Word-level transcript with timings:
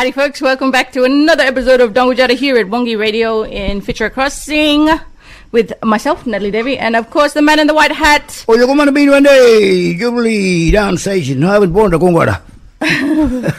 Howdy, 0.00 0.12
folks. 0.12 0.40
Welcome 0.40 0.70
back 0.70 0.92
to 0.92 1.04
another 1.04 1.42
episode 1.42 1.82
of 1.82 1.92
Danggujarra 1.92 2.30
here 2.30 2.56
at 2.56 2.68
Wangki 2.68 2.98
Radio 2.98 3.42
in 3.42 3.82
Fitzroy 3.82 4.08
Crossing 4.08 4.88
with 5.52 5.74
myself, 5.82 6.26
Natalie 6.26 6.50
Davey, 6.50 6.78
and 6.78 6.96
of 6.96 7.10
course 7.10 7.34
the 7.34 7.42
man 7.42 7.58
in 7.58 7.66
the 7.66 7.74
white 7.74 7.92
hat. 7.92 8.46
Oh, 8.48 8.56
you're 8.56 8.64
going 8.64 8.86
to 8.86 8.92
be 8.92 9.06
one 9.10 9.24
day, 9.24 9.94
Jubilee 9.94 10.70
down 10.70 10.96
station. 10.96 11.44
I 11.44 11.58
was 11.58 11.68
born 11.68 11.90
to 11.90 11.98
Gongwada. 11.98 12.40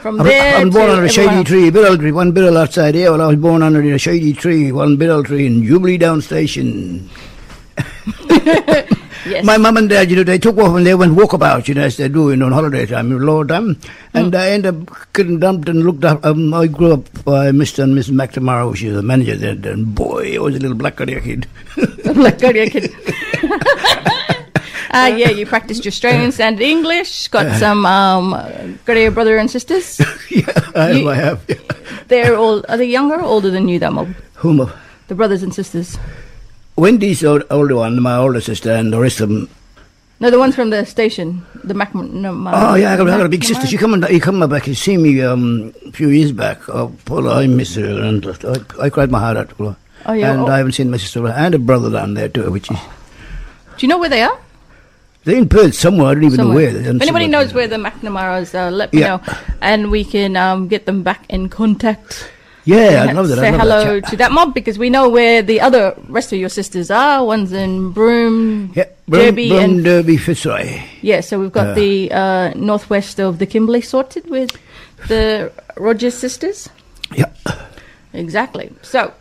From 0.00 0.18
there 0.18 0.58
I 0.58 0.62
was 0.64 0.72
born 0.72 0.90
under 0.90 1.06
a 1.06 1.08
shady 1.08 1.42
tree, 1.42 1.72
birrel 1.72 1.98
tree, 1.98 2.12
one 2.12 2.32
birrel 2.32 2.56
outside 2.56 2.94
here. 2.94 3.10
Well, 3.10 3.22
I 3.22 3.26
was 3.26 3.38
born 3.38 3.60
under 3.60 3.82
a 3.82 3.98
shady 3.98 4.32
tree, 4.32 4.70
one 4.70 4.96
birrel 4.96 5.26
tree 5.26 5.44
in 5.44 5.64
Jubilee 5.64 5.98
down 5.98 6.22
station. 6.22 7.10
Yes. 9.26 9.44
My 9.44 9.58
mum 9.58 9.76
and 9.76 9.88
dad, 9.88 10.10
you 10.10 10.16
know, 10.16 10.24
they 10.24 10.38
took 10.38 10.56
off 10.58 10.74
and 10.76 10.86
they 10.86 10.94
went 10.94 11.12
walkabout, 11.14 11.68
you 11.68 11.74
know, 11.74 11.82
as 11.82 11.96
they 11.98 12.08
do 12.08 12.30
in 12.30 12.42
on 12.42 12.52
holiday 12.52 12.86
time, 12.86 13.10
lower 13.18 13.46
time. 13.46 13.78
And 14.14 14.34
I 14.34 14.50
ended 14.50 14.74
up 14.74 15.12
getting 15.12 15.38
dumped 15.38 15.68
and 15.68 15.84
looked 15.84 16.04
up. 16.04 16.24
Um, 16.24 16.54
I 16.54 16.66
grew 16.66 16.94
up 16.94 17.24
by 17.24 17.50
Mr. 17.50 17.82
and 17.84 17.96
Mrs. 17.96 18.10
McNamara, 18.12 18.74
she 18.74 18.86
was 18.86 18.96
the 18.96 19.02
manager 19.02 19.36
there. 19.36 19.72
And 19.72 19.94
boy, 19.94 20.34
I 20.36 20.38
was 20.38 20.56
a 20.56 20.58
little 20.58 20.76
black 20.76 20.96
career 20.96 21.20
kid. 21.20 21.46
Go 21.76 22.14
to 22.14 22.54
your 22.54 22.70
kid. 22.70 22.92
Ah, 24.92 25.06
yeah, 25.20 25.28
you 25.30 25.44
practiced 25.46 25.84
your 25.84 25.90
Australian 25.92 26.32
standard 26.32 26.62
English, 26.62 27.28
got 27.28 27.56
some, 27.58 27.84
um, 27.86 28.78
got 28.84 28.96
your 28.96 29.10
brother 29.10 29.36
and 29.36 29.50
sisters. 29.50 30.00
yeah, 30.30 30.46
I 30.74 30.86
have, 30.88 30.96
You- 30.96 31.08
I 31.10 31.14
have. 31.14 31.44
Yeah. 31.48 31.54
They're 32.08 32.36
all, 32.36 32.64
are 32.68 32.76
they 32.76 32.86
younger 32.86 33.16
or 33.16 33.22
older 33.22 33.50
than 33.50 33.68
you, 33.68 33.78
that 33.78 33.92
mob? 33.92 34.08
Whom? 34.36 34.68
The 35.08 35.14
brothers 35.14 35.42
and 35.42 35.54
sisters. 35.54 35.96
Wendy's 36.80 37.20
the 37.20 37.46
older 37.52 37.76
one, 37.76 38.00
my 38.00 38.16
older 38.16 38.40
sister, 38.40 38.72
and 38.72 38.90
the 38.90 38.98
rest 38.98 39.20
of 39.20 39.28
them 39.28 39.48
No, 40.18 40.30
the 40.30 40.38
ones 40.38 40.54
from 40.54 40.70
the 40.70 40.84
station. 40.86 41.44
The 41.62 41.74
Mac. 41.74 41.94
No, 41.94 42.30
Oh 42.52 42.74
yeah, 42.74 42.92
I 42.92 42.96
got, 42.96 43.08
I 43.08 43.18
got 43.18 43.26
a 43.26 43.28
big 43.28 43.44
sister. 43.44 43.66
She 43.66 43.76
come 43.76 44.02
he 44.04 44.18
come 44.18 44.40
back. 44.48 44.64
He 44.64 44.74
see 44.74 44.96
me 44.96 45.20
um, 45.22 45.74
a 45.86 45.92
few 45.92 46.08
years 46.08 46.32
back. 46.32 46.66
Oh, 46.68 46.92
Paula, 47.04 47.36
I 47.40 47.46
miss 47.46 47.74
her, 47.76 48.00
and 48.02 48.26
I, 48.26 48.86
I 48.86 48.90
cried 48.90 49.10
my 49.10 49.20
heart 49.20 49.36
out. 49.36 49.50
Paula. 49.50 49.76
Oh, 50.06 50.14
yeah, 50.14 50.32
and 50.32 50.42
oh. 50.42 50.46
I 50.46 50.56
haven't 50.58 50.72
seen 50.72 50.90
my 50.90 50.96
sister 50.96 51.26
and 51.26 51.54
a 51.54 51.58
brother 51.58 51.90
down 51.90 52.14
there 52.14 52.28
too, 52.28 52.50
which 52.50 52.70
is 52.70 52.78
Do 53.76 53.86
you 53.86 53.88
know 53.88 53.98
where 53.98 54.08
they 54.08 54.22
are? 54.22 54.38
they're 55.24 55.36
in 55.36 55.48
Perth 55.48 55.74
somewhere. 55.74 56.08
I 56.08 56.14
don't 56.14 56.24
even 56.24 56.48
know 56.48 56.54
where. 56.54 56.74
If 56.74 57.02
anybody 57.02 57.26
knows 57.28 57.52
where 57.52 57.68
the 57.68 57.76
McNamara's, 57.76 58.54
uh, 58.54 58.70
let 58.70 58.92
me 58.92 59.00
Yeah. 59.00 59.16
know, 59.16 59.34
and 59.60 59.90
we 59.90 60.04
can 60.04 60.36
um, 60.36 60.68
get 60.68 60.86
them 60.86 61.02
back 61.02 61.26
in 61.28 61.50
contact. 61.50 62.30
Yeah, 62.74 63.06
I 63.08 63.12
love 63.12 63.28
that. 63.28 63.36
Say 63.38 63.50
love 63.50 63.60
hello 63.60 64.00
that. 64.00 64.10
to 64.10 64.16
that 64.18 64.32
mob 64.32 64.54
because 64.54 64.78
we 64.78 64.90
know 64.90 65.08
where 65.08 65.42
the 65.42 65.60
other 65.60 65.94
rest 66.08 66.32
of 66.32 66.38
your 66.38 66.48
sisters 66.48 66.90
are. 66.90 67.24
One's 67.24 67.52
in 67.52 67.90
Broome, 67.92 68.72
Yeah, 68.74 68.84
Broome, 69.08 69.22
Derby, 69.24 69.48
Broome, 69.48 69.64
and 69.64 69.84
Derby, 69.84 70.16
Fitzroy. 70.16 70.80
yeah. 71.02 71.20
So 71.20 71.40
we've 71.40 71.52
got 71.52 71.68
Yeah. 71.68 71.74
the 71.74 72.12
uh, 72.12 72.52
northwest 72.54 73.18
of 73.20 73.38
the 73.38 73.46
Kimberley 73.46 73.80
sorted 73.80 74.28
with 74.30 74.50
the 75.08 75.50
Rogers 75.76 76.14
sisters. 76.16 76.68
Yeah, 77.16 77.30
Exactly. 78.12 78.72
So 78.82 79.12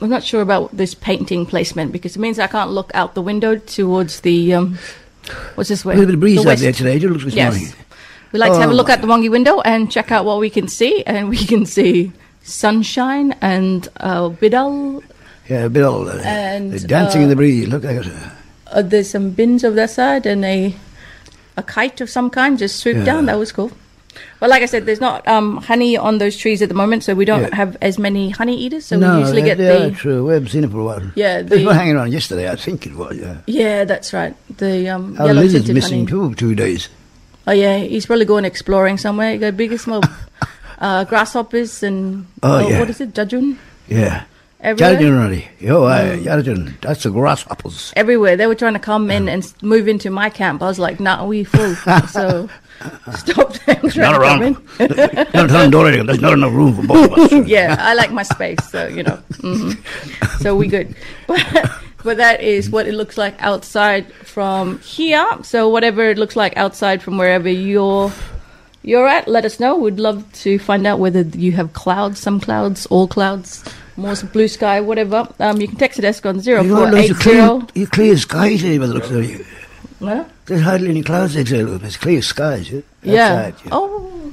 I'm 0.00 0.08
not 0.10 0.22
sure 0.24 0.40
about 0.42 0.76
this 0.76 0.94
painting 0.94 1.44
placement 1.46 1.92
because 1.92 2.16
it 2.16 2.20
means 2.20 2.38
I 2.38 2.46
can't 2.46 2.70
look 2.70 2.90
out 2.94 3.14
the 3.14 3.22
window 3.22 3.56
towards 3.56 4.20
the 4.20 4.54
um, 4.54 4.78
what's 5.56 5.68
this 5.68 5.84
way? 5.84 5.94
a 5.94 5.96
little 5.98 6.06
bit 6.06 6.14
of 6.14 6.20
breeze 6.20 6.36
The 6.36 6.40
out 6.42 6.46
west. 6.46 6.62
there 6.62 6.72
today. 6.72 6.96
It 6.96 7.02
looks 7.02 7.24
this 7.24 7.34
morning. 7.36 7.62
Yes. 7.62 7.74
We 8.32 8.38
like 8.38 8.52
to 8.52 8.58
have 8.60 8.70
a 8.70 8.72
Oh, 8.72 8.76
look 8.76 8.88
out 8.88 9.00
the 9.00 9.08
Wangki 9.08 9.28
window 9.30 9.60
and 9.60 9.90
check 9.90 10.12
out 10.12 10.24
what 10.24 10.38
we 10.38 10.50
can 10.50 10.68
see, 10.68 11.02
and 11.04 11.28
we 11.28 11.36
can 11.36 11.66
see 11.66 12.12
sunshine 12.42 13.32
and 13.40 13.88
uh, 13.98 14.28
Bidal. 14.30 15.02
Yeah, 15.48 15.68
Bill. 15.68 16.08
Uh, 16.08 16.18
And, 16.22 16.72
they're 16.72 16.86
dancing 16.86 17.20
uh, 17.22 17.24
in 17.24 17.30
the 17.30 17.36
breeze. 17.36 17.66
Look 17.68 17.84
at 17.84 18.06
it. 18.06 18.12
Uh, 18.68 18.82
there's 18.82 19.10
some 19.10 19.30
bins 19.30 19.64
over 19.64 19.74
that 19.76 19.90
side 19.90 20.26
and 20.26 20.44
a 20.44 20.74
a 21.56 21.62
kite 21.62 22.00
of 22.00 22.08
some 22.08 22.30
kind 22.30 22.58
just 22.58 22.76
swooped 22.76 22.98
Yeah. 23.00 23.04
down. 23.04 23.26
That 23.26 23.38
was 23.38 23.50
cool. 23.52 23.70
But 24.38 24.48
like 24.50 24.62
I 24.62 24.66
said, 24.66 24.86
there's 24.86 25.00
not 25.00 25.26
um, 25.28 25.58
honey 25.58 25.96
on 25.96 26.18
those 26.18 26.36
trees 26.36 26.62
at 26.62 26.68
the 26.68 26.74
moment, 26.74 27.02
so 27.04 27.14
we 27.14 27.24
don't 27.24 27.42
Yeah. 27.42 27.54
have 27.54 27.76
as 27.82 27.98
many 27.98 28.30
honey 28.30 28.56
eaters. 28.56 28.86
So 28.86 28.96
no, 28.98 29.14
we 29.14 29.20
usually 29.20 29.42
get 29.42 29.58
the 29.58 29.90
true. 29.96 30.26
We 30.26 30.34
haven't 30.34 30.48
seen 30.50 30.64
it 30.64 30.70
for 30.70 30.78
a 30.80 30.84
while. 30.84 31.02
Yeah, 31.16 31.42
they 31.46 31.58
the- 31.58 31.66
were 31.66 31.74
hanging 31.74 31.96
around 31.96 32.12
yesterday. 32.12 32.48
I 32.50 32.56
think 32.56 32.86
it 32.86 32.94
was. 32.94 33.16
Yeah. 33.18 33.38
yeah, 33.46 33.84
that's 33.84 34.12
right. 34.12 34.34
The 34.58 34.88
um, 34.88 35.16
Our 35.20 35.34
lizard's 35.34 35.70
missing 35.70 36.06
honey. 36.06 36.30
too. 36.30 36.34
Two 36.36 36.54
days. 36.54 36.88
Oh 37.46 37.52
yeah, 37.52 37.78
he's 37.78 38.06
probably 38.06 38.24
going 38.24 38.44
exploring 38.44 38.98
somewhere. 38.98 39.36
Got 39.38 39.56
biggest 39.56 39.86
mob, 39.86 40.06
uh, 40.80 41.04
grasshoppers 41.04 41.82
and 41.82 42.26
Oh, 42.42 42.64
uh, 42.64 42.68
yeah. 42.68 42.78
what 42.80 42.90
is 42.90 43.00
it, 43.00 43.14
judgeon? 43.14 43.58
Yeah. 43.88 44.24
Everywhere. 44.62 44.96
Jardim 44.96 45.16
already. 45.18 45.48
Yo, 45.58 45.84
I, 45.84 46.18
Jardim. 46.18 46.78
That's 46.82 47.02
the 47.02 47.10
grasshoppers. 47.10 47.92
Everywhere 47.96 48.36
they 48.36 48.46
were 48.46 48.54
trying 48.54 48.74
to 48.74 48.78
come 48.78 49.10
in 49.10 49.26
and 49.26 49.50
move 49.62 49.88
into 49.88 50.10
my 50.10 50.28
camp. 50.28 50.60
I 50.62 50.66
was 50.66 50.78
like, 50.78 51.00
"Nah, 51.00 51.24
we 51.24 51.44
full." 51.44 51.74
so 52.08 52.46
stop 53.16 53.54
them 53.64 53.88
trying 53.88 53.94
Not 53.94 53.94
to 53.94 54.00
come 54.00 54.20
around. 54.20 54.42
in. 54.42 54.52
not 55.32 55.70
telling 55.72 56.06
there's 56.06 56.20
not 56.20 56.34
enough 56.34 56.52
room 56.52 56.74
for 56.76 56.86
both 56.86 57.10
of 57.10 57.18
us. 57.32 57.32
yeah, 57.48 57.76
I 57.78 57.94
like 57.94 58.12
my 58.12 58.22
space, 58.22 58.58
so 58.70 58.86
you 58.86 59.02
know. 59.02 59.16
hmm 59.40 59.70
So 60.40 60.54
we 60.54 60.68
good. 60.68 60.94
But 61.26 61.70
but 62.04 62.16
that 62.18 62.42
is 62.42 62.68
what 62.68 62.86
it 62.86 62.92
looks 62.92 63.16
like 63.16 63.40
outside 63.40 64.12
from 64.28 64.78
here. 64.80 65.26
So 65.42 65.70
whatever 65.70 66.04
it 66.10 66.18
looks 66.18 66.36
like 66.36 66.54
outside 66.58 67.02
from 67.02 67.16
wherever 67.16 67.48
you're 67.48 68.12
you're 68.82 69.06
at, 69.08 69.28
let 69.28 69.44
us 69.44 69.60
know. 69.60 69.76
We'd 69.76 69.98
love 69.98 70.30
to 70.42 70.58
find 70.58 70.86
out 70.86 70.98
whether 70.98 71.22
you 71.22 71.52
have 71.52 71.72
clouds, 71.72 72.18
some 72.20 72.40
clouds, 72.40 72.86
all 72.86 73.06
clouds, 73.08 73.64
more 73.96 74.14
blue 74.32 74.48
sky, 74.48 74.80
whatever. 74.80 75.28
Um, 75.38 75.60
you 75.60 75.68
can 75.68 75.76
text 75.76 76.00
us 76.02 76.24
on 76.24 76.40
zero 76.40 76.62
You 76.62 76.76
four 76.76 76.94
eight 76.96 77.14
clear, 77.16 77.34
zero. 77.34 77.66
you 77.74 77.86
clear 77.86 78.16
skies 78.16 78.60
here 78.62 78.80
by 78.80 78.86
the 78.86 78.94
looks 78.94 79.10
of 79.10 79.22
it. 79.22 79.46
Huh? 80.00 80.24
There's 80.46 80.62
hardly 80.62 80.88
any 80.88 81.02
clouds 81.02 81.34
there. 81.34 81.44
There's 81.44 81.96
clear 81.98 82.22
skies. 82.22 82.70
Yeah. 82.70 82.80
Yeah. 83.02 83.26
Outside, 83.48 83.54
yeah. 83.64 83.70
Oh. 83.72 84.32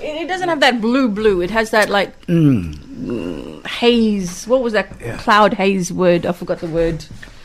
It, 0.00 0.22
it 0.22 0.28
doesn't 0.28 0.48
have 0.48 0.60
that 0.60 0.80
blue 0.80 1.08
blue. 1.08 1.40
It 1.42 1.50
has 1.50 1.70
that 1.70 1.88
like 1.88 2.26
Mm, 2.26 3.64
haze. 3.66 4.46
What 4.48 4.62
was 4.62 4.72
that 4.72 4.92
Yeah. 5.00 5.16
cloud 5.18 5.54
haze 5.54 5.92
word? 5.92 6.26
I 6.26 6.32
forgot 6.32 6.58
the 6.58 6.66
word. 6.66 7.04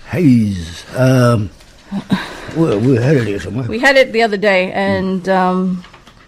haze. 0.10 0.84
Um, 0.98 1.50
we, 2.58 2.78
we 2.78 2.96
had 2.96 3.16
it 3.18 3.28
here 3.28 3.40
somewhere. 3.40 3.68
We 3.68 3.78
had 3.80 3.96
it 3.96 4.12
the 4.12 4.24
other 4.24 4.38
day, 4.38 4.72
and 4.72 5.28
um, 5.30 5.84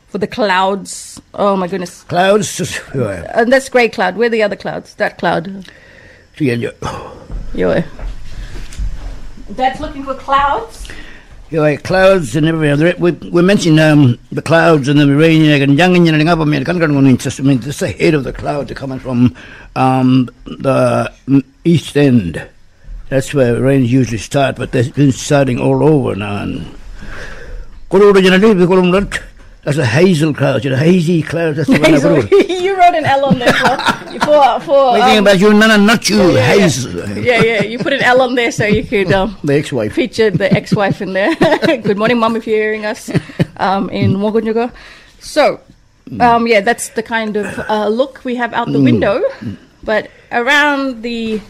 for 0.07 0.18
the 0.18 0.28
clouds. 0.28 1.22
Oh 1.34 1.56
my 1.56 1.68
goodness! 1.68 2.03
Clouds. 2.03 2.79
Yeah. 2.95 3.31
And 3.35 3.51
that's 3.51 3.69
grey 3.69 3.90
cloud. 3.90 4.18
Where 4.18 4.28
are 4.28 4.29
the 4.29 4.44
other 4.44 4.56
clouds? 4.56 4.95
That 4.95 5.18
cloud. 5.18 5.69
Yeah, 6.40 6.72
yeah. 7.53 7.85
That's 9.50 9.79
looking 9.79 10.03
for 10.03 10.16
clouds. 10.16 10.90
Yeah, 11.50 11.78
clouds 11.78 12.35
and 12.35 12.46
everywhere. 12.46 12.94
We, 13.00 13.12
we 13.12 13.41
mentioned 13.41 13.79
um, 13.79 14.19
the 14.34 14.41
clouds 14.41 14.90
and 14.90 15.00
the 15.00 15.16
rain 15.16 15.46
and 15.46 15.78
young 15.78 16.07
and 16.07 16.29
up. 16.29 16.40
I 16.40 16.44
mean, 16.44 16.66
kind 16.66 16.81
of 16.81 16.90
going 16.90 17.07
I 17.07 17.44
mean, 17.44 17.62
just 17.62 17.79
the 17.79 17.88
head 17.88 18.13
of 18.13 18.25
the 18.25 18.34
clouds 18.34 18.69
are 18.72 18.75
coming 18.75 19.00
from 19.00 19.34
um, 19.75 20.29
the 20.44 21.12
east 21.63 21.96
end. 21.96 22.46
That's 23.07 23.34
where 23.34 23.62
rains 23.62 23.90
usually 23.91 24.17
start, 24.17 24.57
but 24.57 24.73
they've 24.73 24.94
been 24.94 25.13
starting 25.13 25.57
all 25.57 25.81
over 25.84 26.16
now. 26.16 26.44
And 26.44 26.75
that's 29.67 29.79
a 29.79 29.85
hazel 29.85 30.33
cloud, 30.33 30.63
you 30.63 30.69
know, 30.69 30.78
hazy 30.78 31.22
cloud. 31.22 31.57
That's 31.57 31.67
the 31.67 31.73
one 31.73 31.83
I 31.83 31.89
Hazel. 31.89 32.22
put. 32.22 32.50
you 32.50 32.79
wrote 32.79 32.95
an 32.95 33.03
L 33.03 33.25
on 33.25 33.38
there 33.38 33.51
for 33.51 33.78
for, 34.23 34.59
for 34.61 34.91
We're 34.94 35.00
thinking 35.01 35.17
um, 35.17 35.28
about 35.28 35.39
you, 35.41 35.53
Nana, 35.53 35.78
not 35.78 36.09
you, 36.09 36.31
yeah, 36.31 36.53
yeah. 36.53 36.59
hazel. 36.59 37.17
yeah 37.19 37.44
yeah. 37.44 37.63
You 37.63 37.78
put 37.78 37.91
an 37.91 38.01
L 38.01 38.22
on 38.22 38.35
there 38.35 38.50
so 38.53 38.66
you 38.66 38.85
could 38.85 39.11
um, 39.11 39.35
The 39.44 39.55
ex-wife. 39.55 39.91
feature 39.91 40.31
the 40.31 40.50
ex-wife 40.53 41.01
in 41.01 41.11
there. 41.11 41.35
Good 41.66 41.97
morning, 41.97 42.17
mum, 42.17 42.38
if 42.38 42.47
you're 42.47 42.55
hearing 42.55 42.85
us 42.85 43.11
um, 43.57 43.89
in 43.89 44.13
Wogonyogo. 44.13 44.72
So, 45.19 45.59
um, 46.22 46.47
yeah, 46.47 46.61
that's 46.61 46.88
the 46.89 47.03
kind 47.03 47.35
of 47.35 47.59
uh, 47.69 47.89
look 47.89 48.23
we 48.23 48.35
have 48.35 48.53
out 48.53 48.72
the 48.72 48.79
window. 48.79 49.22
But 49.84 50.09
around 50.31 51.01
the 51.01 51.41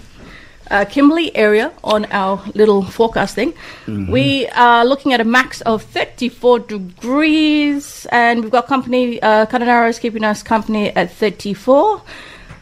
uh, 0.69 0.85
Kimberley 0.85 1.35
area 1.35 1.71
on 1.83 2.05
our 2.05 2.43
little 2.53 2.83
forecasting, 2.83 3.53
we 3.87 4.47
are 4.49 4.85
looking 4.85 5.13
at 5.13 5.21
a 5.21 5.23
max 5.23 5.61
of 5.61 5.83
34 5.83 6.59
degrees, 6.59 8.05
and 8.11 8.41
we've 8.41 8.51
got 8.51 8.67
company. 8.67 9.21
Uh, 9.21 9.45
Kununurra 9.45 9.89
is 9.89 9.99
keeping 9.99 10.23
us 10.23 10.43
company 10.43 10.89
at 10.95 11.11
34. 11.11 12.01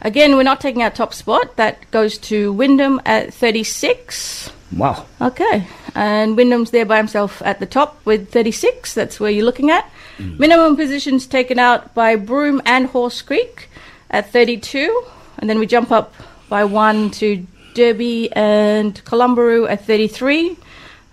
Again, 0.01 0.35
we're 0.35 0.43
not 0.43 0.61
taking 0.61 0.83
our 0.83 0.91
top 0.91 1.13
spot. 1.13 1.55
That 1.55 1.89
goes 1.91 2.17
to 2.29 2.53
Wyndham 2.53 3.01
at 3.05 3.33
36. 3.33 4.51
Wow. 4.75 5.05
Okay. 5.21 5.67
And 5.95 6.35
Wyndham's 6.37 6.71
there 6.71 6.85
by 6.85 6.97
himself 6.97 7.41
at 7.43 7.59
the 7.59 7.65
top 7.65 8.05
with 8.05 8.31
36. 8.31 8.93
That's 8.93 9.19
where 9.19 9.31
you're 9.31 9.45
looking 9.45 9.71
at. 9.71 9.89
Minimum 10.19 10.75
positions 10.75 11.27
taken 11.27 11.59
out 11.59 11.93
by 11.93 12.15
Broome 12.15 12.61
and 12.65 12.87
Halls 12.87 13.21
Creek 13.21 13.69
at 14.09 14.31
32. 14.31 15.05
And 15.39 15.49
then 15.49 15.59
we 15.59 15.65
jump 15.65 15.91
up 15.91 16.13
by 16.49 16.63
one 16.63 17.09
to 17.11 17.45
Derby 17.75 18.31
and 18.31 18.95
Kalumburu 19.05 19.69
at 19.69 19.85
33. 19.85 20.47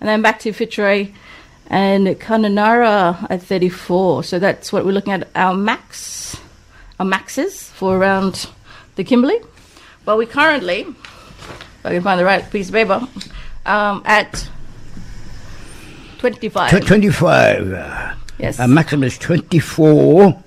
And 0.01 0.09
then 0.09 0.23
back 0.23 0.39
to 0.41 0.53
Fitzroy 0.53 1.11
and 1.67 2.07
Kununurra 2.07 3.27
at 3.29 3.43
34. 3.43 4.25
So 4.25 4.39
that's 4.39 4.73
what 4.73 4.85
we're 4.85 4.93
looking 4.93 5.13
at 5.13 5.29
our 5.35 5.55
max, 5.55 6.37
our 6.99 7.07
maxes 7.07 7.69
for 7.69 7.99
around 7.99 8.49
the 8.97 9.05
Kimberley. 9.05 9.39
But 10.05 10.19
we 10.19 10.27
currently, 10.27 10.81
if 10.81 11.81
I 11.85 11.91
can 11.91 12.03
find 12.03 12.19
the 12.19 12.25
right 12.25 12.49
piece 12.51 12.69
of 12.69 12.75
paper, 12.75 13.07
um, 13.67 14.03
at 14.05 14.49
25. 16.19 16.87
25. 16.87 17.73
Uh, 17.73 18.15
yes. 18.39 18.59
a 18.59 18.69
maximum 18.69 19.05
is 19.05 19.19
24. 19.19 20.43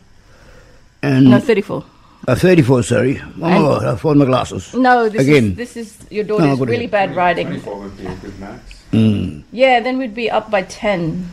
And 1.02 1.26
No, 1.26 1.40
34. 1.40 1.86
Uh, 2.28 2.36
34, 2.36 2.84
sorry. 2.84 3.20
Oh, 3.22 3.32
my 3.38 3.52
And- 3.56 3.64
God, 3.66 3.86
I've 3.86 4.02
fallen 4.02 4.18
my 4.18 4.26
glasses. 4.26 4.74
No, 4.74 5.10
this 5.10 5.22
Again. 5.22 5.52
is 5.52 5.56
this 5.56 5.78
is 5.78 5.98
your 6.10 6.24
daughter's 6.24 6.58
good 6.60 6.70
really 6.70 6.88
bad 6.88 7.16
riding. 7.16 7.48
24 7.48 7.76
would 7.80 7.98
be 7.98 8.06
a 8.06 8.16
good 8.16 8.40
max. 8.40 8.84
Mm. 8.92 9.44
Yeah, 9.52 9.80
then 9.82 9.98
we'd 9.98 10.16
be 10.16 10.30
up 10.32 10.50
by 10.50 10.62
10. 10.64 11.30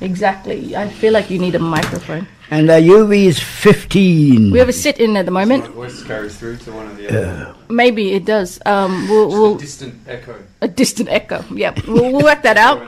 Exactly. 0.00 0.74
I 0.74 0.88
feel 0.88 1.12
like 1.12 1.30
you 1.30 1.38
need 1.38 1.54
a 1.54 1.58
microphone. 1.60 2.26
And 2.50 2.68
uh, 2.68 2.74
UV 2.74 3.26
is 3.26 3.38
15. 3.40 4.50
We 4.50 4.58
have 4.58 4.68
a 4.68 4.72
sit 4.72 4.98
in 4.98 5.16
at 5.16 5.24
the 5.24 5.30
My 5.30 5.44
moment. 5.44 5.72
voice 5.72 6.02
carries 6.02 6.36
through 6.36 6.56
to 6.58 6.72
one 6.72 6.86
of 6.88 6.96
the 6.96 7.08
other. 7.08 7.54
Maybe 7.70 8.12
it 8.12 8.24
does. 8.26 8.58
Um, 8.66 9.08
we'll, 9.08 9.28
Just 9.28 9.36
a 9.36 9.40
we'll 9.40 9.54
distant 9.56 9.94
echo. 10.08 10.34
a 10.60 10.68
distant 10.68 11.08
echo. 11.08 11.44
Yeah, 11.54 11.72
we'll, 11.86 12.12
we'll 12.12 12.24
work 12.24 12.42
that 12.42 12.58
out. 12.58 12.82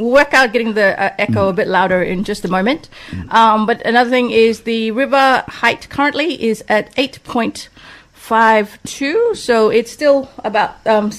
In 0.00 0.08
the 0.08 0.12
room. 0.12 0.12
We'll 0.12 0.12
work 0.12 0.34
out 0.34 0.52
getting 0.52 0.74
the 0.74 1.00
uh, 1.00 1.14
echo 1.18 1.48
a 1.48 1.52
bit 1.52 1.68
louder 1.68 2.02
in 2.02 2.24
just 2.24 2.44
a 2.44 2.48
moment. 2.48 2.88
Um, 3.30 3.66
but 3.66 3.84
another 3.86 4.10
thing 4.10 4.30
is 4.30 4.62
the 4.62 4.90
river 4.92 5.44
height 5.48 5.88
currently 5.88 6.42
is 6.42 6.64
at 6.68 6.94
8.52, 6.96 9.36
so 9.36 9.68
it's 9.70 9.90
still 9.92 10.28
about, 10.38 10.84
um, 10.86 11.10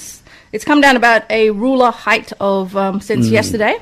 it's 0.52 0.64
come 0.64 0.80
down 0.80 0.96
about 0.96 1.30
a 1.30 1.50
ruler 1.50 1.90
height 1.90 2.32
of 2.40 2.76
um, 2.76 3.00
since 3.00 3.28
yesterday, 3.28 3.78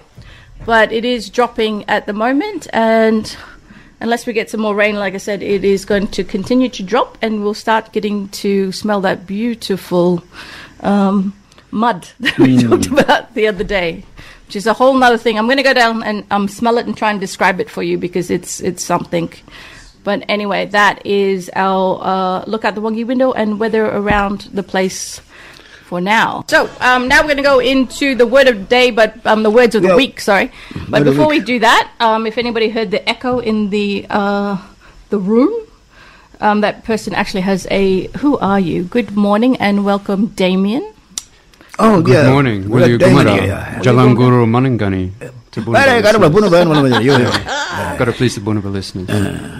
but 0.65 0.93
it 0.93 1.05
is 1.05 1.31
dropping 1.31 1.85
at 1.89 2.07
the 2.07 2.13
moment, 2.13 2.69
and 2.73 3.37
unless 4.01 4.27
we 4.27 4.33
get 4.33 4.51
some 4.51 4.61
more 4.61 4.75
rain, 4.75 4.97
like 4.97 5.15
I 5.15 5.19
said, 5.19 5.43
it 5.43 5.65
is 5.65 5.85
going 5.85 6.09
to 6.09 6.25
continue 6.25 6.69
to 6.71 6.83
drop, 6.83 7.19
and 7.23 7.43
we'll 7.43 7.55
start 7.55 7.93
getting 7.93 8.29
to 8.29 8.73
smell 8.73 9.01
that 9.03 9.27
beautiful 9.27 10.23
um, 10.81 11.35
mud 11.71 12.09
that 12.21 12.39
we 12.39 12.63
talked 12.63 12.87
about 12.87 13.35
the 13.35 13.47
other 13.47 13.65
day, 13.65 14.05
which 14.51 14.57
is 14.57 14.67
a 14.67 14.73
whole 14.75 14.95
nother 14.95 15.17
thing. 15.17 15.39
I'm 15.39 15.47
going 15.47 15.59
to 15.59 15.63
go 15.63 15.73
down 15.73 16.03
and 16.03 16.27
um, 16.33 16.49
smell 16.49 16.77
it 16.79 16.85
and 16.85 16.97
try 16.97 17.13
and 17.13 17.21
describe 17.21 17.61
it 17.61 17.71
for 17.71 17.85
you 17.85 17.97
because 17.99 18.33
it's 18.33 18.59
it's 18.61 18.83
something. 18.83 19.33
But 20.03 20.25
anyway, 20.29 20.67
that 20.67 21.07
is 21.07 21.49
our 21.55 22.01
uh, 22.03 22.45
look 22.49 22.65
out 22.65 22.75
the 22.75 22.81
Wangki 22.83 23.07
window 23.07 23.31
and 23.31 23.61
weather 23.61 23.87
around 23.87 24.51
the 24.53 24.65
place 24.65 25.21
for 25.87 26.01
now. 26.01 26.45
So 26.49 26.69
um, 26.81 27.07
now 27.07 27.21
we're 27.23 27.29
going 27.29 27.37
to 27.37 27.45
go 27.55 27.61
into 27.61 28.17
the 28.17 28.27
word 28.27 28.49
of 28.49 28.59
the 28.59 28.65
day, 28.65 28.91
but 28.91 29.25
um, 29.25 29.45
the 29.45 29.51
words 29.51 29.77
of 29.77 29.83
the 29.83 29.91
Yeah. 29.95 30.03
week. 30.03 30.19
Sorry, 30.19 30.51
but 30.89 31.05
before 31.05 31.29
we 31.29 31.39
do 31.39 31.61
that, 31.61 31.89
um, 32.01 32.27
if 32.27 32.37
anybody 32.37 32.71
heard 32.71 32.91
the 32.91 33.09
echo 33.09 33.39
in 33.39 33.71
the 33.71 34.05
uh, 34.11 34.59
the 35.11 35.19
room, 35.21 35.55
um, 36.41 36.63
that 36.63 36.83
person 36.83 37.15
actually 37.15 37.43
has 37.47 37.69
a. 37.71 38.09
Who 38.19 38.37
are 38.39 38.59
you? 38.59 38.83
Good 38.83 39.15
morning 39.15 39.55
and 39.59 39.85
welcome, 39.85 40.35
Damian. 40.35 40.93
Oh, 41.83 42.03
Good 42.03 42.13
yeah. 42.15 42.31
morning. 42.31 42.69
Well, 42.69 42.87
Wuli 42.89 42.99
Damon, 42.99 43.27
Gumara. 43.27 43.47
yeah. 43.47 43.81
Jalanguru 43.81 44.45
Manangani. 44.47 45.13
To 45.53 45.61
Right, 45.63 45.89
I 45.89 46.01
got 46.03 46.15
a 46.15 46.19
Bunaba 46.19 46.31
bună 46.31 46.49
bani, 46.49 46.65
bună 46.71 46.89
bani, 46.89 47.05
you 47.05 47.11
know. 47.19 47.25
listeners. 47.25 47.99
Got 47.99 48.05
to 48.05 48.13
please 48.13 48.35
the 48.37 48.41
Bunaba 48.41 48.69
listeners. 48.71 49.09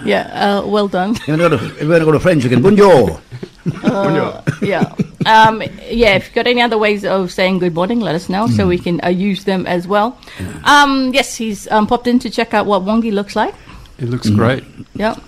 Yeah, 0.05 0.23
uh, 0.61 0.65
well 0.67 0.87
done. 0.87 1.11
If 1.15 1.27
you 1.27 1.35
want 1.37 1.51
to 1.51 1.57
go 1.57 1.57
to- 1.57 1.75
if 1.75 1.81
you 1.81 1.89
want 1.89 2.01
to 2.01 2.05
go 2.05 2.11
to 2.13 2.19
French, 2.19 2.43
you 2.43 2.49
can 2.49 2.61
bonjour. 2.61 3.19
yeah. 4.61 4.93
Um, 5.25 5.61
yeah, 5.89 6.15
if 6.15 6.25
you've 6.27 6.33
got 6.33 6.47
any 6.47 6.61
other 6.61 6.77
ways 6.77 7.03
of 7.03 7.31
saying 7.31 7.59
good 7.59 7.73
morning, 7.75 7.99
let 7.99 8.15
us 8.15 8.29
know 8.29 8.47
so 8.47 8.67
we 8.67 8.77
can 8.79 8.99
uh, 9.03 9.09
use 9.09 9.43
them 9.43 9.65
as 9.67 9.87
well. 9.87 10.17
Um, 10.63 11.11
yes, 11.13 11.35
he's 11.35 11.67
um, 11.71 11.87
popped 11.87 12.07
in 12.07 12.19
to 12.19 12.29
check 12.29 12.53
out 12.53 12.65
what 12.65 12.83
Wangki 12.83 13.11
looks 13.11 13.35
like. 13.35 13.53
It 13.99 14.09
looks 14.09 14.29
great. 14.29 14.63
Yep. 14.95 15.19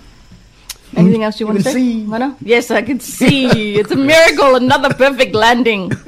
Anything 0.96 1.24
else 1.24 1.38
you, 1.40 1.46
You 1.46 1.52
want 1.52 1.58
to 1.64 1.70
say? 1.70 1.72
see. 1.74 2.04
Mano? 2.06 2.36
Yes, 2.40 2.70
I 2.70 2.82
can 2.82 3.00
see. 3.00 3.74
it's 3.78 3.90
a 3.90 3.96
miracle. 3.96 4.54
Another 4.56 4.94
perfect 4.94 5.34
landing. 5.34 5.92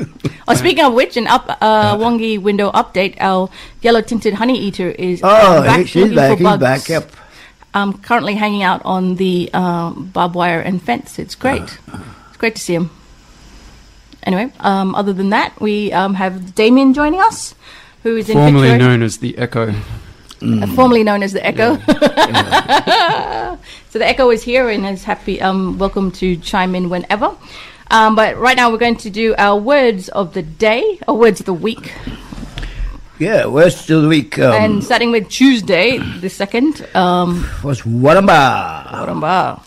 Oh, 0.49 0.55
speaking 0.55 0.85
of 0.85 0.93
which, 0.95 1.17
an 1.17 1.27
up 1.27 1.49
uh, 1.61 1.97
Wangki 1.97 2.41
window 2.41 2.71
update. 2.73 3.17
Our 3.21 3.51
yellow 3.83 4.01
tinted 4.01 4.35
honey 4.35 4.59
eater 4.59 4.91
is 4.91 5.23
uh, 5.23 5.27
Oh, 5.29 5.63
back 5.63 5.81
he- 5.81 5.87
she's 5.87 6.03
looking 6.05 6.15
back, 6.17 6.31
for 6.31 6.37
he's 6.37 6.45
bugs. 6.45 6.61
back, 6.61 6.89
yep. 6.89 7.11
Um, 7.75 7.99
currently 7.99 8.35
hanging 8.35 8.63
out 8.63 8.81
on 8.85 9.17
the 9.17 9.51
um, 9.53 10.07
barbed 10.15 10.35
wire 10.35 10.61
and 10.61 10.81
fence. 10.81 11.19
It's 11.19 11.35
great. 11.35 11.63
Uh-huh. 11.63 12.03
It's 12.29 12.37
great 12.39 12.55
to 12.57 12.61
see 12.63 12.75
him. 12.75 12.91
Anyway, 14.23 14.51
um, 14.61 14.95
other 14.95 15.13
than 15.13 15.31
that, 15.31 15.61
we 15.61 15.93
um, 15.93 16.15
have 16.15 16.55
Damian 16.55 16.95
joining 16.95 17.21
us, 17.21 17.55
who 18.03 18.17
is 18.17 18.29
in 18.31 18.35
Formerly 18.35 18.69
Fitzroy- 18.69 18.79
known 18.79 19.03
as 19.03 19.19
the 19.19 19.37
Echo. 19.39 19.75
uh, 20.43 20.67
formerly 20.75 21.03
known 21.05 21.23
as 21.23 21.33
the 21.33 21.45
Echo. 21.47 21.77
so 23.91 23.99
the 23.99 24.07
Echo 24.07 24.31
is 24.31 24.43
here 24.43 24.69
and 24.69 24.87
is 24.87 25.05
happy. 25.05 25.41
Um, 25.41 25.79
welcome 25.79 26.11
to 26.13 26.37
chime 26.37 26.75
in 26.75 26.89
whenever. 26.89 27.37
Um, 27.91 28.17
but 28.17 28.37
right 28.37 28.57
now 28.57 28.71
we're 28.71 28.79
going 28.79 28.97
to 28.97 29.11
do 29.11 29.35
our 29.39 29.59
words 29.59 30.09
of 30.09 30.35
the 30.35 30.43
day 30.43 30.99
or 31.07 31.17
words 31.19 31.41
of 31.41 31.47
the 31.47 31.55
week, 31.55 31.95
Yeah, 33.19 33.47
words 33.47 33.89
of 33.89 34.03
the 34.03 34.09
week 34.09 34.39
um, 34.39 34.53
and 34.53 34.85
starting 34.85 35.13
with 35.13 35.29
Tuesday, 35.29 35.99
the 35.99 36.29
second. 36.29 36.87
Um, 36.95 37.49
was 37.63 37.83
Waramba. 37.83 38.89
Waramba. 38.89 39.63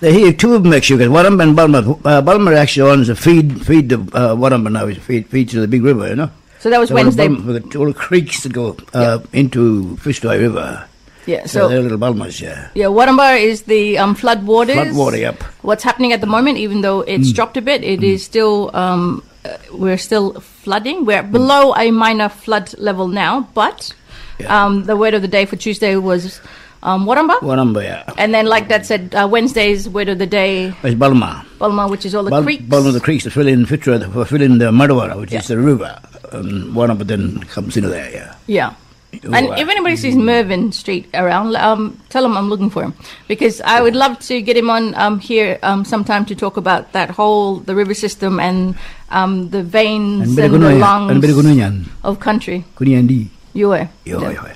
They 0.00 0.12
here 0.12 0.32
two 0.32 0.54
of 0.54 0.64
them 0.64 0.72
actually. 0.72 1.06
Got 1.06 1.12
Waramba 1.12 1.42
and 1.42 1.56
Balmer. 1.56 1.96
Uh, 2.04 2.56
actually 2.56 2.90
owns 2.90 3.08
a 3.08 3.14
feed 3.14 3.64
feed 3.64 3.88
the 3.88 4.00
uh, 4.16 4.34
Waramba 4.34 4.72
now. 4.72 4.86
Is 4.86 4.98
feed 4.98 5.28
feed 5.28 5.48
to 5.50 5.60
the 5.60 5.68
big 5.68 5.84
river, 5.84 6.08
you 6.08 6.16
know. 6.16 6.30
So 6.58 6.70
that 6.70 6.78
was 6.78 6.88
So 6.88 6.94
Wednesday. 6.96 7.28
We've 7.28 7.62
got 7.62 7.76
all 7.76 7.86
the 7.86 7.94
creeks 7.94 8.42
that 8.42 8.52
go 8.52 8.76
uh, 8.92 9.20
into 9.32 9.96
Fitzroy 9.98 10.38
River. 10.40 10.88
Yeah. 11.30 11.42
So, 11.46 11.60
So 11.60 11.68
they're 11.68 11.82
little 11.86 11.98
Balmers, 12.04 12.40
yeah. 12.40 12.68
yeah, 12.74 12.86
Waramba 12.98 13.28
is 13.50 13.62
the 13.74 13.98
um, 14.02 14.14
flood 14.22 14.40
waters. 14.52 14.74
Flood 14.76 14.96
water, 15.02 15.18
yep. 15.26 15.42
What's 15.62 15.84
happening 15.84 16.12
at 16.16 16.20
the 16.20 16.26
moment, 16.36 16.58
even 16.66 16.80
though 16.86 17.00
it's 17.14 17.30
Mm. 17.30 17.34
dropped 17.38 17.56
a 17.56 17.62
bit, 17.70 17.84
it 17.84 18.02
is 18.02 18.24
still 18.24 18.70
um, 18.74 19.22
uh, 19.44 19.56
we're 19.82 19.98
still 20.08 20.26
flooding. 20.64 21.04
We're 21.08 21.22
below 21.22 21.72
a 21.84 21.90
minor 22.04 22.28
flood 22.28 22.66
level 22.78 23.06
now, 23.08 23.32
but 23.54 23.94
Yeah. 24.40 24.48
um, 24.56 24.84
the 24.90 24.96
word 25.02 25.14
of 25.14 25.22
the 25.22 25.28
day 25.38 25.44
for 25.46 25.56
Tuesday 25.56 25.94
was 25.96 26.40
um, 26.82 27.04
Waramba. 27.06 27.36
Waramba, 27.44 27.82
yeah. 27.84 28.02
And 28.16 28.32
then, 28.34 28.46
like 28.46 28.68
that 28.72 28.86
said, 28.90 29.14
uh, 29.14 29.28
Wednesday's 29.30 29.88
word 29.88 30.08
of 30.08 30.18
the 30.18 30.26
day, 30.26 30.72
is 30.82 30.94
Balma. 30.96 31.44
Balma, 31.60 31.88
which 31.92 32.04
is 32.08 32.14
all 32.14 32.24
the 32.24 32.30
Bal- 32.30 32.42
creeks. 32.48 32.64
Balma 32.64 32.92
the 32.92 33.00
creeks 33.00 33.24
that 33.24 33.32
fill 33.36 33.48
in 33.48 33.66
fill 33.66 34.42
in 34.48 34.58
the 34.58 34.70
Mudawara, 34.72 35.14
which 35.20 35.32
Yeah. 35.32 35.40
is 35.40 35.48
the 35.52 35.58
river. 35.58 35.92
Um, 36.32 36.72
Waramba 36.74 37.04
then 37.06 37.38
comes 37.52 37.76
into 37.76 37.88
there, 37.90 38.10
yeah. 38.10 38.34
Yeah. 38.46 38.70
Oh, 39.12 39.32
And 39.34 39.46
if 39.58 39.68
anybody 39.68 39.96
sees 39.96 40.14
Mervyn 40.16 40.72
Street 40.72 41.08
around, 41.14 41.56
um, 41.56 42.00
tell 42.08 42.24
him 42.24 42.36
I'm 42.36 42.48
looking 42.48 42.70
for 42.70 42.82
him 42.84 42.94
because 43.28 43.60
I 43.60 43.80
would 43.82 43.96
love 43.96 44.18
to 44.30 44.40
get 44.40 44.56
him 44.56 44.70
on 44.70 44.94
um, 44.94 45.18
here 45.18 45.58
um, 45.62 45.84
sometime 45.84 46.24
to 46.26 46.34
talk 46.34 46.56
about 46.56 46.92
that 46.92 47.10
whole 47.10 47.56
the 47.56 47.74
river 47.74 47.92
system 47.94 48.38
and 48.38 48.76
um, 49.10 49.50
the 49.50 49.62
veins 49.62 50.38
And 50.38 50.38
and, 50.38 50.54
the 50.62 50.74
lungs 50.78 51.10
and 51.50 51.86
of 52.04 52.20
country. 52.20 52.64
Kuniandi. 52.76 53.28
You 53.52 53.68
were. 53.70 53.88
Yo, 54.04 54.20
Yeah. 54.22 54.30
yo. 54.30 54.46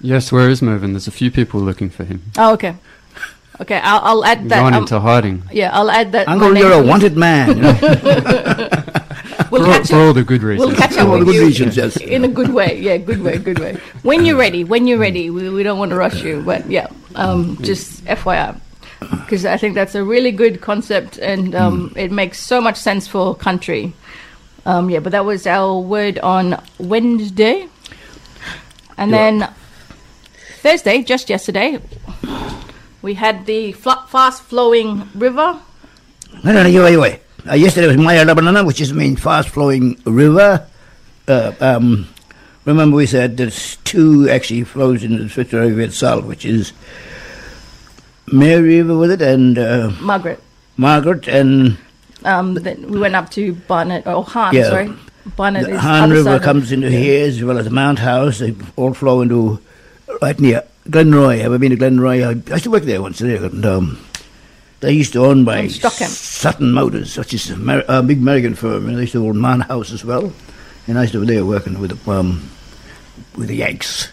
Yes, 0.00 0.32
where 0.32 0.48
is 0.48 0.62
Mervyn? 0.62 0.92
There's 0.94 1.08
a 1.08 1.10
few 1.12 1.30
people 1.30 1.60
looking 1.60 1.90
for 1.90 2.04
him. 2.04 2.22
Oh, 2.38 2.54
okay. 2.54 2.76
Okay, 3.60 3.80
I'll, 3.82 4.00
I'll 4.04 4.24
add 4.24 4.40
He's 4.40 4.50
that. 4.50 4.60
gone 4.60 4.74
um, 4.74 4.82
into 4.84 5.00
hiding. 5.00 5.42
yeah, 5.52 5.70
I'll 5.76 5.90
add 5.90 6.12
that. 6.12 6.28
Uncle, 6.28 6.52
my 6.52 6.60
you're 6.60 6.72
a 6.72 6.82
wanted 6.82 7.16
man. 7.16 7.56
You 7.56 7.62
know? 7.62 7.72
We'll 9.50 9.64
For, 9.64 9.70
catch 9.72 9.88
for 9.88 9.96
up. 9.96 10.00
all 10.02 10.12
the 10.12 10.24
good 10.24 10.42
reasons. 10.42 10.68
We'll 10.68 10.76
catch 10.76 10.92
For 10.94 11.00
up 11.00 11.06
all 11.08 11.12
the 11.14 11.18
with 11.20 11.26
good 11.28 11.34
you 11.36 11.46
reasons, 11.46 11.76
yes. 11.76 11.96
in 11.96 12.24
a 12.24 12.28
good 12.28 12.52
way. 12.52 12.78
Yeah, 12.80 12.96
good 12.98 13.22
way, 13.22 13.38
good 13.38 13.58
way. 13.58 13.78
When 14.02 14.24
you're 14.26 14.36
ready, 14.36 14.64
when 14.64 14.86
you're 14.86 14.98
ready. 14.98 15.30
We, 15.30 15.48
we 15.48 15.62
don't 15.62 15.78
want 15.78 15.90
to 15.90 15.96
rush 15.96 16.22
you, 16.22 16.42
but 16.42 16.68
yeah, 16.70 16.88
um, 17.14 17.56
just 17.62 18.04
FYI. 18.04 18.60
Because 19.00 19.46
I 19.46 19.56
think 19.56 19.74
that's 19.74 19.94
a 19.94 20.02
really 20.04 20.32
good 20.32 20.60
concept 20.60 21.18
and 21.18 21.54
um, 21.54 21.92
it 21.96 22.10
makes 22.10 22.38
so 22.40 22.60
much 22.60 22.76
sense 22.76 23.06
for 23.06 23.34
country. 23.34 23.92
Um, 24.66 24.90
yeah, 24.90 24.98
but 24.98 25.12
that 25.12 25.24
was 25.24 25.46
our 25.46 25.78
word 25.78 26.18
on 26.18 26.60
Wednesday. 26.78 27.68
And 28.98 29.10
Yeah. 29.12 29.16
then 29.16 29.48
Thursday, 30.62 31.02
just 31.02 31.30
yesterday, 31.30 31.78
we 33.00 33.14
had 33.14 33.46
the 33.46 33.72
fl- 33.72 34.04
fast 34.08 34.42
flowing 34.42 35.08
river. 35.14 35.60
No, 36.44 36.52
no, 36.52 36.62
no, 36.64 36.68
yo, 36.68 36.86
yo, 36.86 37.04
yo. 37.04 37.16
Uh, 37.46 37.54
yesterday 37.54 37.86
was 37.86 37.96
Maya 37.96 38.24
Labanana, 38.24 38.66
which 38.66 38.80
is 38.80 38.92
mean 38.92 39.16
fast 39.16 39.48
flowing 39.50 39.96
river. 40.04 40.66
Uh, 41.26 41.52
um, 41.60 42.08
remember, 42.64 42.96
we 42.96 43.06
said 43.06 43.36
there's 43.36 43.76
two 43.84 44.28
actually 44.28 44.64
flows 44.64 45.02
into 45.04 45.22
the 45.22 45.28
Fitzroy 45.28 45.68
River 45.68 45.82
itself, 45.82 46.24
which 46.24 46.44
is 46.44 46.72
Mary 48.32 48.78
River 48.82 48.96
with 48.98 49.10
it 49.12 49.22
and 49.22 49.58
uh, 49.58 49.90
Margaret. 50.00 50.42
Margaret 50.76 51.28
and 51.28 51.76
Um, 52.24 52.54
then 52.54 52.90
we 52.90 52.98
went 52.98 53.14
up 53.14 53.30
to 53.30 53.54
Barnett, 53.68 54.06
or 54.06 54.24
Hann, 54.24 54.54
Yeah. 54.54 54.68
sorry. 54.70 54.92
Barnett 55.36 55.66
the 55.66 55.74
is 55.74 55.80
Hann 55.80 56.10
River 56.10 56.38
comes 56.40 56.72
into 56.72 56.90
here 56.90 57.26
as 57.28 57.42
well 57.42 57.58
as 57.58 57.64
the 57.66 57.70
Mount 57.70 57.98
House. 58.00 58.38
They 58.40 58.54
all 58.76 58.94
flow 58.94 59.20
into 59.20 59.60
right 60.22 60.38
near 60.40 60.64
Glenroy. 60.88 61.40
Have 61.40 61.52
I 61.52 61.56
been 61.58 61.70
to 61.70 61.76
Glenroy? 61.76 62.24
I, 62.26 62.30
I 62.50 62.54
used 62.54 62.64
to 62.64 62.70
work 62.70 62.82
there 62.84 63.00
once. 63.02 63.18
There, 63.18 63.44
and 63.44 63.64
um, 63.64 63.98
they 64.80 64.92
used 64.92 65.12
to 65.14 65.24
own 65.24 65.44
by 65.44 65.66
Sutton 65.68 66.72
Motors, 66.72 67.16
which 67.16 67.34
is 67.34 67.50
a, 67.50 67.54
Amer- 67.54 67.84
a 67.88 68.02
big 68.02 68.18
American 68.18 68.54
firm. 68.54 68.86
And 68.88 68.96
they 68.96 69.02
used 69.02 69.12
to 69.12 69.26
own 69.26 69.38
Mount 69.38 69.64
House 69.64 69.92
as 69.92 70.04
well. 70.04 70.32
And 70.86 70.98
I 70.98 71.02
used 71.02 71.12
to 71.12 71.20
be 71.20 71.26
there 71.34 71.44
working 71.44 71.78
with 71.80 72.02
the, 72.04 72.10
um, 72.10 72.48
with 73.36 73.48
the 73.48 73.56
Yanks. 73.56 74.10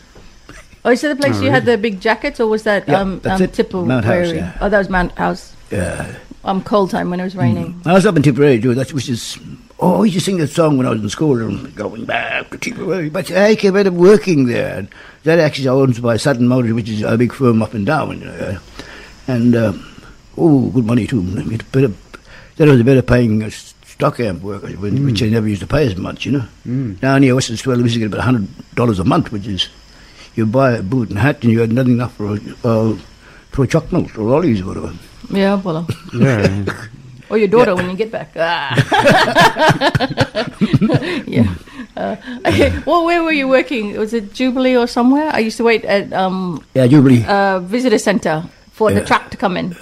Oh, 0.84 0.92
is 0.92 1.02
that 1.02 1.10
the 1.10 1.16
place 1.16 1.38
Oh, 1.38 1.42
you 1.42 1.50
had 1.50 1.66
the 1.66 1.78
big 1.78 2.00
jackets, 2.00 2.40
or 2.40 2.48
was 2.48 2.64
that 2.64 2.88
Yeah, 2.88 3.00
um, 3.02 3.22
um? 3.26 3.88
Mount 3.88 4.06
House, 4.06 4.32
yeah. 4.32 4.58
Oh, 4.62 4.70
that 4.70 4.78
was 4.78 4.90
Mount 4.90 5.12
House. 5.14 5.56
Yeah. 5.72 6.16
Um, 6.44 6.64
cold 6.64 6.92
time 6.92 7.10
when 7.10 7.20
it 7.20 7.24
was 7.24 7.36
raining. 7.36 7.82
I 7.86 7.94
was 7.94 8.06
up 8.06 8.16
in 8.16 8.22
Tipperary 8.22 8.62
too. 8.62 8.76
That's 8.76 8.94
which 8.94 9.10
is. 9.10 9.40
Oh, 9.80 10.04
I 10.04 10.06
used 10.06 10.14
to 10.14 10.22
sing 10.22 10.38
that 10.38 10.50
song 10.50 10.78
when 10.78 10.86
I 10.86 10.92
was 10.92 11.02
in 11.02 11.10
school. 11.10 11.42
and 11.42 11.74
Going 11.76 12.06
back 12.06 12.52
to 12.52 12.58
Tipperary, 12.60 13.10
but 13.10 13.32
I 13.32 13.56
came 13.56 13.76
out 13.76 13.88
of 13.88 13.96
working 13.96 14.46
there. 14.46 14.78
And 14.78 14.88
that 15.24 15.40
actually 15.40 15.68
owns 15.70 16.00
by 16.00 16.18
Sutton 16.18 16.48
Motors, 16.48 16.74
which 16.74 16.88
is 16.88 17.02
a 17.02 17.18
big 17.18 17.34
firm 17.34 17.64
up 17.64 17.74
and 17.74 17.84
down. 17.86 18.20
You 18.20 18.26
know. 18.26 18.60
and 19.28 19.56
uh, 19.56 19.74
oh, 20.38 20.70
good 20.70 20.86
money 20.86 21.08
too. 21.08 21.24
It 21.52 21.72
better, 21.72 21.92
that 22.58 22.68
was 22.68 22.80
a 22.80 22.84
better 22.84 23.02
paying 23.02 23.44
uh, 23.44 23.50
stock 23.50 24.20
amp 24.20 24.42
workers, 24.42 24.76
when- 24.78 25.06
which 25.06 25.20
they 25.22 25.30
never 25.30 25.48
used 25.48 25.62
to 25.62 25.68
pay 25.68 25.86
as 25.88 25.96
much, 25.98 26.26
you 26.26 26.32
know. 26.34 26.46
Mm. 26.68 27.00
Down 27.00 27.24
here, 27.24 27.36
Western 27.36 27.54
Australia, 27.56 27.82
we 27.84 27.90
used 27.90 27.96
to 27.96 28.00
get 28.00 28.08
about 28.14 28.22
hundred 28.26 28.48
dollars 28.76 29.00
a 29.00 29.04
month, 29.04 29.32
which 29.32 29.48
is 29.48 29.70
you 30.36 30.46
buy 30.46 30.72
a 30.74 30.84
boot 30.84 31.10
and 31.10 31.18
hat, 31.20 31.42
and 31.44 31.52
you 31.52 31.60
had 31.62 31.72
nothing 31.72 31.94
enough 31.94 32.14
for 32.16 32.36
a, 32.36 32.40
uh, 32.64 32.98
for 33.52 33.64
a 33.64 33.68
chocolate 33.68 34.18
or 34.18 34.24
lollies 34.30 34.62
or 34.62 34.66
whatever. 34.68 34.94
Yeah, 35.32 35.56
well, 35.56 35.88
Yeah. 36.14 36.66
or 37.30 37.38
your 37.38 37.48
daughter 37.48 37.74
when 37.76 37.90
you 37.90 37.96
get 37.96 38.12
back. 38.12 38.32
Ah. 38.36 38.76
yeah. 41.28 41.56
Uh, 41.98 42.16
well, 42.86 43.06
where 43.06 43.24
were 43.24 43.32
you 43.32 43.48
working? 43.48 43.98
Was 43.98 44.14
it 44.14 44.34
Jubilee 44.34 44.76
or 44.76 44.88
somewhere? 44.88 45.30
I 45.34 45.40
used 45.40 45.58
to 45.58 45.64
wait 45.64 45.86
at 45.86 46.12
um, 46.14 46.64
Yeah, 46.74 46.88
Jubilee. 46.88 47.24
uh, 47.26 47.60
visitor 47.62 47.98
centre 47.98 48.44
for 48.72 48.92
the 48.92 49.04
truck 49.06 49.30
to 49.32 49.38
come 49.38 49.56
in. 49.58 49.76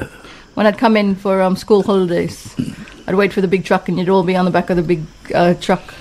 When 0.53 0.65
I'd 0.67 0.77
come 0.77 0.95
in 0.98 1.15
for 1.15 1.41
um, 1.41 1.55
school 1.55 1.81
holidays, 1.83 2.53
I'd 3.07 3.15
wait 3.15 3.33
for 3.33 3.41
the 3.41 3.48
big 3.48 3.65
truck, 3.65 3.89
and 3.89 3.98
you'd 3.98 4.10
all 4.10 4.24
be 4.24 4.36
on 4.36 4.45
the 4.45 4.51
back 4.51 4.69
of 4.69 4.77
the 4.77 4.83
big 4.83 5.01
uh, 5.33 5.53
truck, 5.55 5.93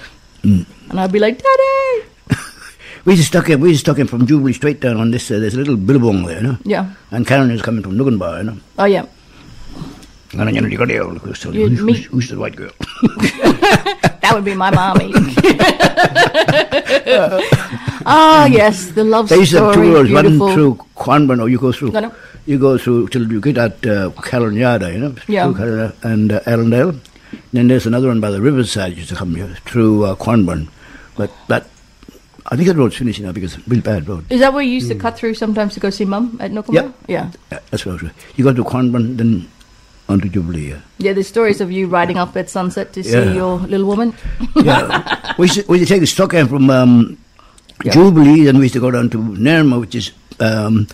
Mm. 0.43 0.67
and 0.91 0.99
I'd 1.01 1.13
be 1.13 1.21
like, 1.21 1.39
"Daddy!" 1.41 2.37
we 3.05 3.15
just 3.17 3.29
stuck 3.29 3.47
him. 3.49 3.61
We 3.61 3.71
just 3.73 3.85
stuck 3.85 3.97
him 3.97 4.09
from 4.09 4.27
Jubilee 4.27 4.53
straight 4.53 4.81
down 4.81 4.97
on 4.99 5.11
this. 5.13 5.31
Uh, 5.31 5.39
there's 5.39 5.55
a 5.55 5.59
little 5.59 5.77
billabong 5.77 6.25
there, 6.27 6.39
you 6.41 6.43
know. 6.49 6.57
Yeah. 6.65 6.91
And 7.13 7.25
Karen 7.27 7.51
is 7.53 7.63
coming 7.63 7.83
from 7.83 7.97
Nugunbar, 7.97 8.39
you 8.39 8.45
know. 8.51 8.57
Oh 8.79 8.85
yeah. 8.87 9.07
And 10.33 10.49
then 10.49 10.71
you 10.71 10.77
got 10.79 10.89
the 10.89 10.99
old 10.99 11.19
who's, 11.19 11.43
who's, 11.43 12.05
who's 12.07 12.29
the 12.31 12.39
white 12.39 12.57
girl? 12.57 12.73
That 14.23 14.35
would 14.35 14.45
be 14.45 14.55
my 14.55 14.71
mommy. 14.71 15.13
Ah, 18.05 18.47
yes, 18.47 18.91
the 18.93 19.05
love 19.05 19.27
story. 19.29 19.37
They 19.37 19.41
used 19.43 19.53
to 19.53 19.59
have 19.63 19.73
story. 19.75 19.87
two 19.89 19.95
roads, 19.95 20.11
one 20.11 20.39
through 20.55 20.75
Quanban, 20.97 21.41
or 21.41 21.49
you 21.49 21.59
go 21.59 21.71
through. 21.71 21.93
No, 21.93 22.01
no. 22.01 22.13
You 22.45 22.59
go 22.59 22.77
through 22.77 23.09
till 23.09 23.31
you 23.31 23.41
get 23.41 23.57
at 23.59 23.73
uh, 23.87 24.11
Calanyada, 24.11 24.93
you 24.93 24.99
know, 24.99 25.15
Yeah. 25.29 25.45
through 25.53 25.55
Calanyada 25.65 26.05
and 26.05 26.33
uh, 26.33 26.41
Allendale. 26.47 26.99
Then 27.53 27.69
there's 27.69 27.87
another 27.87 28.09
one 28.09 28.21
by 28.21 28.31
the 28.31 28.41
riverside 28.41 28.97
used 28.97 29.09
to 29.11 29.15
come 29.15 29.35
here 29.35 29.57
through 29.65 30.05
uh, 30.05 30.15
Quanban. 30.17 30.69
But 31.17 31.31
that, 31.49 31.67
I 32.47 32.57
think 32.57 32.69
that 32.69 32.77
road's 32.77 32.97
finishing 32.97 33.25
now 33.27 33.33
because 33.33 33.55
it's 33.55 33.67
a 33.67 33.71
really 33.71 33.81
bad 33.83 34.09
road. 34.09 34.25
Is 34.31 34.41
that 34.41 34.53
where 34.53 34.63
you 34.63 34.73
used 34.73 34.89
to 34.89 34.95
cut 34.97 35.17
through 35.17 35.35
sometimes 35.35 35.75
to 35.75 35.81
go 35.81 35.91
see 35.91 36.05
mum 36.05 36.37
at 36.41 36.51
Nokoma? 36.51 36.75
Yep. 36.75 36.95
Yeah. 37.09 37.31
Yeah, 37.53 37.59
that's 37.71 37.87
what 37.87 38.01
I 38.01 38.05
was 38.05 38.13
You 38.37 38.45
go 38.45 38.53
to 38.53 38.65
Quanban, 38.65 39.17
then 39.17 39.49
onto 40.09 40.29
Jubilee. 40.29 40.71
Yeah. 40.71 40.81
Yeah, 40.99 41.13
there's 41.13 41.29
stories 41.29 41.61
of 41.61 41.71
you 41.71 41.87
riding 41.87 42.19
up 42.19 42.37
at 42.37 42.51
sunset 42.51 42.93
to 42.95 43.05
see 43.05 43.13
Yeah. 43.13 43.33
your 43.35 43.59
little 43.61 43.87
woman. 43.87 44.15
yeah. 44.57 45.35
we, 45.39 45.47
used 45.47 45.61
to, 45.61 45.67
we 45.71 45.79
used 45.79 45.89
to 45.89 45.95
take 45.95 46.01
the 46.01 46.07
stock 46.09 46.35
end 46.35 46.49
from 46.49 46.69
um, 46.71 47.19
Yeah. 47.85 47.93
Jubilee, 47.93 48.45
then 48.45 48.57
we 48.59 48.65
used 48.65 48.75
to 48.75 48.81
go 48.81 48.91
down 48.91 49.11
to 49.11 49.19
Nerma, 49.19 49.81
which 49.81 49.95
is 49.95 50.11
um, 50.41 50.89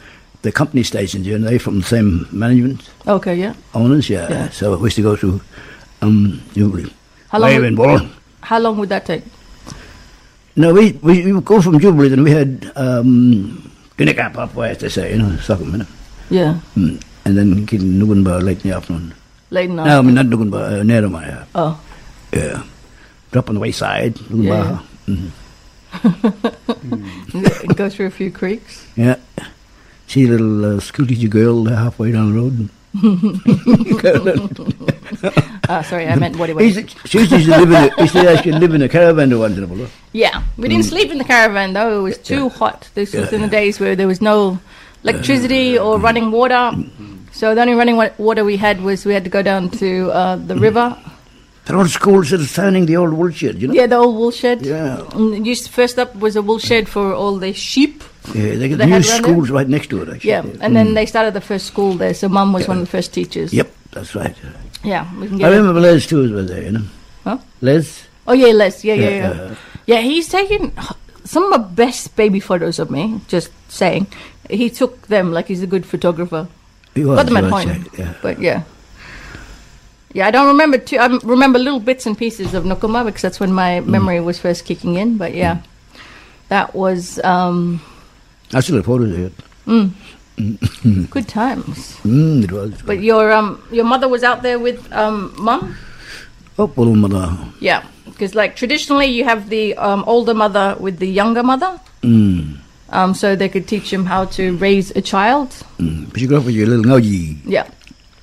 the 0.49 0.53
company 0.53 0.83
stations 0.83 1.27
here, 1.27 1.37
and 1.37 1.45
they 1.45 1.59
from 1.61 1.81
the 1.81 1.85
same 1.85 2.27
management 2.33 2.81
Okay, 3.07 3.37
yeah. 3.37 3.53
owners, 3.75 4.09
yeah. 4.09 4.27
Yeah. 4.31 4.49
So 4.49 4.77
we 4.81 4.87
used 4.89 4.97
to 4.97 5.03
go 5.03 5.15
to 5.17 5.41
um, 6.01 6.41
Jubilee. 6.57 6.89
How 7.29 7.39
long 7.39 7.55
would- 7.55 7.65
in 7.65 7.75
Bourne. 7.77 8.09
How 8.41 8.59
long 8.59 8.79
would 8.79 8.89
that 8.89 9.05
take? 9.05 9.23
No, 10.57 10.73
we, 10.73 10.93
we, 11.03 11.25
we 11.27 11.33
would 11.33 11.45
go 11.45 11.61
from 11.61 11.79
Jubilee, 11.79 12.09
then 12.09 12.23
we 12.25 12.31
had 12.31 12.73
um, 12.77 13.71
Guinnegap 13.99 14.35
halfway, 14.37 14.71
as 14.71 14.79
they 14.79 14.89
say, 14.89 15.13
you 15.13 15.19
know, 15.21 15.37
Stockholm, 15.37 15.73
you 15.73 15.79
know. 15.79 15.87
Yeah, 16.31 16.61
Mm. 16.77 17.03
And 17.25 17.37
then 17.37 17.65
get 17.67 17.83
late 17.83 18.65
in 18.65 18.71
the 18.71 18.77
afternoon. 18.77 19.13
late 19.51 19.69
night. 19.69 19.85
No, 19.85 19.99
I 19.99 20.03
mean, 20.03 20.15
not 20.15 20.27
Nugunba, 20.27 20.81
uh, 20.81 20.83
Nerma, 20.83 21.21
yeah. 21.27 21.45
Oh, 21.55 21.79
yeah. 22.33 22.63
Drop 23.33 23.49
on 23.51 23.55
the 23.57 23.61
wayside. 23.61 24.17
Yeah, 24.33 24.81
Mhm. 25.07 25.31
and 27.65 27.77
go 27.77 27.91
through 27.91 28.07
a 28.07 28.11
few 28.11 28.31
creeks. 28.31 28.87
Yeah. 28.97 29.17
See 30.09 30.25
a 30.25 30.29
little 30.29 30.77
uh, 30.77 30.81
school 30.81 31.07
teacher 31.07 31.29
girl 31.29 31.65
halfway 31.67 32.13
down 32.13 32.33
the 32.33 32.41
road. 32.41 32.69
Ah, 35.71 35.83
sorry, 35.83 36.09
I 36.09 36.15
meant 36.17 36.37
what 36.39 36.49
way. 36.57 36.69
used 36.69 36.97
She 37.07 37.19
used 37.19 37.31
to 37.31 37.37
live 37.37 37.69
in 37.69 37.75
a, 37.75 37.91
used 38.03 38.15
to 38.15 38.31
actually 38.31 38.53
live 38.53 38.73
in 38.73 38.81
a 38.81 38.89
caravan 38.89 39.39
once 39.39 39.59
in 39.59 39.65
a 39.65 39.67
while. 39.67 39.87
Yeah, 40.15 40.43
we 40.57 40.67
didn't 40.69 40.87
sleep 40.87 41.11
in 41.11 41.19
the 41.19 41.25
caravan 41.25 41.75
though. 41.75 41.99
It 41.99 42.03
was 42.03 42.17
too 42.17 42.49
hot. 42.49 42.89
This 42.95 43.13
was 43.13 43.29
Mm. 43.29 43.33
Yeah, 43.33 43.37
in 43.37 43.41
the 43.43 43.47
yeah. 43.49 43.61
days 43.61 43.79
where 43.79 43.95
there 43.95 44.07
was 44.07 44.23
no 44.23 44.59
electricity 45.05 45.79
or 45.79 45.99
running 45.99 46.31
water. 46.31 46.73
So 47.33 47.55
the 47.55 47.61
only 47.61 47.75
running 47.75 47.97
water 48.17 48.45
we 48.45 48.57
had 48.57 48.81
was 48.81 49.05
we 49.05 49.13
had 49.13 49.25
to 49.25 49.31
go 49.31 49.43
down 49.43 49.69
to 49.83 50.11
uh, 50.11 50.37
the 50.37 50.57
river. 50.57 50.97
That 51.67 51.77
old 51.77 51.91
school 51.91 52.25
sort 52.25 52.41
of 52.41 52.49
standing 52.49 52.87
the 52.87 52.97
old 52.97 53.13
wool 53.13 53.31
shed, 53.31 53.61
you 53.61 53.69
know? 53.69 53.75
Yeah, 53.75 53.87
the 53.87 53.97
old 53.97 54.17
wool 54.17 54.31
shed. 54.31 54.65
Yeah. 54.65 55.05
And 55.13 55.47
used 55.47 55.69
first 55.69 55.99
up 55.99 56.17
was 56.17 56.35
a 56.35 56.41
wool 56.41 56.59
shed 56.59 56.89
for 56.89 57.13
all 57.13 57.37
the 57.37 57.53
sheep. 57.53 58.03
Yeah, 58.35 58.55
they 58.57 58.69
got 58.69 58.79
They 58.79 58.87
new 58.87 58.93
had 58.93 59.05
around 59.07 59.23
there? 59.23 59.23
schools 59.23 59.51
right 59.51 59.69
next 59.69 59.89
to 59.91 60.03
it, 60.03 60.09
actually. 60.09 60.31
Yeah, 60.31 60.45
and 60.61 60.75
then 60.77 60.95
they 60.95 61.07
started 61.07 61.35
the 61.35 61.41
first 61.41 61.67
school 61.67 61.95
there. 61.95 62.15
So 62.15 62.29
mum 62.29 62.53
was 62.53 62.69
one 62.69 62.79
of 62.79 62.85
the 62.85 62.91
first 62.91 63.13
teachers. 63.15 63.53
Yep, 63.53 63.71
that's 63.93 64.15
right. 64.15 64.35
Yeah, 64.85 65.07
we 65.19 65.27
can 65.29 65.37
I 65.37 65.39
get. 65.39 65.53
it. 65.53 65.57
remember 65.57 65.81
Les 65.81 66.07
too 66.07 66.33
was 66.35 66.49
there, 66.49 66.63
you 66.63 66.73
know? 66.73 66.85
Huh? 67.25 67.39
Les? 67.61 68.07
Oh 68.27 68.33
yeah, 68.33 68.53
Les. 68.53 68.85
Yeah, 68.85 68.95
yeah, 68.95 69.09
Yeah, 69.09 69.19
yeah. 69.35 69.41
uh, 69.43 69.55
Yeah, 69.87 70.01
he's 70.01 70.29
taken 70.29 70.73
some 71.25 71.45
of 71.45 71.53
the 71.53 71.67
best 71.75 72.15
baby 72.17 72.41
photos 72.41 72.79
of 72.79 72.91
me. 72.91 73.21
Just 73.29 73.51
saying, 73.69 74.07
he 74.51 74.71
took 74.71 75.09
them 75.09 75.33
like 75.33 75.47
he's 75.49 75.63
a 75.63 75.67
good 75.67 75.85
photographer. 75.87 76.47
He 76.95 77.05
was, 77.05 77.17
Got 77.17 77.27
them 77.27 77.37
at 77.39 77.45
home, 77.45 77.87
Yeah. 77.99 78.15
but 78.23 78.41
yeah. 78.41 78.63
Yeah, 80.15 80.27
I 80.27 80.31
don't 80.31 80.47
remember 80.49 80.79
too. 80.79 80.97
I 80.99 81.07
remember 81.23 81.59
little 81.59 81.81
bits 81.81 82.07
and 82.07 82.17
pieces 82.17 82.55
of 82.55 82.65
Noonkanbah 82.65 83.05
because 83.07 83.23
that's 83.23 83.41
when 83.41 83.53
my 83.53 83.81
memory 83.81 84.21
was 84.21 84.39
first 84.39 84.65
kicking 84.65 84.95
in. 84.97 85.19
But 85.19 85.35
yeah, 85.35 85.61
that 86.49 86.75
was 86.75 87.19
um, 87.25 87.81
I 88.53 88.61
still 88.61 88.77
have 88.77 88.87
photos 88.87 89.13
of 89.13 89.19
it. 89.19 89.33
good 91.11 91.29
times. 91.29 91.97
Mm, 92.05 92.45
it 92.45 92.53
was. 92.53 92.81
But 92.83 93.01
your 93.01 93.33
um, 93.33 93.63
your 93.71 93.85
mother 93.85 94.09
was 94.09 94.23
out 94.23 94.43
there 94.43 94.59
with 94.59 94.91
um, 94.93 95.35
mum. 95.39 95.77
Oh, 96.59 96.67
poor 96.69 96.87
mother. 96.95 97.37
Yeah, 97.61 97.85
because 98.07 98.35
like 98.35 98.57
traditionally 98.57 99.07
you 99.07 99.25
have 99.25 99.49
the 99.49 99.75
um, 99.77 100.05
older 100.07 100.35
mother 100.35 100.77
with 100.81 100.99
the 100.99 101.07
younger 101.09 101.43
mother, 101.43 101.81
Mm. 102.03 102.59
um, 102.91 103.15
so 103.15 103.35
they 103.37 103.49
could 103.49 103.67
teach 103.69 103.93
him 103.93 104.07
how 104.07 104.25
to 104.39 104.57
raise 104.59 104.91
a 104.97 105.03
child. 105.03 105.51
Mm. 105.79 106.11
But 106.13 106.21
you 106.21 106.29
grew 106.29 106.39
up 106.39 106.45
with 106.45 106.55
your 106.55 106.67
little 106.69 106.85
Ngauji. 106.85 107.39
Yeah. 107.45 107.69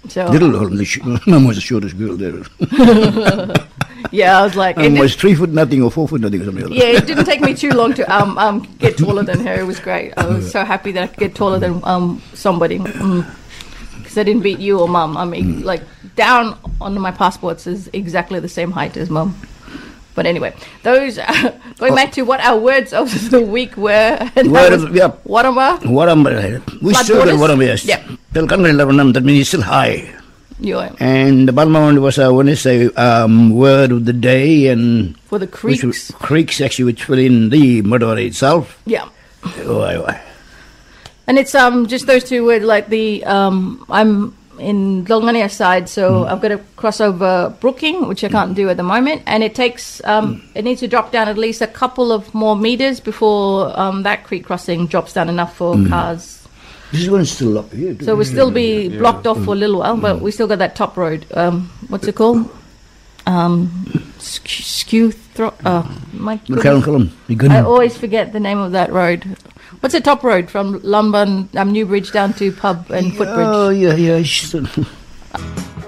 So 0.08 0.26
Little, 0.28 0.84
sh- 0.86 1.00
mum 1.28 1.46
was 1.48 1.58
the 1.58 1.62
shortest 1.62 1.98
girl 1.98 2.16
there. 2.16 2.44
yeah, 4.12 4.40
I 4.40 4.44
was 4.44 4.56
like, 4.56 4.78
it 4.78 5.00
was 5.00 5.16
three 5.16 5.36
foot 5.36 5.50
nothing 5.50 5.82
or 5.82 5.92
four 5.92 6.08
foot 6.08 6.22
nothing 6.22 6.42
or 6.42 6.46
something 6.46 6.64
like 6.64 6.72
that. 6.72 6.78
yeah, 6.78 6.98
it 6.98 7.06
didn't 7.06 7.26
take 7.26 7.42
me 7.42 7.54
too 7.54 7.72
long 7.72 7.94
to 7.94 8.04
um, 8.16 8.38
um, 8.38 8.62
get 8.80 8.98
taller 8.98 9.24
than 9.24 9.40
her. 9.46 9.54
It 9.54 9.66
was 9.66 9.80
great. 9.80 10.14
I 10.18 10.26
was 10.28 10.52
so 10.52 10.64
happy 10.64 10.92
that 10.94 11.04
I 11.04 11.08
could 11.08 11.20
get 11.20 11.36
taller 11.36 11.60
than 11.60 11.82
um, 11.84 12.22
somebody. 12.34 12.78
Because 12.80 14.18
I 14.18 14.24
didn't 14.24 14.44
beat 14.44 14.60
you 14.60 14.80
or 14.80 14.88
mum. 14.88 15.18
I 15.18 15.26
mean, 15.26 15.64
like, 15.64 15.82
down 16.16 16.58
on 16.80 17.00
my 17.00 17.12
passports 17.12 17.68
is 17.68 17.90
exactly 17.92 18.40
the 18.40 18.48
same 18.50 18.72
height 18.72 18.96
as 18.98 19.10
mum. 19.10 19.36
But 20.16 20.26
anyway, 20.26 20.56
those 20.84 21.18
going 21.78 21.94
back 21.94 22.14
to 22.14 22.22
what 22.24 22.40
our 22.40 22.58
words 22.58 22.94
of 22.94 23.12
the 23.32 23.42
week 23.42 23.76
were. 23.76 24.16
and 24.38 24.50
Word 24.52 24.72
of- 24.72 24.96
yeah. 24.96 25.12
Waramba. 25.28 25.86
What 25.86 26.08
am 26.08 26.26
I? 26.26 26.62
We 26.82 26.94
still 26.94 27.18
got 27.18 27.26
waters? 27.28 27.40
what 27.42 27.52
am 27.52 27.60
I? 27.60 27.64
Yes. 27.66 27.84
Yep. 27.84 28.04
Del 28.32 28.48
Kangan 28.48 28.72
Lavanam, 28.80 29.12
that 29.14 29.26
means 29.26 29.50
still 29.50 29.62
high. 29.62 30.15
Yeah, 30.60 30.94
And 31.00 31.48
the 31.50 31.52
bottom 31.54 31.74
one 31.74 32.02
was, 32.02 32.18
I 32.18 32.30
want 32.30 32.48
to 32.48 32.56
say, 32.56 32.88
um, 32.96 33.50
word 33.52 33.92
of 33.92 34.06
the 34.06 34.14
day, 34.14 34.68
and 34.68 35.18
for 35.28 35.38
the 35.38 35.48
which 35.48 35.52
creeks. 35.82 35.84
was- 35.84 36.12
creeks 36.20 36.62
actually, 36.62 36.86
which 36.86 37.04
fill 37.04 37.20
in 37.20 37.50
the 37.50 37.82
Murder 37.82 38.18
itself. 38.18 38.80
Yeah. 38.86 39.10
Oh, 39.68 39.82
aye. 39.82 40.22
And 41.28 41.38
it's 41.38 41.54
um 41.56 41.88
just 41.88 42.08
those 42.08 42.24
two 42.24 42.46
words, 42.46 42.64
like 42.64 42.88
the 42.88 43.24
um 43.26 43.84
I'm 43.90 44.34
in 44.58 45.04
Longania 45.06 45.52
side, 45.52 45.90
so 45.90 46.24
Hmm. 46.24 46.32
I've 46.32 46.40
got 46.42 46.50
to 46.50 46.60
cross 46.78 47.02
over 47.02 47.54
Brooking, 47.60 48.08
which 48.08 48.24
I 48.24 48.30
can't 48.30 48.56
do 48.56 48.70
at 48.70 48.78
the 48.78 48.84
moment, 48.84 49.24
and 49.26 49.44
it 49.44 49.56
takes 49.56 50.00
um 50.06 50.36
Hmm. 50.40 50.58
it 50.58 50.64
needs 50.64 50.80
to 50.82 50.88
drop 50.88 51.12
down 51.12 51.28
at 51.28 51.38
least 51.38 51.62
a 51.62 51.68
couple 51.68 52.12
of 52.14 52.34
more 52.34 52.56
meters 52.56 53.00
before 53.02 53.78
um 53.78 54.04
that 54.04 54.24
creek 54.24 54.46
crossing 54.46 54.88
drops 54.88 55.12
down 55.14 55.28
enough 55.28 55.54
for 55.58 55.76
Hmm. 55.76 55.90
cars. 55.90 56.35
This 56.96 57.04
is 57.04 57.10
one 57.12 57.26
still 57.26 57.58
up 57.58 57.72
here. 57.74 57.96
So 58.02 58.16
we'll 58.16 58.26
still 58.26 58.52
be 58.52 58.88
Yeah. 58.88 59.00
blocked 59.00 59.28
off 59.28 59.44
for 59.44 59.54
a 59.54 59.58
little 59.58 59.80
while, 59.80 59.98
but 59.98 60.22
we 60.22 60.32
still 60.32 60.48
got 60.48 60.60
that 60.60 60.76
top 60.76 60.96
road. 60.98 61.26
Um, 61.34 61.70
what's 61.90 62.08
it 62.08 62.16
called? 62.16 62.50
Um, 63.28 64.12
skew, 64.20 64.64
skew 64.64 65.12
thro- 65.12 65.54
uh, 65.66 65.84
my 66.14 66.34
Look, 66.34 66.46
goodness. 66.48 66.64
Callum, 66.64 66.84
Callum. 66.84 67.18
You 67.28 67.36
good? 67.36 67.52
I 67.52 67.62
always 67.62 67.98
forget 67.98 68.34
the 68.34 68.40
name 68.40 68.60
of 68.60 68.72
that 68.72 68.92
road. 68.94 69.26
What's 69.82 69.94
the 69.94 70.02
top 70.02 70.24
road 70.24 70.50
from 70.50 70.80
Lumban, 70.82 71.54
um, 71.56 71.72
Newbridge 71.74 72.12
down 72.12 72.34
to 72.36 72.52
Pub 72.52 72.90
and 72.92 73.16
Footbridge? 73.18 73.48
Oh, 73.50 73.70
yeah, 73.70 73.96
yeah. 73.96 74.24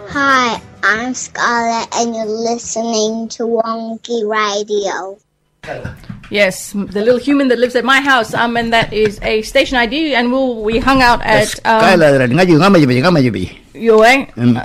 Hi, 0.10 0.62
I'm 0.84 1.14
Scarlett, 1.14 1.88
and 1.96 2.16
you're 2.16 2.26
listening 2.26 3.30
to 3.30 3.44
Wangki 3.44 4.28
Radio. 4.28 5.18
Yes, 6.30 6.74
the 6.74 7.00
little 7.02 7.18
human 7.18 7.48
that 7.50 7.58
lives 7.60 7.76
at 7.76 7.86
my 7.86 8.02
house. 8.02 8.34
Um, 8.34 8.58
and 8.58 8.74
that 8.74 8.92
is 8.92 9.20
a 9.22 9.42
station 9.44 9.78
ID, 9.78 10.14
and 10.14 10.32
we'll, 10.32 10.62
we 10.62 10.80
hung 10.80 11.02
out 11.02 11.22
at 11.24 11.48
um, 11.66 11.82
Skylar, 11.82 12.28
ngaji, 12.28 12.58
ngama 12.60 12.78
jibi, 12.84 13.02
ngama 13.02 13.22
jibi. 13.24 13.58
Yue, 13.74 14.28
Um, 14.36 14.60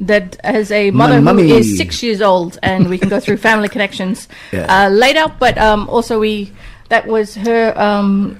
that 0.00 0.36
has 0.44 0.70
a 0.70 0.90
mother 0.94 1.20
mummy. 1.20 1.48
who 1.50 1.56
is 1.56 1.76
six 1.76 2.02
years 2.02 2.22
old, 2.22 2.58
and 2.62 2.88
we 2.88 2.98
can 2.98 3.08
go 3.08 3.18
through 3.18 3.38
family 3.38 3.68
connections 3.68 4.28
Yeah. 4.52 4.66
uh, 4.86 4.88
later. 4.90 5.26
But 5.40 5.58
um, 5.58 5.88
also 5.90 6.20
we 6.20 6.52
that 6.88 7.06
was 7.06 7.34
her 7.34 7.74
um, 7.78 8.38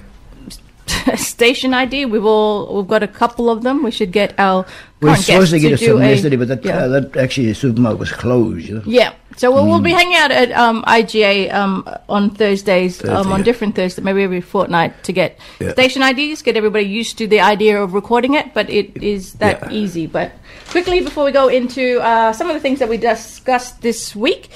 station 1.15 1.73
ID. 1.73 2.05
We've 2.05 2.25
all 2.25 2.75
we've 2.75 2.87
got 2.87 3.03
a 3.03 3.07
couple 3.07 3.49
of 3.49 3.63
them. 3.63 3.83
We 3.83 3.91
should 3.91 4.11
get 4.11 4.33
our 4.39 4.65
We 4.99 5.09
were 5.09 5.15
supposed 5.15 5.51
to 5.51 5.59
get 5.59 5.79
some 5.79 6.01
a- 6.01 6.09
yesterday, 6.09 6.35
but 6.35 6.47
that, 6.49 6.65
yeah. 6.65 6.77
uh, 6.77 6.87
that 6.89 7.17
actually 7.17 7.47
the 7.47 7.55
supermarket 7.55 7.99
was 7.99 8.11
closed. 8.11 8.67
You 8.67 8.75
know? 8.75 8.83
Yeah. 8.85 9.13
So 9.37 9.49
we'll, 9.51 9.65
we'll 9.65 9.79
be 9.81 9.91
hanging 9.91 10.15
out 10.15 10.29
at 10.31 10.51
um, 10.51 10.83
IGA 10.83 11.53
um, 11.53 11.87
on 12.09 12.31
Thursdays, 12.31 13.03
um, 13.05 13.31
on 13.31 13.39
yeah. 13.39 13.45
different 13.45 13.75
Thursdays, 13.75 14.03
maybe 14.03 14.23
every 14.23 14.41
fortnight 14.41 15.03
to 15.05 15.13
get 15.13 15.39
Yeah. 15.59 15.71
station 15.71 16.01
IDs, 16.03 16.41
get 16.41 16.57
everybody 16.57 16.85
used 16.85 17.17
to 17.19 17.27
the 17.27 17.39
idea 17.39 17.81
of 17.81 17.93
recording 17.93 18.33
it, 18.33 18.53
but 18.53 18.69
it 18.69 19.01
is 19.01 19.33
that 19.35 19.61
Yeah. 19.63 19.71
easy. 19.71 20.05
But 20.05 20.33
quickly, 20.69 20.99
before 21.01 21.23
we 21.23 21.31
go 21.31 21.47
into 21.47 21.99
uh, 22.01 22.33
some 22.33 22.49
of 22.49 22.53
the 22.55 22.59
things 22.59 22.79
that 22.79 22.89
we 22.89 22.97
discussed 22.97 23.81
this 23.81 24.15
week, 24.15 24.49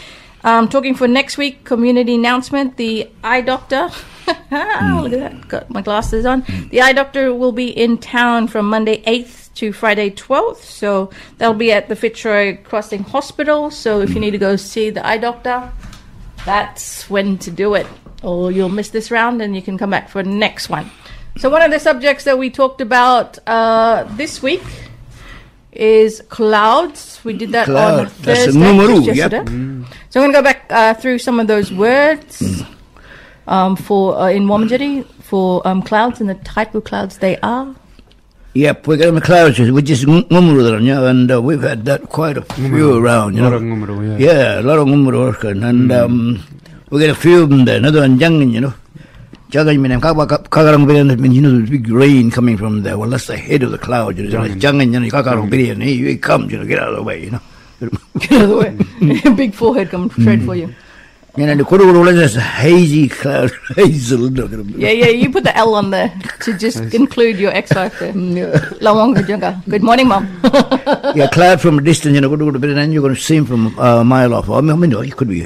um, 0.44 0.68
talking 0.68 0.94
for 0.94 1.08
next 1.08 1.38
week, 1.38 1.64
community 1.64 2.16
announcement, 2.16 2.76
the 2.78 3.10
eye 3.24 3.42
doctor. 3.42 3.90
Ah, 4.52 5.00
look 5.04 5.14
at 5.14 5.20
that, 5.20 5.48
got 5.48 5.70
my 5.70 5.82
glasses 5.82 6.26
on. 6.26 6.42
Hmm. 6.42 6.68
The 6.70 6.82
eye 6.82 6.94
doctor 6.94 7.34
will 7.34 7.52
be 7.52 7.70
in 7.70 7.98
town 7.98 8.48
from 8.48 8.70
Monday 8.70 9.02
8th 9.04 9.54
to 9.56 9.74
Friday 9.74 10.10
12th. 10.10 10.58
So 10.58 11.10
they'll 11.38 11.54
be 11.54 11.72
at 11.72 11.90
the 11.90 11.96
Fitzroy 11.96 12.58
Crossing 12.64 13.04
Hospital. 13.04 13.72
So 13.72 14.02
if 14.02 14.10
you 14.10 14.16
hmm. 14.16 14.22
need 14.22 14.32
to 14.32 14.38
go 14.38 14.56
see 14.56 14.90
the 14.90 15.06
eye 15.06 15.18
doctor, 15.18 15.72
that's 16.46 17.10
when 17.10 17.38
to 17.40 17.52
do 17.52 17.74
it. 17.74 17.88
Or 18.24 18.52
you'll 18.52 18.70
miss 18.70 18.90
this 18.90 19.12
round 19.12 19.42
and 19.42 19.56
you 19.56 19.62
can 19.62 19.78
come 19.78 19.90
back 19.90 20.10
for 20.10 20.24
the 20.24 20.30
next 20.30 20.70
one. 20.70 20.90
So 21.38 21.50
one 21.50 21.62
of 21.62 21.72
the 21.72 21.80
subjects 21.80 22.24
that 22.24 22.38
we 22.38 22.50
talked 22.50 22.80
about 22.80 23.38
uh, 23.48 24.06
this 24.16 24.42
week 24.42 24.64
is 25.74 26.22
clouds. 26.30 27.20
We 27.26 27.34
did 27.34 27.52
that 27.52 27.68
on 27.68 27.74
Cloud. 27.74 28.08
That's 28.08 28.44
a 28.44 28.46
Thursday. 28.46 28.60
numeru, 28.60 29.04
just 29.04 29.18
yep. 29.18 29.32
yesterday. 29.32 29.52
Hmm. 29.52 29.84
So 30.10 30.22
I'm 30.22 30.32
going 30.32 30.34
to 30.34 30.40
go 30.40 30.44
back 30.44 30.66
uh, 30.70 30.94
through 30.94 31.20
some 31.20 31.40
of 31.40 31.48
those 31.48 31.74
words 31.74 32.64
um, 33.48 33.76
for 33.76 34.18
uh, 34.18 34.30
in 34.30 34.46
Walmajarri 34.46 35.06
for 35.22 35.66
um, 35.68 35.82
clouds 35.82 36.20
and 36.22 36.30
the 36.30 36.36
type 36.36 36.76
of 36.76 36.84
clouds 36.84 37.18
they 37.20 37.38
are. 37.40 37.76
Yep, 38.56 38.88
we 38.88 38.96
got 38.96 39.10
on 39.10 39.16
the 39.16 39.22
clouds, 39.22 39.60
which 39.60 39.90
is 39.90 40.06
ngumuru, 40.06 40.80
you 40.80 40.94
know, 40.94 41.08
and 41.08 41.30
uh, 41.30 41.42
we've 41.42 41.62
had 41.62 41.84
that 41.86 42.04
quite 42.08 42.38
a 42.38 42.42
few 42.42 42.96
around, 42.96 43.36
you 43.36 43.42
A 43.42 43.44
lot 43.44 43.50
know. 43.52 43.58
of 43.58 43.64
ngumuru, 43.64 44.18
yeah. 44.18 44.32
Yeah, 44.32 44.62
a 44.62 44.64
lot 44.64 44.80
of 44.80 44.88
ngumuru 44.88 45.20
working, 45.28 45.62
and 45.62 45.92
um, 45.92 46.42
we 46.90 47.00
get 47.02 47.10
a 47.10 47.16
few 47.16 47.44
of 47.44 47.50
them 47.50 47.66
there. 47.66 47.78
Another 47.78 48.00
one, 48.00 48.18
Jangin, 48.18 48.54
you 48.54 48.62
know. 48.62 48.74
Jangin, 49.52 49.80
meaning 49.82 50.00
kakarang 50.00 50.86
bilian, 50.88 51.20
means 51.20 51.36
you 51.36 51.42
know 51.42 51.52
there's 51.52 51.70
big 51.70 51.90
rain 51.90 52.32
coming 52.32 52.56
from 52.56 52.82
there. 52.84 52.98
Well, 52.98 53.10
that's 53.10 53.28
the 53.28 53.36
head 53.36 53.62
of 53.64 53.72
the 53.72 53.78
cloud, 53.78 54.18
you 54.18 54.30
know. 54.30 54.40
Jangin. 54.40 54.62
Jangin, 54.62 54.94
you 54.94 55.00
know, 55.02 55.08
kakarang 55.10 55.50
bilian, 55.52 55.84
here 55.84 56.08
he 56.08 56.18
comes, 56.18 56.50
you 56.50 56.58
know, 56.58 56.66
get 56.66 56.80
out 56.80 56.90
of 56.90 56.96
the 56.96 57.04
way, 57.04 57.26
you 57.26 57.32
know. 57.32 57.42
Get 58.20 58.32
out 58.32 58.42
of 58.44 58.50
the 58.50 58.58
way. 58.58 59.36
Big 59.36 59.54
forehead 59.54 59.90
coming 59.90 60.10
straight 60.12 60.42
for 60.44 60.56
you. 60.56 60.74
You 61.38 61.46
know, 61.46 61.56
the 61.56 61.66
kuru 61.66 62.08
is 62.08 62.38
a 62.38 62.42
hazy 62.42 63.10
cloud, 63.10 63.52
hazel. 63.76 64.20
look 64.20 64.54
at 64.54 64.60
him. 64.60 64.74
Yeah, 64.80 64.92
yeah, 64.92 65.08
you 65.08 65.30
put 65.30 65.44
the 65.44 65.56
L 65.58 65.76
on 65.76 65.92
there 65.92 66.08
to 66.42 66.58
just 66.58 66.80
include 66.94 67.38
your 67.38 67.52
ex-wife 67.52 68.00
there. 68.00 68.14
Lawanga 68.14 69.20
Junga. 69.20 69.62
Good 69.68 69.84
morning, 69.84 70.08
Mum. 70.08 70.24
yeah, 71.14 71.28
cloud 71.28 71.60
from 71.60 71.80
a 71.80 71.82
distance, 71.82 72.16
you 72.16 72.22
know, 72.22 72.30
kuru 72.30 72.54
kuru, 72.54 72.78
and 72.78 72.94
you're 72.94 73.02
going 73.02 73.16
to 73.16 73.20
see 73.20 73.36
him 73.36 73.46
from 73.46 73.78
uh, 73.78 74.00
a 74.00 74.06
mile 74.06 74.34
off. 74.34 74.50
I 74.50 74.62
mean, 74.62 74.72
I 74.72 74.76
mean, 74.76 74.94
it 74.94 75.18
could 75.18 75.28
be, 75.28 75.46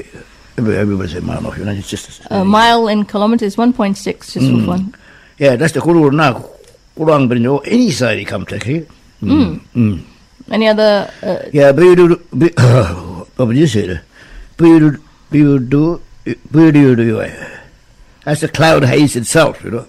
everybody 0.56 1.08
say 1.08 1.18
mile 1.20 1.44
off, 1.44 1.58
you 1.58 1.64
know, 1.64 1.72
it's 1.72 1.90
just 1.90 2.22
A 2.30 2.44
mile 2.44 2.86
in 2.86 3.04
kilometers, 3.04 3.56
1.6, 3.56 3.98
just 4.04 4.32
for 4.32 4.66
fun. 4.66 4.94
Yeah, 5.38 5.56
that's 5.56 5.72
the 5.72 5.80
kuru 5.80 6.12
na 6.12 6.40
kurang 6.96 7.26
but 7.28 7.38
you 7.38 7.42
know, 7.42 7.58
any 7.66 7.90
side 7.90 8.18
he 8.18 8.24
come 8.24 8.46
to 8.46 8.58
here. 8.64 8.86
Mm. 9.22 9.60
Mm. 9.74 10.04
Any 10.52 10.68
other. 10.68 11.10
Uh, 11.20 11.48
Yeah, 11.52 11.72
but 11.72 11.82
you 11.82 11.96
do, 11.96 12.22
but, 12.32 12.52
what 13.34 13.48
would 13.48 13.56
you 13.56 13.66
say? 13.66 13.88
there? 13.88 14.02
But 14.56 14.66
you 14.66 14.78
do, 14.78 15.02
but 15.30 15.38
you 15.38 15.58
do, 15.58 16.00
but 16.50 16.74
you 16.74 16.96
do, 16.96 17.02
you 17.02 17.32
That's 18.24 18.40
the 18.42 18.48
cloud 18.48 18.84
haze 18.84 19.16
itself, 19.16 19.62
you 19.64 19.70
know. 19.70 19.86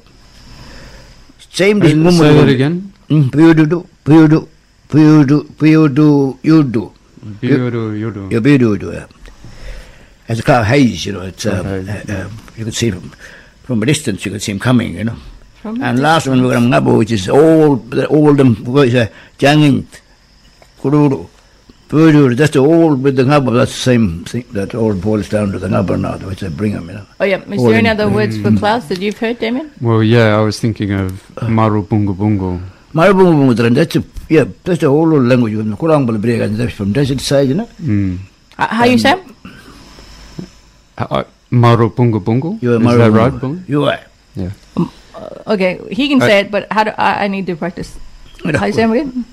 Same 1.51 1.81
as 1.81 1.91
Uh, 1.91 1.95
mumu. 1.95 2.17
Say 2.19 2.33
that 2.33 2.49
again. 2.49 2.93
Mm, 3.09 3.31
but 3.31 3.39
you 3.39 3.53
do, 3.53 3.87
but 4.03 4.13
you 4.13 4.27
do, 4.27 4.49
but 4.87 4.99
you 4.99 5.25
do, 5.25 5.43
but 5.59 5.95
do, 5.95 6.39
you 6.43 6.63
do. 6.63 6.93
Yodo, 7.41 7.91
yodo. 7.99 8.31
Yeah, 8.31 8.39
but 8.39 8.49
you 8.49 8.57
do, 8.57 8.77
do, 8.77 8.91
yeah. 8.93 9.05
It's 10.27 10.39
a 10.39 10.43
cloud 10.43 10.65
haze, 10.65 11.05
you 11.05 11.13
know. 11.13 11.21
It's, 11.23 11.45
um, 11.45 11.65
haze, 11.65 11.89
uh, 11.89 12.13
uh, 12.13 12.29
you 12.55 12.63
can 12.63 12.71
see 12.73 12.89
from, 12.91 13.09
from 13.63 13.83
a 13.83 13.85
distance, 13.85 14.23
you 14.25 14.31
can 14.31 14.39
see 14.39 14.53
him 14.53 14.59
coming, 14.59 14.95
you 14.95 15.03
know. 15.03 15.17
from 15.61 15.81
And 15.83 15.99
last 15.99 16.27
one 16.27 16.41
we 16.41 16.49
got 16.49 16.61
Ngabo, 16.63 16.97
which 16.99 17.11
is 17.11 17.27
all 17.29 17.75
the 17.75 18.07
all 18.07 18.33
them 18.33 18.55
what 18.63 18.87
is 18.87 18.93
it, 18.93 19.11
Jangin, 19.37 19.85
Kururu, 20.79 21.27
Pururu, 21.91 22.37
that's 22.37 22.51
the 22.51 22.59
all 22.59 22.95
with 22.95 23.17
the 23.17 23.23
Ngabo, 23.23 23.53
that's 23.53 23.71
the 23.73 23.77
same 23.91 24.23
thing 24.23 24.45
that 24.53 24.73
all 24.73 24.93
boils 24.95 25.27
down 25.27 25.51
to 25.51 25.59
the 25.59 25.67
Ngabo 25.67 25.99
now, 25.99 26.15
which 26.25 26.39
they 26.39 26.47
bring 26.47 26.71
them, 26.71 26.87
you 26.87 26.93
know. 26.95 27.05
Oh, 27.19 27.25
yeah. 27.25 27.43
Is 27.43 27.59
all 27.59 27.67
there 27.67 27.79
any 27.79 27.89
other 27.89 28.07
words 28.07 28.37
for 28.37 28.55
clouds 28.55 28.87
that 28.87 28.99
you've 29.01 29.17
heard, 29.17 29.39
Damian? 29.39 29.69
Well, 29.81 30.01
yeah, 30.01 30.37
I 30.37 30.41
was 30.41 30.57
thinking 30.57 30.93
of 30.93 31.19
Maru 31.49 31.83
Bungu 31.83 32.15
Bungu. 32.15 32.61
Marabungu, 32.93 33.75
that's 33.75 33.95
a, 33.97 34.03
yeah, 34.29 34.45
that's 34.63 34.79
the 34.79 34.87
whole 34.89 35.19
language, 35.19 35.55
from 35.57 35.69
the 35.69 35.75
Kurang 35.75 36.07
Balbrega, 36.07 36.43
and 36.45 36.55
that's 36.55 36.73
from 36.73 36.93
desert 36.93 37.19
side, 37.19 37.49
you 37.49 37.55
know. 37.55 37.65
Mm. 37.81 38.19
Uh, 38.57 38.67
how 38.67 38.85
you 38.85 38.97
say? 38.97 39.11
it? 39.11 39.19
Uh, 40.97 41.23
Maru 41.49 41.89
Bungu 41.89 42.23
Bungu? 42.23 42.61
You're 42.61 42.79
Is 42.79 42.87
that 42.87 43.11
right, 43.11 43.33
Marabungu. 43.33 43.39
Bungu? 43.39 43.69
You 43.69 43.83
are. 43.85 43.99
Yeah. 44.35 44.51
Okay, 45.45 45.79
he 45.91 46.07
can 46.07 46.21
Uh, 46.21 46.25
say 46.25 46.39
it, 46.39 46.51
but 46.51 46.71
how 46.71 46.85
do 46.85 46.91
I, 46.97 47.25
I 47.25 47.27
need 47.27 47.45
to 47.47 47.55
practice? 47.57 47.99
How 48.55 48.65
you 48.65 48.73
say 48.73 48.83
it 48.83 48.91
again? 48.91 49.25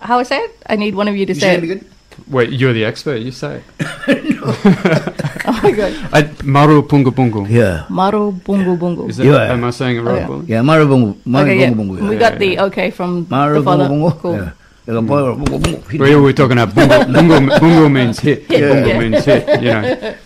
How 0.00 0.18
I 0.18 0.22
say 0.24 0.38
it? 0.38 0.56
I 0.66 0.76
need 0.76 0.94
one 0.94 1.08
of 1.08 1.16
you 1.16 1.26
to 1.26 1.32
You 1.34 1.40
say 1.40 1.40
say 1.40 1.54
it. 1.56 1.64
it 1.64 1.70
again? 1.70 1.84
Wait, 2.28 2.50
you're 2.50 2.72
the 2.72 2.84
expert, 2.84 3.16
you 3.16 3.30
say 3.30 3.62
it. 4.08 5.16
Oh 5.48 5.60
my 5.62 5.70
god. 5.70 5.92
I, 6.12 6.28
Maru 6.42 6.82
Bungu 6.82 7.10
Bungu. 7.14 7.46
Yeah. 7.48 7.86
Maru 7.88 8.32
bungu 8.32 8.76
bungu. 8.76 9.08
Is 9.08 9.16
that, 9.18 9.26
Yeah. 9.26 9.52
Am 9.52 9.62
I 9.62 9.70
saying 9.70 9.96
it 9.98 10.00
right, 10.02 10.28
oh, 10.28 10.42
yeah. 10.46 10.60
maru 10.60 10.86
Bungu? 10.86 11.14
Yeah, 11.24 11.32
Marabungu, 11.32 11.42
Okay, 11.42 11.60
yeah. 11.60 11.70
Marabungu, 11.70 12.08
We 12.08 12.14
yeah. 12.14 12.18
got 12.18 12.38
the 12.40 12.58
okay 12.66 12.90
from 12.90 13.24
the 13.26 13.30
Marabungu, 13.36 13.64
father. 13.64 13.88
Bungu, 13.88 14.10
Cool. 14.18 14.34
yeah. 14.36 14.50
Yeah, 14.88 14.94
Bungu, 14.94 15.38
Bungu. 15.46 15.98
Well, 16.00 16.22
we're 16.22 16.32
talking 16.32 16.58
about 16.58 16.74
bungo. 16.74 17.12
bungo, 17.12 17.58
bungo 17.60 17.88
means 17.88 18.18
hit. 18.18 18.42
Hit, 18.50 18.60
bungo 18.60 18.88
yeah. 18.88 18.98
means 18.98 19.24
hit. 19.24 19.62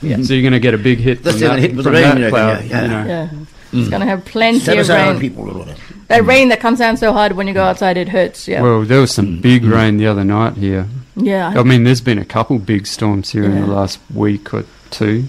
You 0.03 0.17
know, 0.17 0.23
so 0.25 0.33
you're 0.33 0.43
going 0.43 0.53
to 0.57 0.61
get 0.61 0.73
a 0.73 0.79
big 0.79 0.99
hit 1.01 1.23
That's 1.23 1.37
from 1.39 1.49
that, 1.49 1.59
hit 1.59 1.73
from 1.77 1.93
rain, 1.93 2.21
that 2.21 2.31
cloud. 2.31 2.65
yeah, 2.65 2.83
You 2.83 2.89
know, 2.89 3.05
Yeah. 3.07 3.29
Mm. 3.73 3.81
It's 3.81 3.89
gonna 3.89 4.05
have 4.07 4.25
plenty 4.25 4.59
Set 4.59 4.79
of 4.79 4.89
rain. 4.89 5.21
people, 5.21 5.45
little. 5.45 5.65
That 6.11 6.23
hmm. 6.23 6.29
rain 6.29 6.49
that 6.49 6.59
comes 6.59 6.81
down 6.81 6.97
so 6.97 7.13
hard 7.13 7.33
when 7.33 7.47
you 7.47 7.55
go 7.55 7.63
outside, 7.63 7.97
it 7.97 8.09
hurts. 8.09 8.49
Yeah. 8.49 8.63
Well, 8.63 8.83
there 8.83 9.01
was 9.01 9.13
some 9.13 9.41
big 9.41 9.63
hmm. 9.63 9.73
rain 9.73 9.97
the 9.97 10.09
other 10.09 10.25
night 10.25 10.55
here. 10.55 10.89
yeah. 11.15 11.55
I 11.57 11.63
mean, 11.63 11.85
there's 11.85 12.01
been 12.01 12.19
a 12.19 12.25
couple 12.25 12.59
big 12.59 12.89
storms 12.89 13.31
here 13.31 13.45
in 13.45 13.61
the 13.61 13.67
last 13.69 14.01
week 14.13 14.53
or 14.53 14.65
two. 14.91 15.29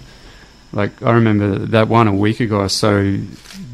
Like 0.74 1.04
I 1.04 1.12
remember 1.12 1.60
that 1.68 1.88
one 1.88 2.08
a 2.08 2.16
week 2.16 2.40
ago 2.40 2.62
or 2.62 2.70
so. 2.70 3.18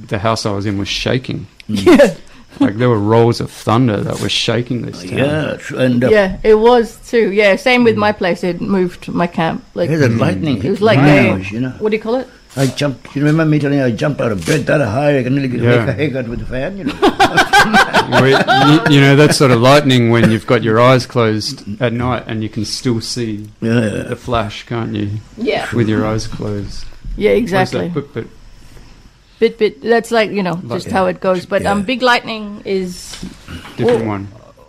The 0.08 0.20
house 0.20 0.46
I 0.46 0.52
was 0.52 0.66
in 0.66 0.78
was 0.78 0.90
shaking. 0.90 1.48
Hmm. 1.68 1.76
yeah. 1.76 2.16
Like 2.60 2.78
there 2.78 2.90
were 2.90 2.98
rolls 2.98 3.42
of 3.42 3.52
thunder 3.52 3.98
that 3.98 4.22
were 4.22 4.30
shaking 4.30 4.84
this 4.84 5.04
oh, 5.04 5.08
town. 5.08 5.18
Yeah, 5.18 5.84
and 5.84 6.04
uh, 6.04 6.10
Yeah, 6.10 6.40
it 6.44 6.56
was 6.56 6.98
too. 7.10 7.32
Yeah, 7.32 7.56
same 7.58 7.84
with 7.84 7.98
my 7.98 8.14
place. 8.14 8.42
It 8.44 8.62
moved 8.62 9.10
my 9.10 9.28
camp. 9.28 9.66
Like 9.76 9.90
Here's 9.90 10.02
a 10.02 10.10
lightning. 10.10 10.64
it 10.64 10.70
was 10.70 10.82
like 10.82 10.98
my 10.98 11.08
a 11.08 11.38
you 11.40 11.60
know. 11.60 11.72
what 11.80 11.90
do 11.92 11.98
you 11.98 12.02
call 12.02 12.16
it? 12.16 12.28
I 12.56 12.68
jumped. 12.68 13.16
You 13.16 13.22
remember 13.24 13.46
me 13.46 13.60
telling 13.60 13.78
you 13.78 13.86
I 13.86 13.92
jumped 13.92 14.20
out 14.22 14.32
of 14.32 14.46
bed 14.46 14.66
that 14.66 14.82
high? 14.82 15.20
I 15.20 15.24
can 15.24 15.34
nearly 15.36 15.50
get 15.50 15.62
Yeah. 15.62 15.86
make 15.86 15.90
a 15.90 15.94
haircut 15.94 16.28
with 16.28 16.40
the 16.40 16.46
fan. 16.46 16.78
You 16.78 16.84
know. 16.86 16.94
We- 18.08 18.30
you, 18.30 18.96
you 18.96 19.02
know 19.02 19.16
that 19.18 19.36
sort 19.36 19.52
of 19.52 19.60
lightning 19.60 20.12
when 20.12 20.32
you've 20.32 20.48
got 20.48 20.64
your 20.64 20.80
eyes 20.80 21.06
closed 21.06 21.82
at 21.82 21.92
night 21.92 22.24
and 22.26 22.42
you 22.42 22.48
can 22.48 22.64
still 22.64 23.02
see 23.02 23.50
yeah. 23.60 24.04
the 24.08 24.16
flash, 24.16 24.66
can't 24.66 24.96
you? 24.96 25.12
Yeah. 25.36 25.68
With 25.76 25.90
your 25.90 26.06
eyes 26.06 26.26
closed. 26.26 26.86
Yeah, 27.18 27.32
exactly. 27.32 27.90
that? 27.90 27.94
But, 27.94 28.14
but 28.14 28.28
Bit 29.40 29.60
bit. 29.60 29.82
That's 29.84 30.10
like 30.10 30.32
you 30.32 30.42
know 30.42 30.56
just 30.68 30.88
yeah. 30.88 30.94
how 30.94 31.06
it 31.06 31.20
goes. 31.20 31.46
But 31.46 31.66
um, 31.66 31.84
big 31.84 32.02
lightning 32.02 32.62
is. 32.66 33.12
different 33.76 34.00
Well, 34.02 34.06
one. 34.08 34.28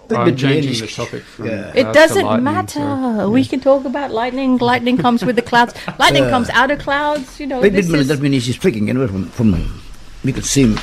Bit- 0.09 0.19
I'm 0.19 0.25
bit 0.27 0.39
changing 0.39 0.73
reddish. 0.73 0.81
the 0.97 1.03
topic 1.05 1.23
from 1.23 1.47
Yeah. 1.47 1.73
It 1.75 1.93
doesn't 1.93 2.25
lightning, 2.25 2.45
matter. 2.45 2.81
so- 2.81 3.31
We 3.31 3.45
can 3.45 3.61
talk 3.61 3.85
about 3.85 4.11
lightning. 4.11 4.57
Lightning 4.59 4.97
comes 4.99 5.25
with 5.25 5.37
the 5.37 5.43
clouds. 5.43 5.75
Lightning 5.99 6.25
Yeah. 6.25 6.31
comes 6.31 6.49
out 6.51 6.71
of 6.71 6.79
clouds. 6.79 7.39
You 7.41 7.47
know. 7.47 7.61
Bit 7.61 7.75
this 7.75 7.87
bit 7.87 7.93
minute, 7.93 8.03
is- 8.03 8.09
that 8.09 8.21
means 8.21 8.47
he's 8.47 8.57
flicking 8.57 8.89
anywhere 8.91 9.09
from 9.09 9.27
from 9.31 9.53
him. 9.55 9.81
We 10.25 10.33
could 10.33 10.45
see 10.45 10.63
him. 10.63 10.79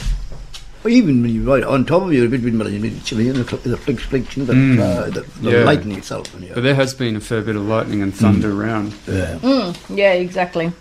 Even 0.87 1.23
when 1.23 1.33
you're 1.33 1.43
right 1.43 1.63
on 1.63 1.83
top 1.83 2.03
of 2.03 2.13
you, 2.13 2.23
a 2.25 2.29
bit 2.29 2.43
bit 2.43 2.53
minute, 2.53 2.71
you 2.71 2.77
need 2.79 3.03
chilly, 3.03 3.25
you 3.25 3.33
know, 3.33 3.41
the 3.41 3.75
flick 3.75 3.99
flick, 3.99 4.37
you 4.37 4.45
the, 4.45 4.53
Mm. 4.53 4.79
uh, 4.79 5.09
the, 5.09 5.25
the 5.41 5.51
Yeah. 5.51 5.63
lightning 5.63 5.97
itself. 5.97 6.31
And, 6.35 6.47
But 6.53 6.61
there 6.61 6.75
has 6.75 6.93
been 6.93 7.15
a 7.15 7.19
fair 7.19 7.41
bit 7.41 7.55
of 7.55 7.63
lightning 7.65 8.03
and 8.03 8.13
thunder 8.13 8.51
around. 8.53 8.93
yeah. 9.07 9.73
Yeah, 9.89 10.13
exactly. 10.13 10.71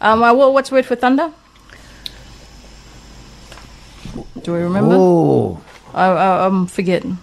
Um, 0.00 0.22
uh, 0.22 0.32
what, 0.32 0.54
what's 0.54 0.70
the 0.70 0.76
word 0.76 0.86
for 0.86 0.96
thunder? 0.96 1.30
Do 4.42 4.52
we 4.54 4.60
remember? 4.60 4.94
Oh, 4.98 5.60
I, 5.94 6.06
I, 6.06 6.46
I'm 6.46 6.66
forgetting. 6.66 7.18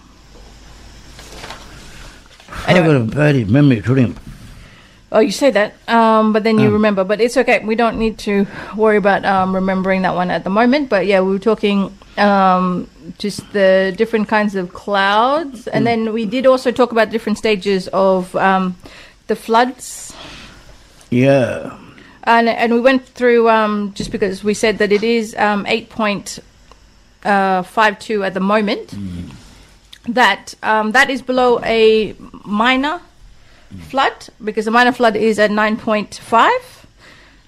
I 2.66 2.74
got 2.74 2.96
a 2.96 3.00
bad 3.00 3.48
memory 3.48 3.80
to 3.82 3.94
him. 3.94 4.16
Oh, 5.10 5.20
you 5.20 5.32
say 5.32 5.50
that, 5.52 5.72
um, 5.88 6.34
but 6.34 6.44
then 6.44 6.58
you 6.58 6.66
Um. 6.66 6.74
remember. 6.74 7.02
But 7.02 7.20
it's 7.20 7.36
okay. 7.38 7.64
We 7.64 7.74
don't 7.76 7.98
need 7.98 8.18
to 8.28 8.46
worry 8.76 8.98
about 8.98 9.24
um, 9.24 9.54
remembering 9.54 10.02
that 10.02 10.14
one 10.14 10.30
at 10.30 10.44
the 10.44 10.50
moment. 10.50 10.90
But 10.90 11.06
yeah, 11.06 11.20
we 11.20 11.30
were 11.32 11.38
talking 11.38 11.96
um, 12.18 12.88
just 13.16 13.40
the 13.54 13.94
different 13.96 14.28
kinds 14.28 14.54
of 14.54 14.74
clouds, 14.74 15.66
and 15.66 15.86
then 15.86 16.12
we 16.12 16.26
did 16.26 16.44
also 16.44 16.70
talk 16.70 16.92
about 16.92 17.08
different 17.08 17.38
stages 17.38 17.88
of 17.88 18.36
um, 18.36 18.76
the 19.28 19.36
floods. 19.36 20.12
Yeah. 21.10 21.78
And, 22.24 22.46
and 22.50 22.74
we 22.74 22.80
went 22.80 23.06
through 23.06 23.48
um, 23.48 23.94
just 23.94 24.12
because 24.12 24.44
we 24.44 24.52
said 24.52 24.76
that 24.78 24.92
it 24.92 25.02
is 25.02 25.34
um, 25.36 25.64
eight 25.64 25.88
point 25.88 26.38
uh, 27.24 27.62
five 27.62 27.98
two 27.98 28.22
at 28.24 28.34
the 28.34 28.40
moment. 28.40 28.92
That 30.08 30.54
um, 30.62 30.92
that 30.92 31.10
is 31.10 31.20
below 31.22 31.60
a 31.62 32.14
minor 32.44 33.00
flood 33.88 34.28
because 34.42 34.66
a 34.66 34.70
minor 34.70 34.92
flood 34.92 35.16
is 35.16 35.38
at 35.38 35.50
nine 35.50 35.76
point 35.76 36.14
five 36.14 36.86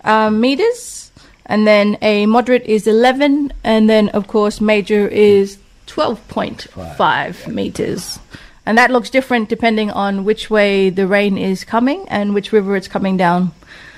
um, 0.04 0.40
meters, 0.40 1.10
and 1.46 1.66
then 1.66 1.96
a 2.02 2.26
moderate 2.26 2.64
is 2.66 2.86
eleven, 2.86 3.52
and 3.64 3.88
then 3.88 4.10
of 4.10 4.26
course 4.26 4.60
major 4.60 5.08
is 5.08 5.58
twelve 5.86 6.20
point 6.28 6.66
five 6.98 7.48
meters. 7.48 8.18
And 8.66 8.76
that 8.76 8.90
looks 8.90 9.08
different 9.08 9.48
depending 9.48 9.90
on 9.90 10.24
which 10.24 10.50
way 10.50 10.90
the 10.90 11.06
rain 11.06 11.38
is 11.38 11.64
coming 11.64 12.06
and 12.08 12.34
which 12.34 12.52
river 12.52 12.76
it's 12.76 12.88
coming 12.88 13.16
down. 13.16 13.52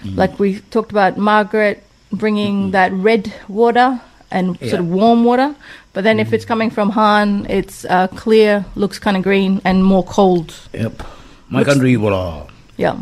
Like 0.04 0.38
we 0.38 0.60
talked 0.70 0.92
about 0.92 1.18
Margaret 1.18 1.82
bringing 2.12 2.70
that 2.70 2.92
red 2.92 3.32
water 3.48 4.00
and 4.30 4.58
sort 4.60 4.80
of 4.80 4.88
warm 4.88 5.24
water. 5.24 5.54
But 5.92 6.04
then 6.04 6.18
if 6.20 6.32
it's 6.32 6.44
coming 6.46 6.70
from 6.70 6.90
Hann, 6.90 7.46
it's 7.50 7.84
uh, 7.84 8.08
clear, 8.08 8.64
looks 8.76 8.98
kind 8.98 9.16
of 9.16 9.22
green 9.22 9.60
and 9.64 9.84
more 9.84 10.02
cold. 10.04 10.54
Yep. 10.72 11.02
My 11.50 11.64
country, 11.64 11.96
well, 11.98 12.48
Yeah. 12.78 12.96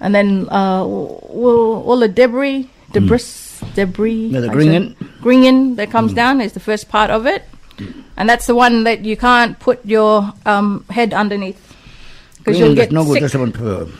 And 0.00 0.14
then 0.14 0.46
uh, 0.50 0.80
w- 0.84 1.80
all 1.88 1.98
the 1.98 2.06
debris, 2.08 2.68
debris, 2.92 3.24
debris. 3.74 4.26
Yeah, 4.28 4.40
the 4.40 4.48
said, 4.48 4.94
Gringen 5.22 5.76
that 5.76 5.90
comes 5.90 6.12
down 6.12 6.40
is 6.40 6.52
the 6.52 6.60
first 6.60 6.88
part 6.88 7.10
of 7.10 7.26
it. 7.26 7.42
And 8.16 8.28
that's 8.28 8.46
the 8.46 8.54
one 8.54 8.84
that 8.84 9.04
you 9.04 9.16
can't 9.16 9.58
put 9.58 9.84
your 9.86 10.32
um, 10.44 10.84
head 10.90 11.14
underneath. 11.14 11.64
Because 12.38 12.58
you'll 12.58 12.74
get 12.74 12.92
no 12.92 13.04
good. 13.04 13.22
sick. 13.22 13.32
That's 13.32 13.34
one. 13.34 13.92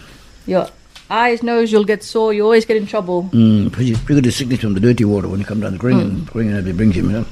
Your 0.46 0.68
eyes, 1.10 1.42
nose, 1.42 1.72
you'll 1.72 1.84
get 1.84 2.02
sore. 2.02 2.32
You 2.32 2.44
always 2.44 2.64
get 2.64 2.76
in 2.76 2.86
trouble. 2.86 3.24
Mm, 3.32 3.72
pretty, 3.72 3.94
pretty 3.94 4.20
good 4.20 4.32
sickness 4.32 4.60
from 4.60 4.74
the 4.74 4.80
dirty 4.80 5.04
water 5.04 5.28
when 5.28 5.40
you 5.40 5.46
come 5.46 5.60
down 5.60 5.72
the 5.72 5.78
green 5.78 5.98
Mm. 5.98 6.26
green 6.26 6.50
it 6.52 6.76
brings 6.76 6.96
you, 6.96 7.04
you 7.04 7.12
know. 7.12 7.26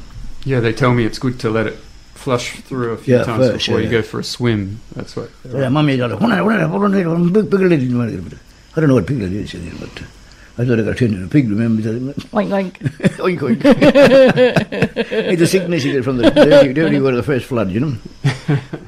Yeah, 0.47 0.61
they 0.61 0.73
tell 0.73 0.95
me 0.95 1.05
it's 1.05 1.19
good 1.19 1.41
to 1.41 1.51
let 1.51 1.67
it 1.67 1.75
flush 2.15 2.61
through 2.61 2.93
a 2.93 2.97
few 2.97 3.17
Yeah, 3.17 3.25
times 3.25 3.49
first, 3.49 3.67
before 3.67 3.81
yeah. 3.81 3.87
you 3.87 3.91
go 3.91 4.03
for 4.03 4.21
a 4.21 4.25
swim. 4.25 4.81
That's 4.95 5.17
what. 5.17 5.29
Yeah, 5.45 5.69
mummy, 5.69 5.95
I 5.95 6.07
don't 6.07 6.23
know 8.89 8.95
what 8.95 9.07
piglet 9.09 9.33
is, 9.33 9.55
you 9.55 9.61
know, 9.61 9.77
but 9.81 10.03
uh, 10.03 10.07
I 10.59 10.65
thought 10.65 10.79
I 10.79 10.83
got 10.85 10.97
turned 10.97 11.15
into 11.15 11.27
a 11.27 11.29
pig, 11.29 11.51
remember? 11.51 11.83
Oink, 11.83 12.49
oink. 12.49 12.73
oink, 13.27 13.39
oink. 13.41 13.61
it's 15.11 15.43
a 15.43 15.47
sickness 15.49 15.85
you 15.85 15.93
get 15.95 16.05
from 16.05 16.19
the 16.19 16.31
dirty, 16.31 16.73
dirty 16.73 17.01
water, 17.01 17.17
the 17.17 17.25
first 17.25 17.47
flood, 17.47 17.73
you 17.73 17.81
know. 17.81 17.93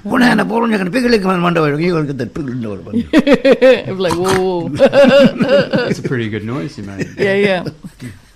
One 0.05 0.21
hand 0.21 0.41
up, 0.41 0.47
one 0.47 0.71
hand, 0.71 0.93
piglet 0.93 1.23
come 1.23 1.33
on 1.33 1.43
one 1.43 1.55
door, 1.55 1.79
you 1.81 1.93
got 1.93 2.01
to 2.03 2.07
get 2.07 2.19
that 2.19 2.35
piglet 2.35 2.63
door. 2.63 2.79
It'd 2.95 3.87
be 3.87 3.93
like, 3.95 4.15
whoa, 4.15 4.69
whoa. 4.69 4.69
That's 4.69 5.99
a 5.99 6.03
pretty 6.03 6.29
good 6.31 6.45
noise 6.45 6.79
you 6.79 6.85
made. 6.85 7.09
yeah, 7.17 7.35
yeah. 7.35 7.65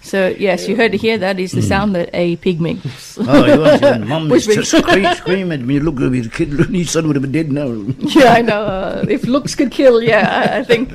So, 0.03 0.35
yes, 0.37 0.69
you 0.69 0.75
heard 0.75 0.91
to 0.93 0.99
hear 0.99 1.17
that 1.19 1.38
is 1.38 1.53
the 1.53 1.62
sound 1.62 1.95
that 1.95 2.11
a 2.12 2.37
pig 2.37 2.61
makes. 2.61 3.12
Oh, 3.23 3.45
you 3.47 3.61
want 3.61 3.83
to 3.83 3.99
mum 4.01 4.31
used 4.31 4.51
to 4.51 4.65
scream, 4.65 5.15
scream 5.15 5.53
at 5.53 5.61
me, 5.61 5.79
look 5.79 5.97
the 5.97 6.29
kid, 6.33 6.51
his 6.75 6.91
son 6.91 7.07
would 7.07 7.17
have 7.17 7.23
been 7.23 7.33
dead 7.33 7.53
now. 7.53 7.69
yeah, 7.99 8.33
I 8.33 8.43
know. 8.43 8.65
Uh, 8.65 9.05
if 9.09 9.25
looks 9.25 9.55
could 9.55 9.71
kill, 9.71 10.03
yeah, 10.03 10.29
I, 10.29 10.59
I 10.59 10.65
think. 10.65 10.91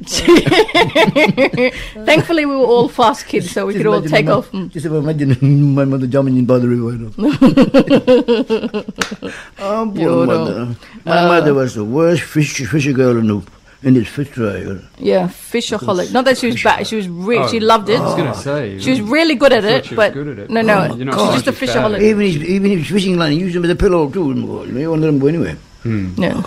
Thankfully, 2.04 2.44
we 2.44 2.54
were 2.54 2.66
all 2.66 2.88
fast 2.88 3.26
kids, 3.26 3.50
so 3.50 3.66
we 3.66 3.72
Just 3.72 3.84
could 3.84 3.92
all 3.92 4.02
take 4.02 4.26
my 4.26 4.32
off. 4.32 4.52
And, 4.52 4.70
Just 4.70 4.86
imagine 4.86 5.74
my 5.74 5.84
mother 5.84 6.06
jumping 6.06 6.36
in 6.36 6.44
by 6.44 6.58
the 6.58 6.68
river. 6.68 6.90
Oh, 9.58 9.92
poor 9.94 10.26
mother. 10.26 10.76
My 11.04 11.26
mother 11.26 11.54
was 11.54 11.74
the 11.74 11.84
worst 11.84 12.22
fish, 12.22 12.66
fisher 12.66 12.92
girl 12.92 13.16
in 13.16 13.26
the 13.28 13.42
in 13.82 13.94
this 13.94 14.08
fish 14.08 14.28
fry. 14.28 14.58
you 14.58 14.74
know. 14.74 14.80
yeah, 14.98 15.26
fishaholic. 15.28 16.12
Not 16.12 16.24
that 16.26 16.36
she 16.38 16.46
was 16.48 16.62
bad. 16.62 16.86
She 16.86 16.96
was 16.96 17.08
re- 17.08 17.48
she 17.48 17.60
Oh, 17.60 17.64
loved 17.66 17.88
it. 17.88 17.98
I 17.98 18.04
was 18.04 18.14
going 18.14 18.32
to 18.32 18.38
say. 18.38 18.78
She 18.78 18.90
was 18.90 19.00
really 19.00 19.34
good 19.34 19.52
at 19.52 19.64
it, 19.64 19.86
she 19.86 19.94
was 19.94 19.96
but 19.96 20.12
good 20.14 20.28
at 20.28 20.38
it. 20.38 20.50
no, 20.50 20.60
no, 20.60 20.88
Oh, 20.90 20.94
you're 20.96 21.32
she's 21.34 21.42
just 21.42 21.46
a 21.46 21.52
saying 21.52 21.56
she's 21.58 21.74
bad. 21.74 21.92
fishaholic. 21.92 22.02
Even 22.02 22.20
his, 22.26 22.36
even 22.36 22.70
his 22.78 22.86
fishing 22.88 23.16
line, 23.18 23.32
he 23.32 23.38
used 23.38 23.54
them 23.56 23.64
as 23.64 23.70
a 23.70 23.76
pillow 23.76 24.10
too. 24.10 24.28
You 24.28 24.34
know, 24.34 24.64
you 24.64 24.90
won't 24.90 25.00
let 25.00 25.06
them 25.08 25.18
go 25.18 25.26
anywhere. 25.28 25.56
Yeah. 25.84 26.42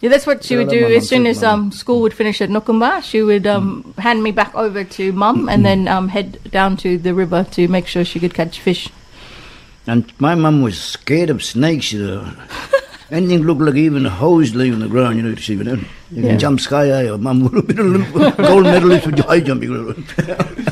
Yeah, 0.00 0.10
that's 0.10 0.26
what 0.26 0.44
she 0.44 0.54
Yeah, 0.54 0.60
would 0.60 0.68
do 0.70 0.86
as 0.94 1.08
soon 1.08 1.26
as 1.26 1.42
um, 1.42 1.72
school 1.72 2.00
would 2.02 2.12
finish 2.14 2.40
at 2.42 2.50
Noonkanbah. 2.50 3.02
She 3.02 3.22
would 3.22 3.46
um, 3.46 3.94
hand 3.98 4.22
me 4.22 4.30
back 4.30 4.54
over 4.54 4.84
to 4.84 5.12
mum 5.12 5.48
and 5.48 5.64
then 5.64 5.88
um, 5.88 6.08
head 6.08 6.38
down 6.50 6.76
to 6.78 6.98
the 6.98 7.14
river 7.14 7.44
to 7.52 7.66
make 7.68 7.86
sure 7.86 8.04
she 8.04 8.20
could 8.20 8.34
catch 8.34 8.60
fish. 8.60 8.90
And 9.86 10.12
my 10.20 10.34
mum 10.34 10.60
was 10.62 10.78
scared 10.80 11.30
of 11.30 11.42
snakes. 11.42 11.92
You 11.92 12.06
know. 12.06 12.32
Anything 13.10 13.42
looked 13.44 13.60
like 13.60 13.76
even 13.76 14.04
a 14.04 14.10
hose 14.10 14.54
laying 14.56 14.72
on 14.74 14.80
the 14.80 14.88
ground, 14.88 15.16
you 15.16 15.22
know, 15.22 15.32
to 15.34 15.40
see, 15.40 15.54
you 15.54 15.62
know. 15.62 15.74
You 16.10 16.22
Yeah. 16.22 16.30
can 16.30 16.38
jump 16.40 16.60
sky 16.60 16.88
high, 16.88 17.08
or 17.08 17.18
mum 17.18 17.40
would 17.44 17.54
have 17.54 17.66
been 17.68 17.78
a 17.78 17.82
little 17.84 18.30
gold 18.32 18.64
medalist 18.64 19.06
with 19.06 19.18
high 19.20 19.40
jumping. 19.40 19.70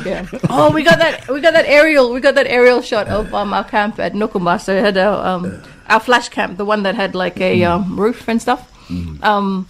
Yeah. 0.05 0.27
oh, 0.49 0.69
we 0.71 0.83
got 0.83 0.99
that. 0.99 1.27
We 1.29 1.41
got 1.41 1.53
that 1.53 1.65
aerial. 1.65 2.13
We 2.13 2.19
got 2.19 2.35
that 2.35 2.45
aerial 2.47 2.81
shot 2.81 3.07
of 3.07 3.33
um, 3.33 3.53
our 3.53 3.63
camp 3.63 3.99
at 3.99 4.13
Noonkanbah. 4.13 4.61
So 4.61 4.75
it 4.75 4.83
had 4.83 4.97
our 4.97 5.25
um, 5.25 5.63
our 5.89 5.99
flash 5.99 6.29
camp, 6.29 6.57
the 6.57 6.65
one 6.65 6.83
that 6.83 6.93
had 6.95 7.15
like 7.15 7.39
a 7.41 7.63
um, 7.63 7.99
roof 7.99 8.27
and 8.27 8.39
stuff. 8.41 8.69
Um, 9.23 9.67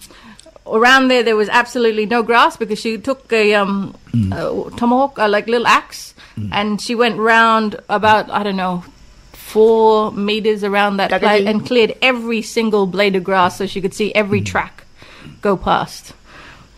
around 0.66 1.08
there, 1.08 1.22
there 1.22 1.36
was 1.36 1.48
absolutely 1.48 2.04
no 2.04 2.22
grass 2.22 2.56
because 2.58 2.78
she 2.78 2.98
took 2.98 3.32
a 3.32 3.54
um, 3.54 3.94
uh, 4.32 4.68
tomahawk, 4.76 5.18
uh, 5.18 5.26
like 5.28 5.46
little 5.46 5.66
axe, 5.66 6.12
and 6.52 6.80
she 6.82 6.94
went 6.94 7.16
round 7.18 7.76
about 7.88 8.28
I 8.28 8.42
don't 8.42 8.56
know 8.56 8.84
four 9.46 10.10
meters 10.10 10.64
around 10.64 10.96
that 10.96 11.08
place 11.20 11.46
and 11.46 11.64
cleared 11.64 11.94
every 12.02 12.42
single 12.42 12.84
blade 12.84 13.14
of 13.14 13.22
grass 13.22 13.58
so 13.58 13.64
she 13.64 13.80
could 13.80 13.94
see 13.94 14.12
every 14.12 14.40
track 14.40 14.84
go 15.40 15.56
past. 15.56 16.12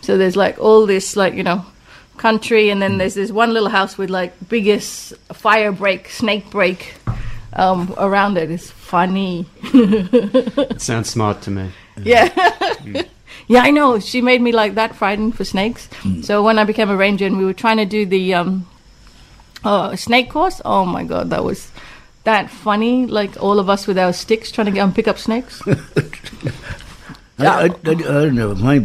So 0.02 0.18
there's 0.18 0.36
like 0.36 0.58
all 0.58 0.84
this 0.84 1.16
like 1.16 1.32
you 1.34 1.42
know 1.42 1.64
country, 2.18 2.68
and 2.68 2.82
then 2.82 2.98
there's 2.98 3.14
this 3.14 3.32
one 3.32 3.54
little 3.54 3.70
house 3.70 3.96
with 3.96 4.10
like 4.10 4.32
biggest 4.48 5.14
fire 5.32 5.72
break, 5.72 6.10
snake 6.10 6.50
break 6.50 6.94
um, 7.54 7.94
around 7.96 8.36
it. 8.36 8.50
It's 8.50 8.70
funny. 8.70 9.46
It 9.62 10.80
sounds 10.80 11.08
smart 11.08 11.40
to 11.42 11.50
me. 11.50 11.70
Yeah. 11.96 12.28
yeah, 13.46 13.62
I 13.62 13.70
know. 13.70 13.98
She 13.98 14.20
made 14.20 14.42
me 14.42 14.52
like 14.52 14.74
that 14.74 14.94
frightened 14.94 15.36
for 15.36 15.44
snakes. 15.44 15.88
So 16.22 16.42
when 16.42 16.58
I 16.58 16.64
became 16.64 16.90
a 16.90 16.96
ranger 16.96 17.24
and 17.24 17.38
we 17.38 17.46
were 17.46 17.54
trying 17.54 17.78
to 17.78 17.86
do 17.86 18.04
the 18.04 18.34
um, 18.34 18.66
uh, 19.64 19.96
snake 19.96 20.30
course, 20.30 20.60
oh 20.66 20.84
my 20.84 21.04
god, 21.04 21.30
that 21.30 21.44
was 21.44 21.70
that 22.28 22.50
funny. 22.50 23.06
Like 23.06 23.42
all 23.42 23.58
of 23.58 23.70
us 23.74 23.86
with 23.86 23.98
our 23.98 24.12
sticks 24.12 24.50
trying 24.50 24.66
to 24.66 24.72
go 24.72 24.84
and 24.84 24.94
pick 24.94 25.08
up 25.08 25.18
snakes. 25.18 25.62
I, 27.38 27.46
I, 27.46 27.64
I, 27.64 27.66
I 27.66 27.94
don't 27.94 28.34
know. 28.34 28.54
My 28.54 28.78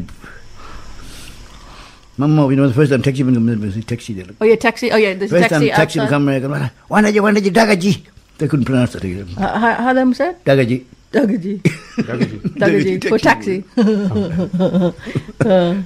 mum, 2.18 2.52
you 2.52 2.56
know, 2.56 2.68
the 2.68 2.74
first 2.74 2.92
time 2.92 3.02
taxi 3.02 3.24
man 3.24 3.36
comes, 3.36 3.86
taxi 3.86 4.14
there. 4.14 4.28
Oh 4.40 4.46
yeah, 4.46 4.56
taxi. 4.56 4.92
Oh 4.92 4.98
yeah, 4.98 5.14
there's 5.14 5.32
a 5.32 5.40
First 5.40 5.50
taxi 5.50 5.70
time 5.70 5.76
taxi 5.78 6.00
man 6.00 6.06
outside. 6.08 6.16
come, 6.16 6.30
I 6.30 6.40
go, 6.40 6.70
why 6.88 7.02
did 7.02 7.16
you, 7.16 7.24
why 7.24 7.32
did 7.34 7.46
you, 7.46 7.52
Dagaji? 7.52 7.94
They 8.38 8.48
couldn't 8.48 8.66
pronounce 8.66 8.96
it. 8.96 9.04
again. 9.04 9.30
Uh, 9.38 9.60
how, 9.60 9.74
how 9.74 9.94
them 9.94 10.14
said? 10.14 10.44
Dagaji. 10.46 10.86
Dagaji. 11.12 11.62
Dagaji. 12.10 12.40
Dagaji 12.64 13.10
for 13.10 13.20
taxi. 13.20 13.64
Uh, 15.44 15.82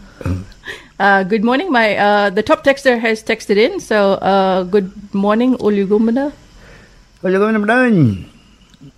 uh, 1.00 1.24
good 1.24 1.44
morning. 1.44 1.72
My 1.72 1.96
uh, 1.98 2.30
the 2.30 2.44
top 2.44 2.64
texter 2.64 3.00
has 3.00 3.24
texted 3.24 3.58
in. 3.58 3.80
So 3.80 4.14
uh, 4.14 4.64
good 4.64 4.92
morning, 5.14 5.56
Olugumana. 5.58 6.34
Well, 7.22 7.32
you're 7.34 7.40
going 7.40 7.66
down. 7.66 8.30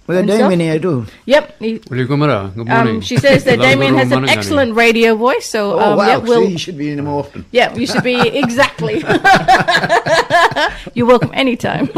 We 0.07 0.15
got 0.15 0.19
And 0.19 0.27
Damian 0.27 0.49
stuff? 0.49 0.59
here 0.59 0.79
too. 0.79 1.05
Yep. 1.25 1.59
he- 1.59 1.81
Well, 1.89 2.05
good 2.05 2.17
morning. 2.17 2.69
Um, 2.69 3.01
she 3.01 3.15
says 3.17 3.43
that 3.45 3.59
Hello, 3.59 3.69
Damian 3.69 3.95
has 3.95 4.11
an 4.11 4.27
excellent 4.27 4.75
radio 4.75 5.15
voice. 5.15 5.45
So 5.45 5.79
Oh, 5.79 5.91
um, 5.93 5.97
wow. 5.97 6.07
yeah, 6.07 6.17
we'll, 6.17 6.45
See, 6.45 6.51
you 6.51 6.57
should 6.57 6.77
be 6.77 6.89
in 6.91 7.03
more 7.05 7.19
often. 7.19 7.45
yeah, 7.51 7.73
you 7.75 7.87
should 7.87 8.03
be 8.03 8.19
exactly. 8.37 8.99
You're 10.93 11.05
welcome 11.07 11.31
anytime. 11.33 11.89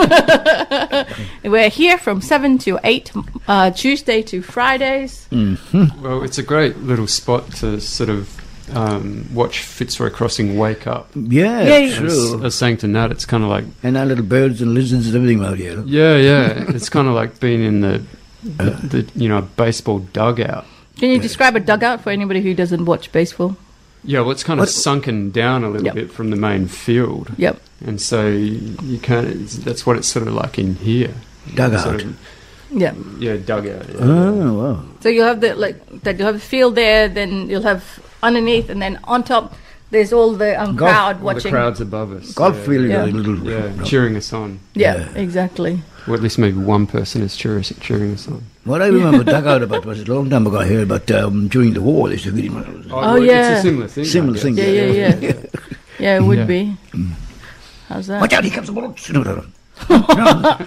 We're 1.44 1.70
here 1.70 1.98
from 1.98 2.22
seven 2.22 2.58
to 2.60 2.80
eight, 2.84 3.12
uh, 3.48 3.72
Tuesday 3.72 4.22
to 4.24 4.42
Fridays. 4.44 5.28
Well, 5.32 6.22
it's 6.24 6.38
a 6.38 6.44
great 6.44 6.78
little 6.78 7.08
spot 7.08 7.52
to 7.58 7.80
sort 7.82 8.10
of 8.10 8.41
um, 8.76 9.28
watch 9.34 9.60
Fitzroy 9.60 10.10
Crossing 10.10 10.58
wake 10.58 10.88
up. 10.88 11.10
Yeah, 11.16 11.62
Yeah, 11.62 11.78
yeah. 11.78 12.00
I 12.00 12.02
was, 12.04 12.16
true. 12.32 12.38
was 12.40 12.56
saying 12.56 12.78
to 12.78 12.88
Nat, 12.88 13.12
it's 13.12 13.26
kind 13.26 13.44
of 13.44 13.50
like, 13.50 13.66
And 13.84 13.98
our 13.98 14.06
little 14.06 14.26
birds 14.26 14.62
and 14.62 14.74
lizards 14.74 15.08
and 15.08 15.16
everything 15.16 15.44
out 15.44 15.58
here. 15.58 15.82
yeah, 15.86 16.16
yeah, 16.18 16.66
it's 16.70 16.90
kind 16.90 17.08
of 17.08 17.14
like 17.14 17.40
being 17.40 17.64
in 17.64 17.82
the, 17.82 18.02
the, 18.44 18.64
the 19.04 19.10
you 19.16 19.30
know 19.30 19.42
baseball 19.56 20.00
dugout. 20.00 20.66
Can 20.98 21.10
you 21.10 21.20
describe 21.20 21.56
a 21.56 21.60
dugout 21.60 22.02
for 22.02 22.10
anybody 22.12 22.42
who 22.42 22.54
doesn't 22.54 22.86
watch 22.86 23.12
baseball? 23.12 23.56
Yeah, 24.04 24.22
well, 24.22 24.32
it's 24.32 24.44
kind 24.44 24.60
of 24.60 24.64
What- 24.64 24.70
sunken 24.70 25.30
down 25.32 25.64
a 25.64 25.70
little 25.70 25.86
Yep. 25.86 25.94
bit 25.96 26.12
from 26.12 26.30
the 26.32 26.36
main 26.36 26.68
field, 26.68 27.32
Yep. 27.38 27.62
and 27.86 28.02
so 28.02 28.28
you, 28.28 28.76
you 28.84 28.98
can't. 28.98 29.48
That's 29.64 29.86
what 29.86 29.96
it's 29.98 30.08
sort 30.08 30.28
of 30.28 30.34
like 30.34 30.58
in 30.58 30.76
here. 30.76 31.14
Dugout. 31.56 31.84
Sort 31.84 32.02
of- 32.04 32.18
Yeah. 32.72 32.94
yeah, 33.20 33.36
dugout. 33.38 33.86
Yeah. 33.90 33.96
Oh, 34.00 34.54
wow. 34.54 34.84
So 35.02 35.10
you'll 35.10 35.28
have 35.28 35.42
the 35.42 35.54
like 35.56 36.02
that. 36.04 36.18
You'll 36.18 36.28
have 36.28 36.36
a 36.36 36.40
field 36.40 36.76
there. 36.76 37.08
Then 37.10 37.48
you'll 37.50 37.62
have 37.64 37.84
underneath, 38.24 38.70
and 38.70 38.82
then 38.82 39.00
on 39.06 39.24
top, 39.24 39.54
there's 39.92 40.14
all 40.14 40.34
the 40.34 40.60
um, 40.62 40.76
Golf. 40.76 40.92
crowd 40.92 41.16
All 41.18 41.24
watching. 41.24 41.52
the 41.52 41.58
crowds 41.58 41.82
above 41.82 42.12
us. 42.14 42.34
Golf 42.34 42.56
yeah. 42.58 42.64
field, 42.66 42.90
Yeah. 42.90 43.06
a 43.06 43.08
little. 43.08 43.38
Yeah, 43.48 43.84
cheering 43.84 44.16
us 44.16 44.32
on. 44.34 44.60
Yeah, 44.74 44.98
Yeah. 44.98 45.22
exactly. 45.22 45.82
Or 46.08 46.16
at 46.16 46.22
least 46.22 46.40
maybe 46.40 46.58
one 46.58 46.88
person 46.88 47.22
is 47.22 47.36
cheering, 47.36 47.64
cheering 47.64 48.14
us 48.14 48.28
on. 48.28 48.42
What 48.64 48.82
I 48.82 48.88
remember 48.88 49.24
dugout 49.24 49.62
about 49.62 49.86
was 49.86 50.00
a 50.02 50.06
long 50.12 50.30
time 50.30 50.48
ago 50.48 50.58
I 50.60 50.66
heard 50.68 50.84
about 50.84 51.10
um, 51.12 51.48
during 51.48 51.74
the 51.74 51.82
war. 51.82 52.08
They 52.08 52.16
used 52.16 52.26
to 52.26 52.32
get. 52.32 52.52
Oh, 52.92 52.92
well, 52.92 53.24
yeah. 53.24 53.52
It's 53.52 53.60
a 53.60 53.62
similar 53.68 53.88
thing. 53.88 54.06
Similar 54.06 54.38
thing. 54.40 54.58
Yeah, 54.58 54.66
yeah, 54.66 55.16
yeah. 55.20 55.34
yeah, 56.00 56.18
it 56.18 56.24
would 56.24 56.40
Yeah. 56.40 56.46
be. 56.46 56.76
How's 57.90 58.08
that? 58.08 58.22
Watch 58.22 58.34
out, 58.34 58.44
he 58.44 58.50
comes 58.50 58.68
the 58.68 58.74
bullets. 58.74 59.10
No, 59.12 59.22
no, 59.24 59.36
no. 59.36 59.46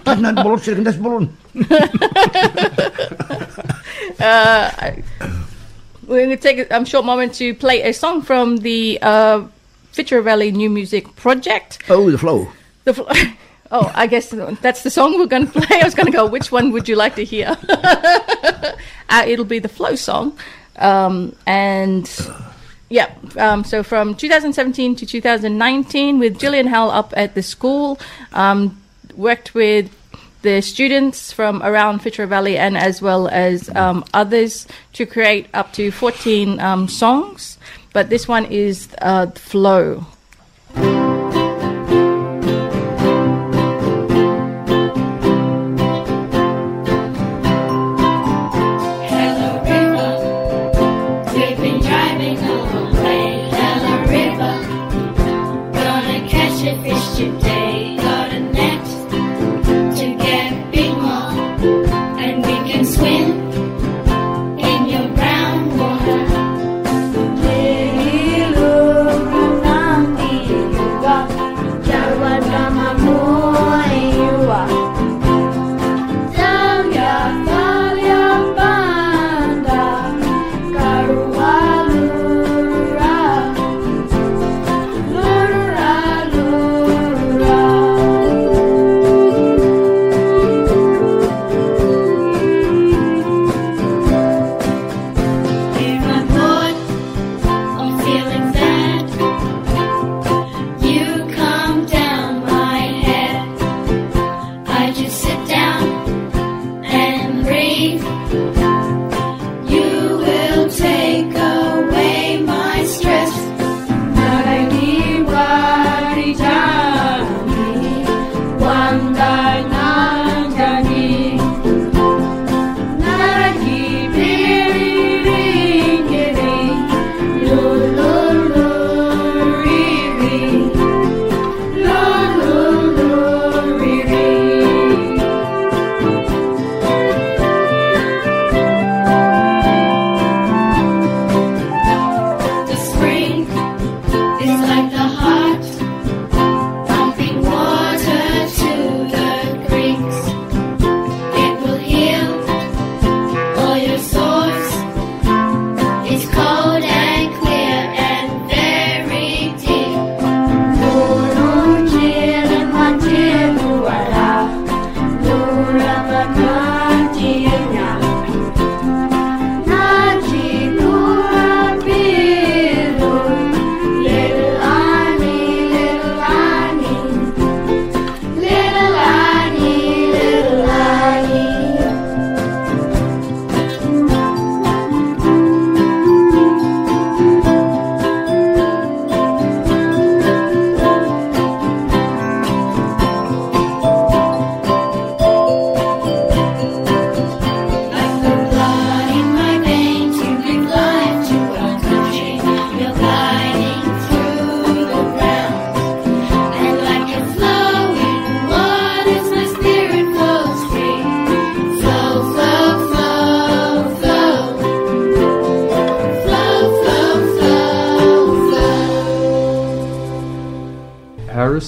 That's 0.04 0.20
not 0.20 0.42
bullshit, 0.44 0.84
that's 0.84 0.96
balloon. 0.98 1.36
We're 6.06 6.26
going 6.26 6.30
to 6.30 6.36
take 6.36 6.58
a 6.58 6.76
um, 6.76 6.84
short 6.84 7.06
moment 7.06 7.34
to 7.34 7.54
play 7.54 7.82
a 7.82 7.92
song 7.92 8.20
from 8.20 8.58
the 8.58 8.98
uh, 9.00 9.46
Fitzroy 9.92 10.20
Valley 10.20 10.52
New 10.52 10.68
Music 10.68 11.16
Project. 11.16 11.82
Oh, 11.88 12.10
the 12.10 12.18
flow. 12.18 12.48
The 12.84 12.94
fl- 12.94 13.10
oh, 13.70 13.90
I 13.94 14.06
guess 14.06 14.28
that's 14.60 14.82
the 14.82 14.90
song 14.90 15.18
we're 15.18 15.26
going 15.26 15.46
to 15.46 15.60
play. 15.60 15.80
I 15.80 15.84
was 15.84 15.94
going 15.94 16.06
to 16.06 16.12
go, 16.12 16.26
which 16.26 16.52
one 16.52 16.72
would 16.72 16.88
you 16.88 16.96
like 16.96 17.14
to 17.14 17.24
hear? 17.24 17.56
uh, 17.68 19.24
it'll 19.26 19.46
be 19.46 19.60
the 19.60 19.68
Flow 19.68 19.94
song. 19.94 20.36
Um, 20.76 21.34
and 21.46 22.10
yeah, 22.90 23.14
um, 23.38 23.64
so 23.64 23.82
from 23.82 24.14
2017 24.14 24.96
to 24.96 25.06
2019, 25.06 26.18
with 26.18 26.38
Gillian 26.38 26.66
Howell 26.66 26.90
up 26.90 27.14
at 27.16 27.34
the 27.34 27.42
school, 27.42 27.98
um, 28.32 28.82
worked 29.16 29.54
with 29.54 29.90
the 30.44 30.60
students 30.60 31.32
from 31.32 31.62
around 31.62 32.00
Fitzroy 32.00 32.26
Valley 32.26 32.56
and 32.56 32.76
as 32.76 33.00
well 33.00 33.28
as 33.28 33.68
um, 33.70 34.04
others 34.12 34.68
to 34.92 35.06
create 35.06 35.48
up 35.54 35.72
to 35.72 35.90
14 35.90 36.60
um, 36.60 36.86
songs. 36.86 37.58
But 37.94 38.10
this 38.10 38.28
one 38.28 38.44
is 38.44 38.88
uh, 39.00 39.30
Flow. 39.30 40.06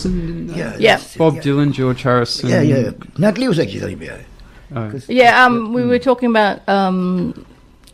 Harrison, 0.02 0.46
didn't? 0.46 0.56
Yeah. 0.56 0.76
Yeah. 0.78 1.00
Bob 1.16 1.36
Dylan, 1.36 1.72
George 1.72 2.02
Harrison. 2.02 2.50
Yeah, 2.50 2.62
yeah. 2.62 2.90
Natalie 3.18 3.48
was 3.48 3.58
actually 3.58 3.80
telling 3.80 3.98
me 3.98 4.06
about 4.08 4.20
it. 4.20 4.26
Oh. 4.74 5.00
Yeah, 5.08 5.44
um, 5.44 5.72
we 5.72 5.84
were 5.84 5.98
talking 5.98 6.28
about, 6.28 6.68
um, 6.68 7.46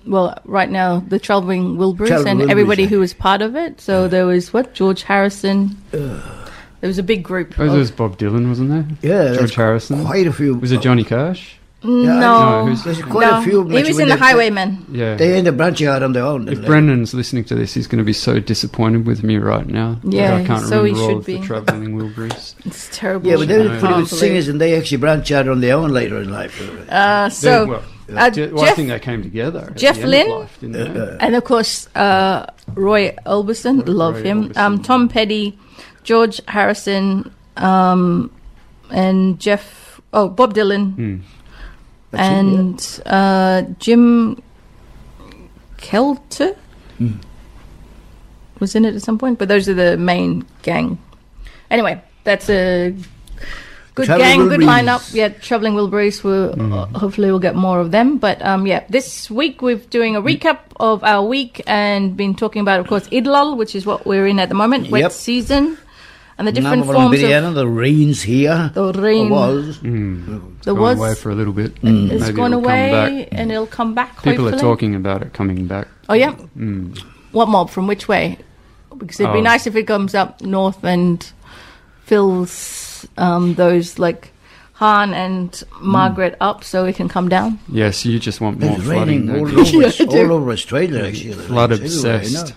well, 0.07 0.38
right 0.45 0.71
now, 0.71 1.01
the 1.01 1.19
Travelling 1.19 1.77
Wilburys 1.77 2.09
Travelling 2.09 2.29
and 2.29 2.41
Wilburys, 2.41 2.51
everybody 2.51 2.83
yeah. 2.85 2.88
who 2.88 3.01
was 3.01 3.15
part 3.15 3.43
of 3.43 3.57
it. 3.57 3.81
So 3.81 4.09
there 4.09 4.27
was, 4.27 4.53
what, 4.53 4.73
George 4.75 5.03
Harrison. 5.03 5.77
There 5.91 6.88
was 6.88 6.99
a 6.99 7.03
big 7.03 7.23
group. 7.23 7.59
Oh, 7.59 7.65
of- 7.65 7.71
there 7.71 7.79
was 7.79 7.91
Bob 7.91 8.19
Dylan, 8.19 8.49
wasn't 8.49 8.71
there? 8.71 8.87
Yeah, 9.03 9.37
George 9.37 9.55
Harrison. 9.55 10.05
Quite 10.05 10.27
a 10.27 10.33
few. 10.33 10.55
Was 10.57 10.73
it 10.73 10.81
Johnny 10.81 11.05
Cash? 11.05 11.59
Yeah, 11.85 11.90
no, 12.21 12.66
No, 12.66 12.75
There's 12.77 13.03
quite 13.03 13.27
no, 13.31 13.38
a 13.38 13.42
few. 13.42 13.64
he 13.66 13.83
was 13.83 13.99
in 13.99 14.09
the 14.09 14.16
Highwaymen. 14.16 14.87
Yeah. 14.92 15.16
They 15.16 15.35
end 15.35 15.49
up 15.49 15.57
branching 15.57 15.88
out 15.88 16.03
on 16.03 16.12
their 16.12 16.25
own. 16.25 16.47
if 16.49 16.59
and, 16.59 16.64
uh, 16.64 16.68
Brendan's 16.68 17.12
listening 17.12 17.45
to 17.47 17.55
this, 17.57 17.75
he's 17.75 17.87
going 17.88 17.99
to 17.99 18.05
be 18.05 18.12
so 18.12 18.38
disappointed 18.38 19.05
with 19.07 19.25
me 19.25 19.37
right 19.38 19.66
now. 19.66 19.99
Yeah, 20.05 20.37
I 20.37 20.45
can't 20.45 20.64
so 20.66 20.85
he 20.85 20.92
remember 20.92 21.01
all 21.01 21.09
should 21.09 21.16
of 21.18 21.25
the 21.27 21.38
be. 21.40 21.47
travelling 21.47 21.97
Wilburys. 21.97 22.55
It's 22.66 22.88
terrible. 22.97 23.29
Yeah, 23.31 23.37
but 23.37 23.49
they 23.49 23.59
were 23.59 23.64
No. 23.64 23.71
pretty 23.81 23.87
Can't 23.95 24.09
good 24.09 24.16
singers, 24.18 24.49
and 24.49 24.61
they 24.61 24.77
actually 24.79 24.99
branch 24.99 25.33
out 25.33 25.49
on 25.49 25.61
their 25.61 25.75
own 25.77 25.90
later 25.90 26.18
in 26.21 26.31
life. 26.31 26.61
Uh, 26.88 27.29
so, 27.29 27.66
well, 27.66 27.83
uh, 28.16 28.31
Je- 28.31 28.53
well, 28.53 28.64
I 28.64 28.71
think 28.73 28.88
they 28.88 29.01
came 29.01 29.23
together. 29.23 29.73
Jeff 29.75 29.97
the 29.97 30.03
end 30.03 30.31
of 30.31 30.71
Lynne? 30.71 30.95
life. 30.99 31.11
Uh, 31.11 31.16
and 31.21 31.35
of 31.35 31.42
course, 31.45 31.88
uh, 31.97 32.47
Roy 32.75 33.16
Orbison, 33.27 33.83
love 33.88 34.16
Roy 34.16 34.23
him. 34.23 34.49
Orbison. 34.51 34.57
Um, 34.57 34.83
Tom 34.83 35.09
Petty, 35.09 35.59
George 36.05 36.40
Harrison, 36.47 37.33
um, 37.57 38.31
and 38.90 39.40
Jeff, 39.40 40.01
oh, 40.12 40.29
Bob 40.29 40.55
Dylan, 40.55 40.95
Hmm. 40.95 41.16
That's 42.12 42.29
it, 42.29 42.33
yeah. 42.33 42.61
and 42.61 43.01
uh, 43.07 43.62
Jim 43.81 44.40
Kelter 45.79 46.55
Hmm. 46.98 47.12
was 48.61 48.75
in 48.75 48.85
it 48.85 48.94
at 48.94 49.03
some 49.03 49.18
point. 49.18 49.38
But 49.38 49.48
those 49.48 49.68
are 49.68 49.75
the 49.75 49.96
main 49.96 50.44
gang. 50.62 50.98
Anyway, 51.70 52.01
that's 52.25 52.48
a 52.51 52.94
good 53.94 54.07
Travelling 54.07 54.29
gang, 54.29 54.48
good 54.48 54.61
lineup. 54.61 55.12
Yeah, 55.14 55.29
traveling 55.31 55.75
Wilburys. 55.75 56.22
We'll 56.22 56.53
uh, 56.75 56.87
hopefully 56.98 57.29
we'll 57.31 57.40
get 57.40 57.55
more 57.57 57.81
of 57.81 57.90
them. 57.90 58.18
But 58.18 58.40
um, 58.44 58.66
yeah, 58.66 58.85
this 58.90 59.31
week 59.31 59.62
we're 59.62 59.77
doing 59.77 60.14
a 60.16 60.22
recap 60.22 60.59
of 60.79 61.03
our 61.03 61.25
week 61.27 61.62
and 61.66 62.16
been 62.16 62.35
talking 62.35 62.61
about, 62.61 62.79
of 62.81 62.87
course, 62.87 63.09
Idlal, 63.09 63.57
which 63.57 63.75
is 63.75 63.87
what 63.87 64.07
we're 64.07 64.27
in 64.27 64.38
at 64.38 64.48
the 64.51 64.55
moment, 64.55 64.90
wet 64.90 65.01
Yep. 65.03 65.12
season. 65.12 65.79
And 66.38 66.49
the 66.49 66.53
different 66.53 66.79
Number 66.79 66.95
forms 66.95 67.23
of 67.23 67.55
the 67.55 67.68
rains 67.68 68.23
here. 68.23 68.71
the 68.75 68.92
rain. 68.95 69.29
Was. 69.31 69.79
Mm. 69.79 70.57
It's 70.57 70.64
There 70.64 70.75
gone 70.75 70.83
was- 70.83 70.99
away 70.99 71.14
for 71.14 71.31
a 71.31 71.35
little 71.35 71.53
bit. 71.53 71.73
It's 71.83 71.83
Maybe 72.25 72.33
gone 72.33 72.53
away 72.55 73.29
and 73.31 73.53
it'll 73.53 73.66
come 73.66 73.95
back. 73.95 74.16
People 74.23 74.45
hopefully. 74.45 74.55
are 74.55 74.61
talking 74.61 74.95
about 74.95 75.23
it 75.23 75.33
coming 75.35 75.66
back. 75.66 75.88
Oh 76.09 76.14
yeah. 76.14 76.35
Mm. 76.59 76.99
What 77.33 77.49
mob? 77.49 77.71
From 77.71 77.87
which 77.87 78.09
way? 78.09 78.38
Because 78.97 79.21
it'd 79.21 79.33
be 79.33 79.38
Oh. 79.40 79.42
nice 79.42 79.66
if 79.66 79.77
it 79.77 79.85
comes 79.85 80.14
up 80.14 80.40
north 80.42 80.83
and 80.85 81.25
fills 82.05 83.07
um, 83.18 83.55
those 83.55 83.99
like 83.99 84.33
Hann 84.75 85.14
and 85.14 85.62
Margaret 85.81 86.37
up, 86.40 86.64
so 86.64 86.85
it 86.87 86.97
can 86.97 87.09
come 87.09 87.29
down. 87.29 87.59
Yes, 87.68 88.05
you 88.05 88.18
just 88.18 88.40
want 88.40 88.59
more 88.61 88.73
It's 88.73 88.83
flooding. 88.83 89.29
raining 89.29 89.31
all 89.31 89.61
over, 89.61 89.61
Yeah, 89.77 89.87
I 89.87 90.05
do. 90.05 90.21
all 90.31 90.33
over 90.38 90.51
Australia, 90.51 91.05
actually. 91.07 91.33
Flood 91.35 91.73
It's 91.73 91.81
everywhere, 92.05 92.23
you 92.25 92.31
know. 92.33 92.40
obsessed. 92.40 92.55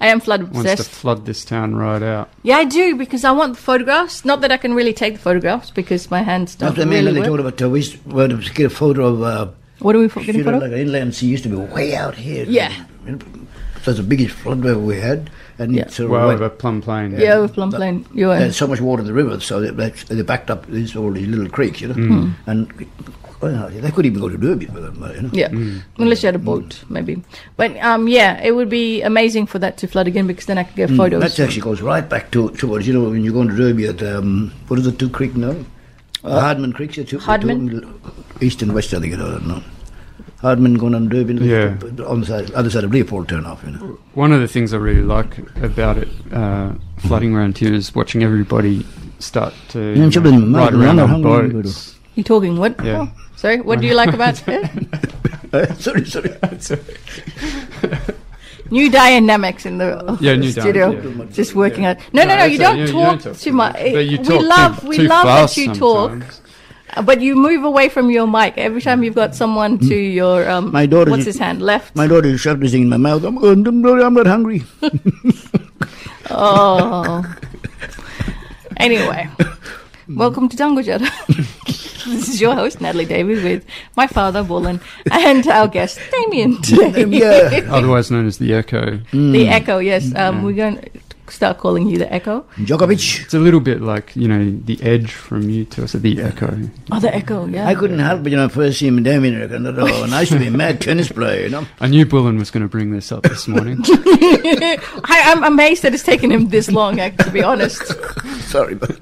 I 0.00 0.08
am 0.08 0.20
flood 0.20 0.42
Wants 0.44 0.62
to 0.62 0.70
obsessed. 0.72 0.90
flood 0.90 1.26
this 1.26 1.44
town 1.44 1.74
right 1.76 2.02
out. 2.02 2.28
Yeah, 2.42 2.56
I 2.56 2.64
do 2.64 2.96
because 2.96 3.24
I 3.24 3.32
want 3.32 3.54
the 3.56 3.60
photographs. 3.60 4.24
Not 4.24 4.40
that 4.42 4.50
I 4.52 4.56
can 4.56 4.74
really 4.74 4.92
take 4.94 5.14
the 5.14 5.20
photographs 5.20 5.70
because 5.70 6.10
my 6.10 6.22
hands 6.22 6.54
don't 6.54 6.68
That's 6.74 6.78
what 6.78 6.86
I 6.86 6.90
mean. 6.90 7.04
really 7.04 7.12
they 7.12 7.20
work. 7.30 7.40
talked 7.40 7.40
about 7.58 7.62
uh, 7.62 7.70
we 7.70 7.78
used 7.80 7.92
to 8.04 8.52
get 8.54 8.66
a 8.66 8.70
photo 8.70 9.06
of 9.06 9.22
uh, 9.22 9.48
What 9.80 9.94
are 9.94 9.98
we 9.98 10.08
fo- 10.08 10.20
getting 10.20 10.36
you 10.40 10.44
know, 10.44 10.52
photo? 10.52 10.64
like 10.66 10.72
an 10.74 10.78
inland 10.80 11.14
sea 11.14 11.26
used 11.26 11.42
to 11.44 11.48
be 11.48 11.56
way 11.56 11.94
out 11.94 12.14
here. 12.14 12.44
Yeah. 12.48 12.72
That's 13.84 13.96
the 13.96 14.02
biggest 14.02 14.34
flood 14.36 14.62
wave 14.62 14.76
we 14.78 14.98
had, 15.00 15.30
and 15.58 15.74
Yeah. 15.74 15.82
it's 15.82 15.96
sort 15.96 16.04
of 16.06 16.10
Well, 16.10 16.26
went- 16.28 16.40
over 16.40 16.50
Plum 16.50 16.82
Plain. 16.82 17.12
yeah, 17.18 17.38
with 17.38 17.54
Plum 17.54 17.70
Plain. 17.72 18.04
You 18.14 18.26
were. 18.28 18.38
there's 18.38 18.56
so 18.56 18.66
much 18.66 18.80
water 18.80 19.00
in 19.00 19.06
the 19.06 19.14
river, 19.14 19.40
so 19.40 19.58
they, 19.60 19.70
they, 19.70 19.90
they 20.14 20.22
backed 20.22 20.50
up 20.50 20.66
these 20.66 20.94
all 20.94 21.10
these 21.10 21.26
little 21.28 21.48
creeks, 21.48 21.80
you 21.80 21.88
know, 21.88 21.94
Hmm. 21.94 22.30
and 22.46 22.70
well, 23.40 23.70
they 23.70 23.90
could 23.90 24.06
even 24.06 24.20
go 24.20 24.28
to 24.28 24.36
Derby 24.36 24.66
for 24.66 24.80
them, 24.80 24.96
you 25.14 25.22
know. 25.22 25.30
Yeah, 25.32 25.48
unless 25.98 26.22
you 26.22 26.26
had 26.26 26.34
a 26.36 26.38
boat, 26.38 26.82
maybe. 26.88 27.22
But 27.56 27.76
um, 27.78 28.06
yeah, 28.08 28.40
it 28.42 28.52
would 28.54 28.68
be 28.68 29.02
amazing 29.02 29.46
for 29.46 29.58
that 29.58 29.76
to 29.78 29.88
flood 29.88 30.06
again 30.06 30.26
because 30.26 30.46
then 30.46 30.58
I 30.58 30.64
could 30.64 30.76
get 30.76 30.90
photos. 30.90 31.22
That 31.22 31.38
actually 31.40 31.62
goes 31.62 31.80
right 31.80 32.06
back 32.08 32.30
to 32.32 32.50
towards 32.50 32.86
you 32.86 32.92
know 32.94 33.08
when 33.10 33.24
you're 33.24 33.32
going 33.32 33.48
to 33.48 33.56
Derby 33.56 33.86
at 33.86 34.02
um, 34.02 34.52
what 34.68 34.78
is 34.78 34.84
the 34.84 34.92
two 34.92 35.08
creek 35.08 35.34
now? 35.36 35.56
Hardman 36.22 36.72
Creek, 36.74 36.96
yeah, 36.98 37.04
two, 37.04 37.16
Uh, 37.16 37.20
Hardman? 37.20 37.68
two- 37.70 38.00
east 38.42 38.60
and 38.62 38.74
west, 38.74 38.92
I 38.92 39.00
think. 39.00 39.14
I 39.14 39.16
don't. 39.16 39.64
Hardman 40.42 40.74
going 40.74 40.94
on 40.94 41.08
Derby, 41.08 41.34
Yeah. 41.34 41.76
on 42.06 42.20
the 42.20 42.26
side, 42.26 42.50
other 42.52 42.70
side 42.70 42.84
of 42.84 42.92
Leopold 42.92 43.28
turn 43.28 43.44
off, 43.46 43.62
you 43.64 43.72
know. 43.72 43.98
One 44.14 44.32
of 44.32 44.40
the 44.40 44.48
things 44.48 44.72
I 44.72 44.78
really 44.78 45.02
like 45.02 45.38
about 45.62 45.96
it, 45.98 46.08
uh, 46.32 46.72
flooding 46.98 47.34
around 47.34 47.58
here, 47.58 47.72
is 47.74 47.94
watching 47.94 48.22
everybody 48.22 48.86
start 49.18 49.52
to 49.70 49.78
Yeah, 49.80 49.94
you 49.96 50.02
know, 50.02 50.10
children, 50.10 50.52
ride 50.54 50.72
man, 50.74 50.82
around 50.82 50.96
they're 50.96 51.08
on 51.08 51.22
boats. 51.22 51.94
You're 52.14 52.24
talking 52.24 52.56
what? 52.58 52.74
Yeah. 52.84 53.06
Oh, 53.06 53.12
sorry, 53.40 53.60
what 53.64 53.80
do 53.80 53.86
you 53.88 53.94
like 53.96 54.12
about 54.12 54.36
it? 54.46 54.68
sorry, 55.80 56.04
sorry, 56.04 56.30
sorry. 56.60 56.82
New 58.70 58.86
dynamics 58.88 59.66
in 59.66 59.78
the 59.82 60.16
Yeah, 60.20 60.36
new 60.36 60.52
studio. 60.52 60.92
dynamics, 60.94 61.34
Just 61.34 61.54
working 61.58 61.86
out. 61.90 61.96
No, 62.12 62.22
no, 62.22 62.36
no. 62.38 62.44
You 62.44 62.58
don't 62.58 62.78
you- 62.78 62.86
you 62.86 62.92
talk 62.92 63.18
don't 63.22 63.34
too 63.34 63.52
much. 63.52 63.74
But 63.74 64.06
you 64.06 64.18
we 64.22 64.38
love, 64.46 64.78
too, 64.80 64.88
we 64.88 64.96
too 64.98 65.10
love 65.10 65.26
that 65.26 65.56
you 65.56 65.74
talk, 65.74 66.10
sometimes. 66.10 66.40
uh, 66.94 67.02
but 67.02 67.18
you 67.20 67.34
move 67.34 67.64
away 67.66 67.88
from 67.90 68.10
your 68.14 68.28
mic 68.30 68.54
every 68.58 68.78
time 68.80 69.02
you've 69.02 69.16
got 69.18 69.34
someone 69.34 69.78
to 69.90 69.96
your 69.96 70.46
um. 70.48 70.70
My 70.70 70.86
daughter- 70.86 71.10
What's 71.10 71.24
his 71.26 71.38
hand? 71.42 71.58
Left. 71.60 71.96
My 71.98 72.06
daughter 72.06 72.30
shoved 72.38 72.62
this 72.62 72.70
in 72.74 72.86
my 72.88 72.96
mouth. 72.96 73.24
I'm 73.26 73.42
going, 73.42 73.64
"Don't 73.66 73.82
worry, 73.82 74.04
I'm 74.06 74.14
not 74.14 74.26
hungry. 74.30 74.62
Oh. 76.32 77.24
anyway, 78.76 79.28
Mm. 80.10 80.16
welcome 80.16 80.48
to 80.48 80.56
Danggujarra. 80.56 81.08
this 82.04 82.28
is 82.28 82.40
your 82.40 82.54
host, 82.54 82.80
Natalie 82.80 83.04
Davey, 83.04 83.34
with 83.34 83.64
my 83.96 84.08
father, 84.08 84.42
Bullen, 84.42 84.80
and 85.08 85.46
our 85.46 85.68
guest, 85.68 86.00
Damian, 86.10 86.60
today. 86.62 87.04
yeah. 87.06 87.60
Otherwise 87.70 88.10
known 88.10 88.26
as 88.26 88.38
the 88.38 88.52
Echo. 88.52 88.96
the 89.12 89.16
mm. 89.16 89.48
Echo, 89.48 89.78
yes. 89.78 90.06
Mm. 90.06 90.18
Um, 90.18 90.42
We're 90.42 90.54
going 90.54 90.78
to 90.80 90.90
start 91.28 91.58
calling 91.58 91.86
you 91.86 91.96
the 91.96 92.12
Echo. 92.12 92.44
Djokovic. 92.56 93.22
It's 93.24 93.34
a 93.34 93.38
little 93.38 93.60
bit 93.60 93.82
like, 93.82 94.16
you 94.16 94.26
know, 94.26 94.50
the 94.64 94.82
edge 94.82 95.12
from 95.12 95.48
you 95.48 95.64
to 95.66 95.84
us, 95.84 95.92
the 95.92 96.20
Echo. 96.20 96.58
Oh, 96.90 96.98
the 96.98 97.14
Echo, 97.14 97.46
yeah. 97.46 97.68
I 97.68 97.76
couldn't 97.76 98.00
help 98.00 98.26
it, 98.26 98.30
you 98.30 98.36
know, 98.36 98.48
first 98.48 98.80
see 98.80 98.88
him 98.88 98.98
in 98.98 99.04
Damian. 99.04 99.40
I 99.40 99.46
thought, 99.46 99.78
oh, 99.78 100.06
nice 100.06 100.30
to 100.30 100.40
be 100.40 100.48
a 100.48 100.50
mad 100.50 100.80
tennis 100.80 101.12
player, 101.12 101.44
you 101.44 101.50
know. 101.50 101.64
I 101.78 101.86
knew 101.86 102.04
Bullen 102.04 102.36
was 102.36 102.50
going 102.50 102.62
to 102.64 102.68
bring 102.68 102.90
this 102.90 103.12
up 103.12 103.22
this 103.22 103.46
morning. 103.46 103.78
I, 103.84 105.22
I'm 105.26 105.44
amazed 105.44 105.84
that 105.84 105.94
it's 105.94 106.02
taken 106.02 106.32
him 106.32 106.48
this 106.48 106.68
long, 106.68 106.98
actually, 106.98 107.26
to 107.26 107.30
be 107.30 107.44
honest. 107.44 107.86
Sorry, 108.50 108.74
but 108.74 108.98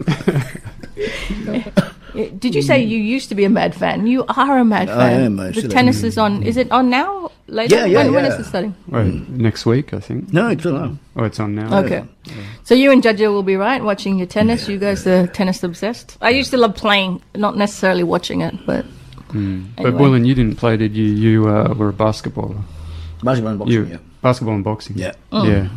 Did 2.39 2.55
you 2.55 2.63
say 2.63 2.83
you 2.83 2.99
used 2.99 3.29
to 3.29 3.35
be 3.35 3.45
a 3.45 3.51
mad 3.51 3.75
fan? 3.75 4.07
You 4.07 4.25
are 4.29 4.59
a 4.59 4.65
mad 4.65 4.89
I 4.89 4.97
fan. 5.11 5.21
am, 5.23 5.41
I 5.41 5.51
the 5.51 5.69
tennis 5.69 6.03
am. 6.03 6.09
is 6.09 6.19
on. 6.19 6.43
Is 6.43 6.57
it 6.57 6.71
on 6.73 6.91
now? 6.91 7.31
Later? 7.47 7.77
Yeah, 7.77 7.85
yeah, 7.85 7.99
when, 8.05 8.15
when 8.15 8.25
yeah. 8.25 8.33
is 8.35 8.41
it 8.41 8.45
starting? 8.45 8.75
Wait, 8.89 9.29
next 9.29 9.65
week, 9.67 9.95
I 9.95 10.01
think. 10.01 10.33
no, 10.33 10.49
it's 10.49 10.67
all 10.67 10.73
right. 10.73 10.91
Oh, 11.17 11.25
it's 11.25 11.39
on 11.41 11.55
now. 11.55 11.79
Okay. 11.85 12.05
So 12.65 12.75
you 12.75 12.91
and 12.93 13.03
Jaja 13.03 13.31
will 13.33 13.43
be 13.43 13.57
right 13.57 13.83
watching 13.83 14.19
your 14.19 14.27
tennis. 14.27 14.69
You 14.69 14.79
guys 14.79 15.07
are 15.07 15.27
tennis 15.29 15.63
obsessed. 15.63 16.19
I 16.21 16.31
used 16.31 16.51
to 16.51 16.57
love 16.57 16.75
playing, 16.75 17.23
not 17.37 17.57
necessarily 17.57 18.05
watching 18.05 18.41
it, 18.43 18.55
but 18.67 18.85
Mm. 19.29 19.67
But 19.77 19.87
Anyway. 19.87 19.99
Bullen, 19.99 20.25
you 20.25 20.35
didn't 20.35 20.57
play, 20.57 20.77
did 20.79 20.97
you? 20.97 21.05
You 21.05 21.49
uh, 21.49 21.75
were 21.75 21.91
a 21.91 21.93
basketballer. 21.93 22.63
Basketball 23.23 23.51
and 23.51 23.59
boxing, 23.59 23.73
You 23.75 23.85
yeah. 23.87 23.97
basketball 24.23 24.55
and 24.55 24.65
boxing. 24.65 24.97
Yeah. 24.97 25.13
Oh. 25.33 25.47
Yeah. 25.47 25.69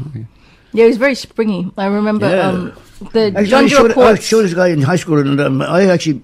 yeah, 0.74 0.86
it 0.86 0.88
was 0.88 0.98
very 0.98 1.16
springy. 1.16 1.70
I 1.78 1.88
remember 1.88 2.30
Yeah. 2.30 2.48
um, 2.48 2.74
the 3.14 3.28
Actually, 3.28 3.36
I 3.38 3.44
John 3.46 3.68
showed, 3.68 3.98
I 3.98 4.16
showed 4.16 4.44
this 4.44 4.54
guy 4.54 4.68
in 4.70 4.82
high 4.82 4.96
school, 4.96 5.20
and 5.20 5.40
um, 5.42 5.62
I 5.62 5.86
actually, 5.88 6.22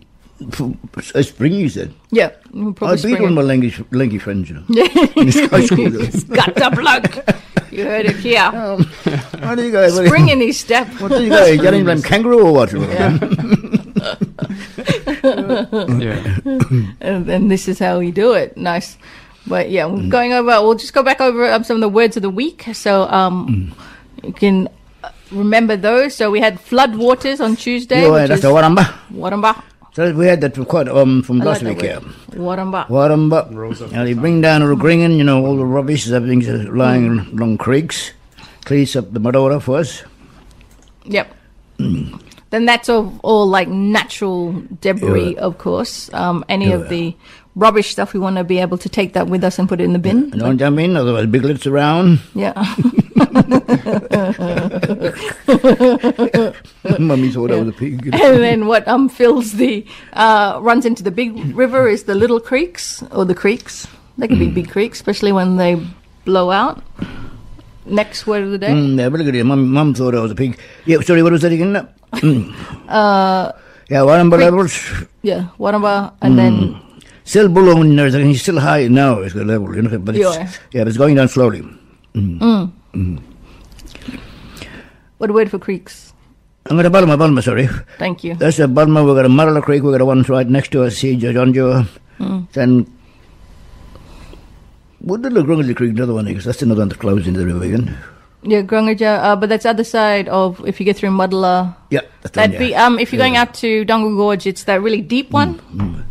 a 1.15 1.23
spring, 1.23 1.53
he 1.53 1.67
said. 1.69 1.93
Yeah, 2.11 2.31
you 2.53 2.69
I 2.69 2.73
probably 2.73 3.11
beat 3.13 3.19
one 3.21 3.29
of 3.29 3.35
my 3.35 3.41
lanky, 3.41 3.73
lanky 3.91 4.19
friends, 4.19 4.49
you 4.49 4.55
know. 4.55 4.63
in 5.15 5.31
high 5.49 5.65
school. 5.65 5.89
Got 6.35 6.55
the 6.55 6.69
bloke. 6.75 7.71
You 7.71 7.83
heard 7.83 8.05
it 8.05 8.15
here. 8.17 8.49
What 8.51 9.55
do 9.55 9.63
you 9.65 9.71
guys? 9.71 9.95
What, 9.95 10.07
Spring 10.07 10.29
in 10.29 10.39
his 10.39 10.57
step. 10.59 10.87
what 11.01 11.09
do 11.11 11.23
you 11.23 11.29
guys? 11.29 11.59
Getting 11.59 11.83
them 11.85 12.01
kangaroo 12.01 12.45
or 12.47 12.53
what? 12.53 12.71
Yeah. 12.71 13.17
yeah. 15.23 16.37
and, 17.01 17.29
and 17.29 17.51
this 17.51 17.67
is 17.67 17.79
how 17.79 17.99
we 17.99 18.11
do 18.11 18.33
it. 18.33 18.55
Nice. 18.57 18.97
But 19.45 19.69
yeah, 19.69 19.83
Mm. 19.83 20.03
we're 20.03 20.09
going 20.09 20.33
over. 20.33 20.61
We'll 20.61 20.75
just 20.75 20.93
go 20.93 21.03
back 21.03 21.21
over 21.21 21.49
um, 21.51 21.63
some 21.63 21.75
of 21.75 21.81
the 21.81 21.89
words 21.89 22.15
of 22.17 22.21
the 22.23 22.29
week, 22.29 22.65
so 22.73 23.03
um, 23.09 23.73
Mm. 24.21 24.25
you 24.27 24.33
can 24.33 24.69
remember 25.31 25.75
those. 25.77 26.15
So 26.15 26.31
we 26.31 26.39
had 26.39 26.59
flood 26.59 26.95
waters 26.95 27.39
on 27.41 27.55
Tuesday. 27.55 28.01
Yeah, 28.03 28.25
that's 28.27 28.41
the 28.41 28.49
Waramba. 28.49 28.85
Waramba. 29.13 29.61
So 29.93 30.13
we 30.13 30.27
had 30.27 30.41
that 30.41 30.53
for 30.55 30.63
quite 30.65 30.87
um 30.87 31.23
from 31.23 31.41
I 31.41 31.45
last 31.45 31.63
like 31.63 31.77
week, 31.77 31.85
yeah. 31.85 31.99
Waramba. 32.31 32.87
Waramba. 32.87 33.53
Rolls 33.53 33.81
off 33.81 33.91
Now 33.91 34.03
the 34.05 34.13
they 34.13 34.19
bring 34.19 34.41
down 34.41 34.61
all 34.61 34.69
the 34.69 34.75
gringing, 34.75 35.13
you 35.13 35.23
know, 35.23 35.43
all 35.45 35.55
the 35.57 35.65
rubbish, 35.65 36.07
everything's 36.11 36.47
uh, 36.47 36.65
lying 36.71 37.09
Mm. 37.09 37.33
along 37.33 37.57
creeks, 37.57 38.11
cleans 38.65 38.95
up 38.95 39.11
the 39.11 39.19
Madora 39.19 39.59
for 39.61 39.79
us. 39.79 40.03
Yep. 41.05 41.33
Mm. 41.79 42.21
Then 42.49 42.65
that's 42.65 42.87
all, 42.89 43.11
all 43.23 43.47
like 43.47 43.67
natural 43.67 44.53
debris, 44.81 45.33
Yeah. 45.35 45.41
of 45.41 45.57
course. 45.57 46.13
Um, 46.13 46.45
any 46.47 46.71
of 46.71 46.89
the 46.89 47.15
rubbish 47.55 47.89
stuff, 47.89 48.13
we 48.13 48.19
want 48.19 48.37
to 48.37 48.43
be 48.43 48.59
able 48.59 48.77
to 48.77 48.87
take 48.89 49.13
that 49.13 49.27
with 49.27 49.43
us 49.43 49.57
and 49.59 49.67
put 49.67 49.81
it 49.81 49.83
in 49.85 49.93
the 49.93 49.99
bin. 49.99 50.29
You 50.31 50.37
know 50.39 50.49
what 50.53 50.61
I 50.61 50.69
mean? 50.69 50.95
Otherwise, 50.95 51.25
biglets 51.25 51.65
around. 51.67 52.19
Yeah. 52.35 52.53
Mummy 56.99 57.29
thought 57.31 57.51
I 57.51 57.59
was 57.59 57.69
a 57.69 57.73
pig. 57.73 58.07
and 58.13 58.39
then 58.43 58.67
what 58.67 58.87
um 58.87 59.09
fills 59.09 59.53
the 59.53 59.85
uh, 60.13 60.59
runs 60.61 60.85
into 60.85 61.03
the 61.03 61.11
big 61.11 61.55
river 61.55 61.87
is 61.87 62.03
the 62.03 62.15
little 62.15 62.39
creeks 62.39 63.03
or 63.11 63.25
the 63.25 63.35
creeks. 63.35 63.87
They 64.17 64.27
can 64.27 64.39
be 64.39 64.49
big 64.49 64.69
creeks, 64.69 64.97
especially 64.99 65.31
when 65.31 65.57
they 65.57 65.81
blow 66.25 66.49
out. 66.51 66.81
Next 67.85 68.25
word 68.27 68.43
of 68.43 68.51
the 68.51 68.57
day. 68.57 68.69
Mm, 68.73 68.97
yeah, 68.99 69.09
very 69.09 69.23
good. 69.23 69.45
Mum, 69.45 69.69
mum 69.71 69.93
thought 69.93 70.15
I 70.15 70.19
was 70.19 70.31
a 70.31 70.35
pig. 70.35 70.59
Yeah, 70.85 70.99
sorry, 71.01 71.23
what 71.23 71.31
was 71.31 71.41
that 71.43 71.51
again? 71.51 71.87
Mm. 72.13 72.51
Uh, 72.89 73.51
Yeah, 73.89 74.01
Waramba 74.03 74.37
levels. 74.39 74.73
yeah, 75.21 75.47
Waramba, 75.59 76.13
and 76.21 76.37
then 76.37 76.81
Still 77.27 77.49
below, 77.49 77.81
and 77.81 77.99
he's 78.25 78.41
still 78.41 78.57
high 78.59 78.87
now, 78.87 79.19
it's 79.19 79.33
the 79.35 79.43
level, 79.43 79.75
you 79.75 79.81
know, 79.81 79.99
but 79.99 80.15
it's, 80.15 80.23
Yeah. 80.23 80.49
yeah, 80.71 80.81
but 80.83 80.87
it's 80.87 80.97
going 80.97 81.15
down 81.15 81.27
slowly. 81.27 81.61
What 85.17 85.31
word 85.31 85.49
for 85.49 85.59
creeks? 85.59 86.13
I'm 86.65 86.75
going 86.77 86.83
to 86.83 86.89
Balma, 86.91 87.17
Balma, 87.17 87.41
sorry. 87.43 87.67
Thank 87.97 88.23
you. 88.23 88.35
That's 88.35 88.59
a 88.59 88.63
Balma, 88.67 89.05
we've 89.05 89.15
got 89.15 89.25
a 89.25 89.29
Marla 89.29 89.61
Creek, 89.63 89.83
we've 89.83 89.93
got 89.93 90.01
a 90.01 90.05
one 90.05 90.21
right 90.23 90.47
next 90.47 90.71
to 90.73 90.83
us, 90.83 90.97
see, 90.97 91.15
John 91.15 91.53
Joe. 91.53 91.85
Then, 92.53 92.91
what 94.99 95.21
did 95.21 95.33
the 95.33 95.43
Grungley 95.43 95.73
Creek, 95.75 95.91
another 95.91 96.13
one, 96.13 96.25
because 96.25 96.43
that's 96.45 96.61
another 96.61 96.81
one 96.81 96.89
that 96.89 96.99
flows 96.99 97.25
into 97.27 97.39
the 97.39 97.45
river 97.45 97.63
again. 97.63 97.97
Yeah, 98.43 98.61
Grungaja, 98.61 99.19
uh, 99.23 99.35
but 99.35 99.49
that's 99.49 99.65
other 99.65 99.83
side 99.83 100.27
of 100.29 100.65
if 100.67 100.79
you 100.79 100.85
get 100.85 100.95
through 100.97 101.09
Mudla. 101.09 101.75
Yeah, 101.89 102.01
that's 102.21 102.33
the 102.33 102.41
That'd 102.41 102.59
be 102.59 102.67
yeah. 102.69 102.85
um 102.85 102.99
if 102.99 103.11
you're 103.11 103.17
going 103.17 103.35
out 103.35 103.53
to 103.55 103.83
Dungle 103.85 104.15
Gorge, 104.15 104.45
it's 104.45 104.63
that 104.65 104.81
really 104.81 105.01
deep 105.01 105.31
one. 105.31 105.59
Um, 105.79 105.95
Yeah, 105.97 106.03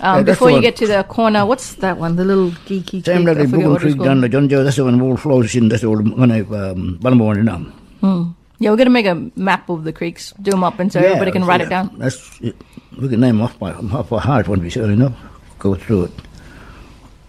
that's 0.00 0.24
before 0.24 0.50
you 0.50 0.60
get 0.60 0.76
to 0.76 0.86
the 0.86 1.04
corner, 1.04 1.44
what's 1.44 1.74
that 1.76 1.98
one? 1.98 2.16
The 2.16 2.24
little 2.24 2.50
geeky 2.66 3.04
Same 3.04 3.24
creek. 3.24 3.26
like 3.28 3.36
I 3.38 3.42
the 3.42 3.48
forget 3.48 3.50
Bugle 3.52 3.72
what 3.72 3.82
it's 3.82 3.94
Creek 3.94 4.04
down 4.04 4.20
the 4.20 4.28
John 4.28 4.48
Joe, 4.48 4.64
that's 4.64 4.76
the 4.76 4.84
one 4.84 5.00
all 5.00 5.16
flows 5.16 5.54
in, 5.54 5.68
that's 5.68 5.84
all 5.84 5.96
when 5.98 6.30
I, 6.32 6.40
um, 6.40 6.98
Balma 7.00 7.24
one 7.24 7.44
now. 7.44 8.34
Yeah, 8.58 8.70
we're 8.70 8.76
gonna 8.76 8.90
make 8.90 9.06
a 9.06 9.30
map 9.36 9.68
of 9.70 9.84
the 9.84 9.92
creeks, 9.92 10.34
do 10.42 10.50
them 10.50 10.62
up, 10.64 10.78
and 10.78 10.92
so 10.92 11.00
everybody 11.00 11.32
can 11.32 11.44
write 11.44 11.62
it 11.62 11.70
down. 11.70 11.96
That's 11.96 12.38
it. 12.42 12.56
We 13.00 13.08
can 13.08 13.20
name 13.20 13.40
off 13.40 13.58
by 13.58 13.72
off 13.72 14.10
by 14.10 14.20
heart 14.20 14.48
when 14.48 14.60
we 14.60 14.68
sure 14.68 14.90
enough. 14.90 15.14
Go 15.58 15.74
through 15.74 16.04
it. 16.04 16.12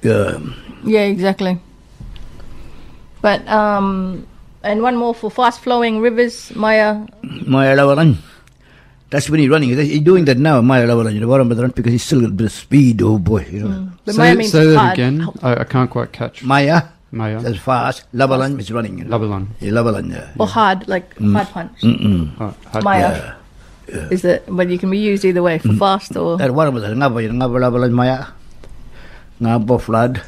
Yeah. 0.01 0.39
Yeah, 0.83 1.01
exactly. 1.05 1.59
But 3.21 3.47
um, 3.47 4.27
and 4.63 4.81
one 4.81 4.97
more 4.97 5.13
for 5.15 5.31
fast 5.31 5.61
flowing 5.61 6.01
rivers, 6.01 6.53
Maya. 6.55 7.05
Maya 7.23 7.77
Lavalan. 7.77 8.17
That's 9.11 9.29
when 9.29 9.41
he's 9.41 9.49
running. 9.49 9.75
He's 9.75 9.99
doing 9.99 10.23
that 10.25 10.37
now, 10.37 10.61
Maya 10.61 10.87
Lavalan. 10.87 11.13
You 11.13 11.19
know, 11.19 11.27
bottom 11.27 11.51
of 11.51 11.57
the 11.57 11.63
run 11.63 11.71
because 11.75 11.91
he's 11.91 12.01
still 12.03 12.21
got 12.21 12.29
a 12.29 12.33
bit 12.33 12.45
of 12.45 12.51
speed. 12.53 13.01
Oh 13.01 13.19
boy, 13.19 13.45
you 13.51 13.59
know. 13.59 13.67
Hmm. 13.67 13.87
But 14.05 14.15
say 14.15 14.33
Maya 14.33 14.47
say 14.47 14.65
that 14.67 14.77
hard. 14.77 14.93
again. 14.93 15.27
I, 15.43 15.55
I 15.57 15.63
can't 15.65 15.89
quite 15.91 16.13
catch. 16.13 16.43
Maya, 16.43 16.83
Maya. 17.11 17.41
that's 17.41 17.59
fast. 17.59 18.07
Lavalan 18.13 18.57
is 18.57 18.71
running. 18.71 18.99
You 18.99 19.03
know. 19.03 19.19
Labalan. 19.19 19.47
Yeah, 19.59 19.71
Lavalan. 19.71 20.15
Uh, 20.15 20.15
yeah. 20.15 20.39
Or 20.39 20.47
hard, 20.47 20.87
like 20.87 21.13
mm. 21.15 21.35
hard 21.35 21.47
punch. 21.49 21.81
Mm-mm. 21.81 22.31
Oh, 22.39 22.55
had- 22.71 22.83
Maya. 22.83 23.35
Is 23.87 24.23
it? 24.23 24.45
But 24.47 24.69
you 24.69 24.79
can 24.79 24.89
be 24.89 24.97
used 24.97 25.25
either 25.25 25.43
way 25.43 25.59
for 25.59 25.73
fast 25.73 26.15
or. 26.15 26.37
That 26.37 26.55
one 26.55 26.73
was 26.73 26.83
ngaba 26.83 27.21
yun 27.21 27.35
ngaba 27.35 27.59
Lavalan 27.59 27.91
Maya. 27.91 28.27
Ngaba 29.41 29.81
flood. 29.81 30.21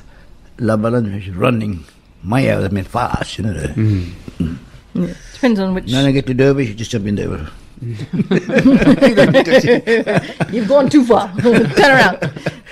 Lavalan 0.57 1.07
is 1.17 1.29
running. 1.29 1.85
Maya 2.21 2.59
that 2.59 2.73
meant 2.73 2.87
fast. 2.87 3.37
You 3.37 3.45
know. 3.45 3.53
Mm. 3.53 4.11
mm. 4.43 4.57
Yeah. 4.93 5.13
Depends 5.35 5.59
on 5.61 5.73
which. 5.73 5.89
Then 5.89 6.05
I 6.05 6.11
get 6.11 6.27
to 6.27 6.33
Derby, 6.33 6.67
you 6.67 6.73
just 6.73 6.91
jump 6.91 7.07
in 7.07 7.15
there. 7.15 7.47
You've 10.53 10.67
gone 10.67 10.89
too 10.89 11.05
far. 11.05 11.33
Turn 11.41 11.91
around. 11.91 12.19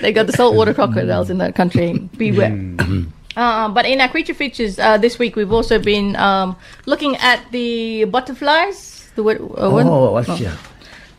They 0.02 0.12
got 0.12 0.28
the 0.28 0.34
saltwater 0.34 0.74
crocodiles 0.74 1.30
in 1.30 1.38
that 1.40 1.56
country. 1.56 1.98
Beware. 2.18 2.58
Uh, 3.36 3.70
but 3.70 3.86
in 3.86 4.02
our 4.02 4.10
creature 4.10 4.34
features 4.34 4.78
uh, 4.80 4.98
this 4.98 5.18
week, 5.18 5.36
we've 5.36 5.54
also 5.54 5.80
been 5.80 6.16
um, 6.16 6.56
looking 6.86 7.16
at 7.18 7.52
the 7.52 8.06
butterflies. 8.06 9.10
The? 9.16 9.24
Uh. 9.24 9.38
Oh, 9.58 10.12
what's 10.12 10.40
yeah. 10.40 10.58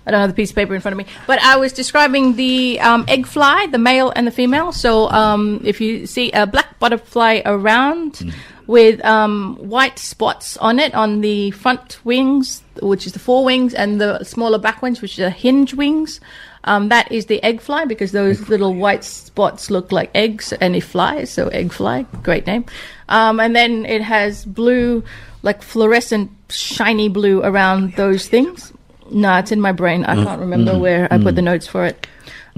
I 0.05 0.11
don't 0.11 0.21
have 0.21 0.31
the 0.31 0.35
piece 0.35 0.51
of 0.51 0.57
paper 0.57 0.75
in 0.75 0.81
front 0.81 0.95
of 0.95 0.99
me, 0.99 1.07
but 1.29 1.41
I 1.41 1.57
was 1.57 1.73
describing 1.73 2.35
the 2.35 2.81
um, 2.81 3.05
egg 3.07 3.27
fly, 3.27 3.69
the 3.71 3.79
male 3.79 4.13
and 4.15 4.27
the 4.27 4.33
female. 4.33 4.73
So 4.73 5.09
um, 5.11 5.61
if 5.65 5.81
you 5.81 6.07
see 6.07 6.33
a 6.33 6.47
black 6.47 6.79
butterfly 6.81 7.43
around 7.45 8.35
with 8.73 9.05
um, 9.05 9.55
white 9.57 9.99
spots 9.99 10.57
on 10.57 10.79
it 10.79 10.95
on 10.95 11.21
the 11.21 11.51
front 11.51 11.99
wings, 12.05 12.63
which 12.81 13.07
is 13.07 13.13
the 13.13 13.19
forewings, 13.19 13.75
and 13.77 14.01
the 14.01 14.25
smaller 14.25 14.57
back 14.57 14.81
wings, 14.81 15.03
which 15.03 15.19
are 15.19 15.29
hinge 15.29 15.75
wings. 15.75 16.21
Um, 16.65 16.89
that 16.89 17.13
is 17.13 17.27
the 17.27 17.43
egg 17.43 17.61
fly 17.61 17.85
because 17.85 18.13
those 18.13 18.49
little 18.49 18.75
white 18.75 19.05
spots 19.05 19.71
look 19.71 19.93
like 19.93 20.11
eggs 20.15 20.55
and 20.55 20.75
it 20.75 20.85
flies. 20.85 21.29
So 21.29 21.49
egg 21.49 21.71
fly, 21.71 22.07
great 22.23 22.47
name. 22.47 22.65
Um, 23.11 23.41
and 23.41 23.55
then 23.55 23.85
it 23.85 24.01
has 24.01 24.47
blue, 24.47 25.05
like 25.43 25.63
fluorescent, 25.63 26.31
shiny 26.49 27.11
blue 27.11 27.43
around 27.43 27.93
those 27.97 28.27
things. 28.27 28.73
No, 29.11 29.37
it's 29.37 29.53
in 29.53 29.61
my 29.61 29.73
brain. 29.73 30.07
I 30.07 30.15
can't 30.15 30.41
remember 30.41 30.79
where 30.79 31.13
I 31.13 31.19
put 31.19 31.35
the 31.35 31.43
notes 31.43 31.67
for 31.67 31.85
it. 31.85 32.07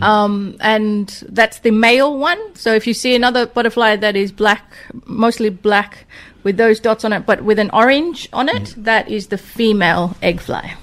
Um, 0.02 0.56
and 0.60 1.08
that's 1.28 1.60
the 1.60 1.70
male 1.70 2.18
one. 2.18 2.38
So 2.56 2.74
if 2.74 2.86
you 2.86 2.94
see 2.94 3.14
another 3.14 3.46
butterfly 3.46 3.96
that 3.96 4.16
is 4.16 4.32
black, 4.32 4.62
mostly 5.06 5.50
black, 5.50 6.06
with 6.42 6.56
those 6.56 6.78
dots 6.80 7.04
on 7.04 7.12
it, 7.12 7.24
but 7.26 7.42
with 7.42 7.58
an 7.58 7.70
orange 7.72 8.28
on 8.32 8.48
it, 8.48 8.74
that 8.76 9.08
is 9.08 9.28
the 9.28 9.38
female 9.38 10.14
egg 10.20 10.40
fly. 10.40 10.74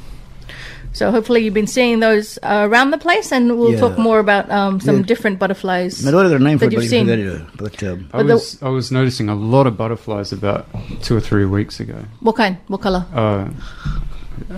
So 0.94 1.10
hopefully 1.12 1.42
you've 1.46 1.54
been 1.54 1.68
seeing 1.68 2.00
those 2.02 2.38
uh, 2.44 2.68
around 2.70 2.92
the 2.92 2.98
place, 2.98 3.32
and 3.32 3.58
we'll 3.60 3.72
Yeah. 3.74 3.80
talk 3.80 3.98
more 3.98 4.20
about 4.20 4.50
um, 4.52 4.80
some 4.82 4.98
Yeah. 4.98 5.04
different 5.04 5.40
butterflies. 5.40 6.06
I 6.06 6.12
don't 6.12 6.24
have 6.30 6.34
a 6.42 6.44
name 6.44 6.58
for 6.58 6.66
that 6.66 6.74
it, 6.74 6.76
but 6.76 6.82
you've 6.84 6.90
seen. 6.90 7.06
forget 7.08 7.20
it. 7.20 7.42
But 7.58 7.84
um, 7.84 8.10
I 8.14 8.18
But 8.18 8.28
the- 8.28 8.34
was 8.34 8.58
I 8.64 8.70
was 8.70 8.92
noticing 8.92 9.30
a 9.30 9.36
lot 9.36 9.68
of 9.68 9.78
butterflies 9.78 10.34
about 10.34 10.66
two 11.02 11.16
or 11.16 11.22
three 11.22 11.46
weeks 11.46 11.80
ago. 11.80 11.96
What 12.22 12.36
kind? 12.36 12.58
What 12.68 12.82
color? 12.82 13.06
Uh, 13.16 13.46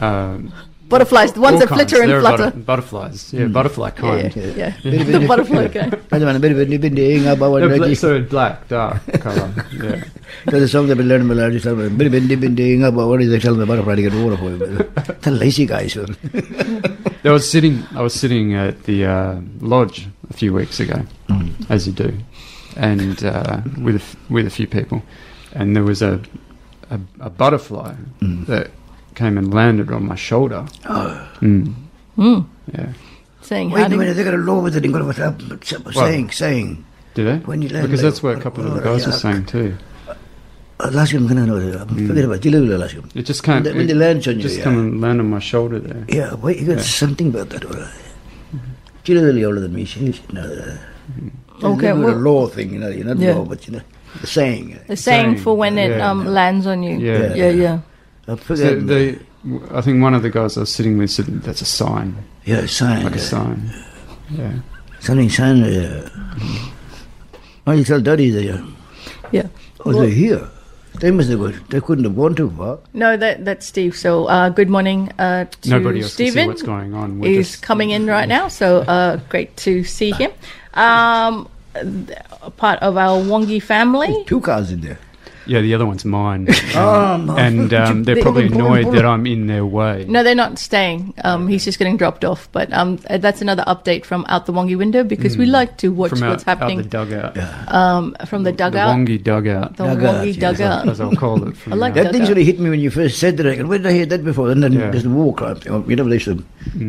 uh, 0.02 0.38
Butterflies, 0.94 1.34
the 1.34 1.42
ones 1.42 1.60
that 1.60 1.70
kinds. 1.70 1.78
flitter 1.82 2.00
and 2.04 2.12
There 2.12 2.22
flutter. 2.22 2.44
butter- 2.54 2.66
butterflies, 2.70 3.20
yeah, 3.34 3.48
butterfly 3.58 3.90
yeah, 3.90 4.02
kind. 4.04 4.36
yeah, 4.36 4.60
yeah. 4.62 4.72
Very, 4.84 4.98
the 4.98 5.04
very- 5.18 5.28
butterfly 5.32 5.68
kind. 5.74 5.92
Beri 6.10 6.54
beri 6.54 6.78
beri 6.78 7.08
ingat 7.18 7.38
bawa 7.42 7.60
They're 7.60 7.78
bla- 7.78 7.88
lagi. 7.90 7.98
so 7.98 8.22
black, 8.34 8.68
dark 8.70 9.02
color. 9.26 9.50
Yeah. 9.74 10.04
There's 10.46 10.64
a 10.64 10.72
song 10.76 10.88
that 10.88 10.98
we 10.98 11.04
learned 11.04 11.26
about 11.30 11.38
lagi 11.44 11.62
sama. 11.62 11.90
Beri 11.90 12.10
beri 12.14 12.36
beri 12.36 12.68
ingat 12.78 12.94
bawa 12.94 13.10
what 13.16 13.22
is 13.26 13.30
they 13.34 13.40
tell 13.40 13.56
the 13.56 13.66
butterfly 13.66 13.96
to 13.96 14.02
get 14.08 14.14
water 14.14 14.38
for 14.38 14.50
you. 14.54 14.60
The 15.26 15.32
lazy 15.32 15.66
guys. 15.66 15.98
I 15.98 17.32
was 17.32 17.50
sitting. 17.50 17.84
I 17.96 18.02
was 18.02 18.14
sitting 18.14 18.54
at 18.54 18.84
the 18.84 19.06
uh, 19.06 19.36
lodge 19.62 20.08
a 20.30 20.34
few 20.34 20.54
weeks 20.54 20.80
ago, 20.80 21.02
as 21.70 21.88
you 21.88 21.94
do, 21.94 22.12
and 22.76 23.24
uh, 23.24 23.62
with 23.82 23.96
a 23.96 24.04
f- 24.04 24.16
with 24.30 24.46
a 24.46 24.50
few 24.52 24.68
people, 24.68 25.02
and 25.56 25.76
there 25.76 25.84
was 25.88 26.02
a 26.02 26.20
a, 26.92 27.00
a 27.22 27.30
butterfly 27.30 27.96
that 28.52 28.72
came 29.16 29.38
and 29.38 29.54
landed 29.54 29.92
on 29.92 30.06
my 30.08 30.16
shoulder. 30.16 30.66
Mm. 30.84 31.74
Mm. 32.18 32.46
Yeah. 32.74 32.90
Saying 33.42 33.72
Wait 33.72 33.80
a 33.80 33.84
howdy. 33.84 33.98
minute, 33.98 34.14
they 34.16 34.24
got 34.24 34.34
a 34.34 34.38
law 34.38 34.60
with 34.62 34.76
it. 34.78 34.82
They 34.82 34.88
got 34.90 35.06
what's 35.06 35.20
up. 35.20 35.42
Saying, 35.94 36.32
saying. 36.32 36.86
Did 37.14 37.28
they? 37.28 37.38
When 37.46 37.62
you 37.62 37.70
land 37.70 37.88
because 37.88 38.02
that's 38.02 38.24
what 38.24 38.38
a 38.38 38.42
couple 38.42 38.66
of 38.66 38.74
the 38.74 38.82
Oh, 38.82 38.84
guys 38.96 39.06
were 39.06 39.12
saying 39.12 39.46
too. 39.46 39.76
Uh, 40.80 40.90
Last 40.92 41.12
year, 41.14 41.22
I'm 41.22 41.28
gonna 41.28 41.46
know. 41.46 41.60
Forget 41.86 42.26
about 42.26 42.46
it. 42.46 42.52
Last 42.80 42.94
year. 42.94 43.04
It 43.14 43.24
just 43.24 43.44
came. 43.44 43.56
When 43.56 43.64
they- 43.64 43.72
when 43.74 43.82
it 43.82 43.88
they 43.88 43.94
land 43.94 44.28
on 44.28 44.36
you, 44.38 44.42
just 44.42 44.58
yeah. 44.58 44.64
come 44.64 44.80
and 44.80 45.02
land 45.02 45.20
on 45.20 45.30
my 45.30 45.40
shoulder 45.40 45.80
there. 45.80 46.06
Yeah, 46.10 46.34
wait, 46.36 46.60
you 46.60 46.66
got 46.68 46.78
Yeah. 46.78 46.82
something 46.84 47.28
about 47.28 47.50
that. 47.50 47.66
All 47.66 47.72
right. 47.74 47.88
She's 49.04 49.18
a 49.20 49.22
little 49.22 49.46
older 49.46 49.60
than 49.60 49.74
me. 49.74 49.86
She's 49.86 50.20
you 50.30 50.34
know, 50.34 50.42
uh, 50.42 51.68
Okay, 51.68 51.90
a 51.90 51.96
well- 51.96 52.16
law 52.16 52.48
thing, 52.48 52.74
you 52.74 52.80
know, 52.80 52.90
you're 52.90 53.06
not 53.06 53.18
Yeah. 53.20 53.34
law, 53.36 53.46
but 53.46 53.68
you 53.68 53.74
know, 53.74 53.82
the 54.22 54.28
saying. 54.28 54.80
The 54.88 54.96
saying 54.98 55.26
Saying, 55.36 55.38
for 55.44 55.56
when 55.56 55.78
it 55.78 55.92
yeah. 55.98 56.10
um, 56.10 56.26
lands 56.26 56.66
on 56.66 56.82
you. 56.84 56.98
Yeah. 56.98 57.34
yeah, 57.36 57.50
yeah. 57.50 57.80
I 58.28 58.32
So 58.32 58.38
forget. 58.38 58.88
the, 58.88 59.20
I 59.72 59.82
think 59.82 60.02
one 60.02 60.14
of 60.14 60.22
the 60.24 60.30
guys 60.30 60.58
I 60.58 60.62
was 60.62 60.74
sitting 60.74 60.98
with 60.98 61.12
said 61.12 61.26
that's 61.42 61.62
a 61.62 61.66
sign, 61.66 62.16
yeah, 62.46 62.58
a 62.60 62.68
sign. 62.68 63.04
like 63.04 63.16
a 63.16 63.20
sign. 63.20 63.72
Yeah. 64.30 64.54
Something 65.02 65.30
sign. 65.30 65.58
Yeah. 65.66 66.08
Oh, 67.68 67.72
you 67.74 67.84
tell 67.84 68.00
Daddy 68.02 68.30
they. 68.30 68.50
Uh, 68.50 68.62
Yeah. 69.32 69.48
oh, 69.86 69.92
they're 69.94 70.10
here. 70.10 70.48
They 71.00 71.10
must 71.12 71.30
have 71.30 71.40
gone. 71.40 71.60
They 71.70 71.82
couldn't 71.82 72.04
have 72.06 72.16
gone 72.16 72.36
too 72.36 72.50
far. 72.52 72.80
No, 72.94 73.18
that 73.18 73.44
that's 73.46 73.66
Steve. 73.66 73.96
So 73.98 74.26
uh, 74.28 74.50
good 74.50 74.70
morning 74.70 75.12
uh, 75.20 75.46
to 75.62 75.70
Nobody 75.70 76.02
else 76.02 76.16
can 76.16 76.18
see 76.26 76.32
Stephen. 76.32 76.48
what's 76.48 76.62
going 76.62 76.94
on. 76.94 77.20
We're 77.20 77.30
He's 77.38 77.52
just- 77.52 77.64
coming 77.64 77.90
in 77.90 78.06
right 78.06 78.30
now, 78.30 78.48
so 78.48 78.80
uh, 78.88 79.18
great 79.30 79.58
to 79.68 79.84
see 79.84 80.12
him. 80.12 80.32
Um, 80.76 81.50
th- 81.74 82.18
part 82.58 82.80
of 82.80 82.96
our 82.96 83.20
Wangki 83.22 83.62
family. 83.62 84.24
Two 84.28 84.40
cars 84.40 84.72
in 84.72 84.82
there. 84.82 85.00
Yeah, 85.46 85.62
the 85.62 85.74
other 85.74 85.86
one's 85.86 86.06
mine. 86.06 86.48
Oh, 86.76 87.36
and 87.38 87.72
um, 87.74 88.04
they're 88.04 88.22
probably 88.22 88.50
Pull 88.50 88.58
'em, 88.58 88.66
pull 88.66 88.76
'em, 88.76 88.84
annoyed 88.84 88.96
that 88.96 89.06
I'm 89.06 89.26
in 89.28 89.46
their 89.48 89.66
way. 89.66 90.06
No, 90.08 90.24
they're 90.24 90.34
not 90.36 90.58
staying. 90.58 91.14
Um, 91.24 91.48
he's 91.48 91.64
just 91.66 91.78
getting 91.78 91.98
dropped 91.98 92.26
off. 92.26 92.50
But 92.52 92.74
um, 92.74 92.98
uh, 93.10 93.18
that's 93.20 93.42
another 93.42 93.64
update 93.68 94.06
from 94.06 94.26
out 94.28 94.46
the 94.48 94.54
Wangki 94.54 94.78
window 94.78 95.04
because 95.04 95.38
we 95.38 95.46
like 95.46 95.78
to 95.78 95.90
watch 95.90 96.12
Mm. 96.14 96.20
From 96.20 96.30
what's 96.30 96.44
out, 96.48 96.48
out 96.48 96.60
happening 96.60 96.78
the 96.82 96.90
dugout. 96.90 97.38
um, 97.72 98.16
from 98.26 98.44
the 98.44 98.52
The 98.52 98.58
dugout. 98.58 98.96
Wangki 98.98 99.22
dugout, 99.24 99.78
The 99.78 99.84
Dugout, 99.86 100.16
Wangki 100.26 100.28
yes, 100.28 100.36
dugout. 100.58 100.90
as 100.90 101.00
I'll 101.02 101.16
call 101.16 101.44
it. 101.48 101.56
I 101.72 101.76
like 101.76 101.96
now. 101.96 102.04
That 102.04 102.12
thing's 102.14 102.28
dugout. 102.30 102.38
really 102.38 102.46
hit 102.46 102.60
me 102.60 102.70
when 102.70 102.80
you 102.80 102.90
first 102.90 103.20
said 103.20 103.38
that. 103.38 103.46
I 103.48 103.56
go, 103.56 103.66
where 103.66 103.78
did 103.78 103.88
I 103.88 103.94
hear 103.94 104.06
that 104.08 104.24
before? 104.24 104.50
And 104.50 104.64
then 104.64 104.74
Yeah. 104.74 104.90
there's 104.90 105.04
the 105.04 105.10
war 105.10 105.34
crime 105.34 105.58
thing. 105.58 105.74
You 105.90 105.96
know, 105.96 106.04
they 106.10 106.16
used 106.16 106.26
to 106.26 106.44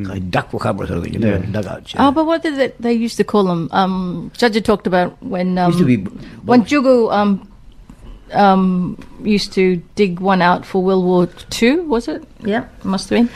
like 0.09 0.31
duck 0.31 0.51
for 0.51 0.59
cover 0.61 0.85
or 0.85 0.87
something. 0.87 1.13
You 1.13 1.19
know, 1.21 1.29
Yeah. 1.29 1.51
dugouts. 1.51 1.95
Oh, 1.99 2.11
but 2.13 2.25
what 2.27 2.43
did 2.43 2.57
they, 2.57 2.73
they 2.81 2.93
used 2.93 3.17
to 3.19 3.25
call 3.25 3.45
them? 3.45 3.69
Um, 3.73 4.31
Judge 4.37 4.55
totalked 4.55 4.87
about 4.87 5.21
when 5.23 5.59
um, 5.59 5.73
used 5.73 5.79
to 5.81 5.85
be. 5.85 5.97
when 6.45 6.65
Jugu 6.65 7.13
um, 8.35 8.99
used 9.22 9.53
to 9.55 9.76
dig 9.95 10.20
one 10.20 10.43
out 10.43 10.66
for 10.66 10.82
World 10.82 11.05
War 11.05 11.26
Two, 11.51 11.82
was 11.85 12.09
it? 12.09 12.22
Yeah, 12.41 12.66
must 12.82 13.09
have 13.11 13.18
been. 13.18 13.28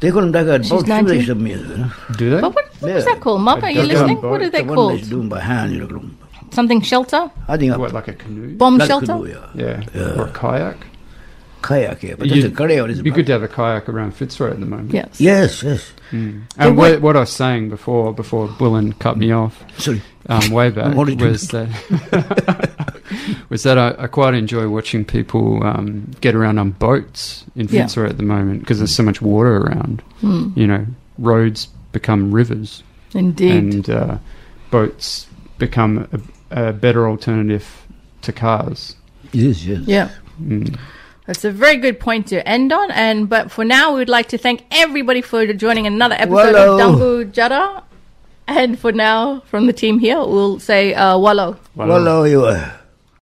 They 0.00 0.10
call 0.10 0.20
them 0.22 0.32
dugout 0.32 0.60
She's 0.62 0.70
boats. 0.70 0.84
too, 0.84 0.88
19. 0.88 1.06
they 1.08 1.14
used 1.16 1.28
to 1.28 1.34
be, 1.34 1.50
you 1.50 1.56
know. 1.56 1.90
Do 2.18 2.30
they? 2.30 2.40
But 2.40 2.54
what, 2.54 2.64
what 2.80 2.92
was 2.94 3.04
Yeah. 3.06 3.14
that 3.14 3.20
called? 3.20 3.40
Mum, 3.40 3.64
are 3.64 3.70
you 3.70 3.82
listening? 3.82 4.20
boat. 4.20 4.30
What 4.30 4.42
are 4.42 4.50
they 4.50 4.62
the 4.62 4.74
called? 4.74 4.92
they 4.92 4.96
used 4.98 5.10
to 5.10 5.22
do 5.22 5.28
by 5.28 5.40
hand, 5.40 5.72
you 5.72 5.86
know. 5.86 6.02
Something 6.52 6.80
shelter? 6.82 7.30
I 7.48 7.56
think 7.56 7.76
What, 7.76 7.88
up 7.88 7.94
like 7.94 8.08
a 8.08 8.12
canoe? 8.12 8.56
Bomb 8.56 8.76
like 8.78 8.88
shelter? 8.88 9.06
canoe, 9.06 9.34
yeah. 9.54 9.82
Yeah. 9.94 10.20
Or 10.20 10.28
a 10.28 10.32
kayak? 10.32 10.76
Kayak, 11.66 12.02
yeah. 12.02 12.14
But 12.18 12.28
that's 12.28 12.32
a 12.32 12.36
You'd- 12.48 12.54
kayak. 12.54 12.90
It'd 12.90 13.02
be 13.04 13.10
good 13.10 13.26
to 13.26 13.32
have 13.32 13.42
a 13.42 13.48
kayak 13.48 13.88
around 13.88 14.12
Fitzroy 14.14 14.50
at 14.52 14.60
the 14.60 14.66
moment. 14.66 14.92
Yes. 14.92 15.20
Yes, 15.20 15.62
yes. 15.62 15.92
Mm. 16.12 16.42
And 16.56 16.76
what- 16.76 16.92
what, 16.92 17.02
what 17.02 17.16
I 17.16 17.20
was 17.20 17.30
saying 17.30 17.70
before, 17.70 18.12
before 18.14 18.46
Bullen 18.46 18.92
cut 18.94 19.16
me 19.18 19.32
off, 19.32 19.64
Sorry. 19.78 20.00
um, 20.28 20.50
way 20.50 20.70
back 20.70 20.94
What 20.94 21.08
was 21.20 21.48
that 21.48 21.68
was 23.48 23.62
that 23.64 23.78
I, 23.78 23.94
I 23.98 24.06
quite 24.06 24.34
enjoy 24.34 24.68
watching 24.68 25.04
people 25.04 25.62
um, 25.64 26.10
get 26.20 26.34
around 26.34 26.58
on 26.58 26.70
boats 26.70 27.44
in 27.56 27.66
Yeah. 27.68 27.82
Fitzroy 27.86 28.08
at 28.08 28.16
the 28.16 28.22
moment 28.22 28.60
because 28.60 28.78
there's 28.78 28.94
so 28.94 29.02
much 29.02 29.20
water 29.22 29.56
around. 29.58 30.02
Hmm. 30.20 30.50
You 30.54 30.66
know, 30.66 30.86
roads 31.18 31.68
become 31.92 32.30
rivers, 32.32 32.82
Indeed. 33.14 33.50
and 33.52 33.90
uh, 33.90 34.18
boats 34.70 35.26
become 35.58 36.06
a, 36.52 36.68
a 36.68 36.72
better 36.72 37.08
alternative 37.08 37.66
to 38.22 38.32
cars. 38.32 38.94
Yes, 39.32 39.64
yes. 39.64 39.80
yeah. 39.86 40.10
Mm. 40.40 40.78
That's 41.26 41.44
a 41.44 41.50
very 41.50 41.76
good 41.76 41.98
point 41.98 42.28
to 42.28 42.46
end 42.48 42.72
on. 42.72 42.90
And 42.90 43.28
but 43.28 43.50
for 43.50 43.64
now, 43.64 43.96
we'd 43.96 44.08
like 44.08 44.28
to 44.28 44.38
thank 44.38 44.64
everybody 44.70 45.20
for 45.22 45.46
joining 45.52 45.86
another 45.86 46.14
episode 46.14 46.54
Wallo. 46.54 46.74
of 46.74 47.00
Danggujarra. 47.00 47.82
And 48.48 48.78
for 48.78 48.92
now, 48.92 49.40
from 49.40 49.66
the 49.66 49.72
team 49.72 49.98
here, 49.98 50.18
we'll 50.18 50.60
say 50.60 50.94
uh, 50.94 51.18
wallow. 51.18 51.58
Well, 51.74 51.88
Well, 51.88 52.08
oh, 52.08 52.24
you 52.24 52.44
are. 52.44 52.80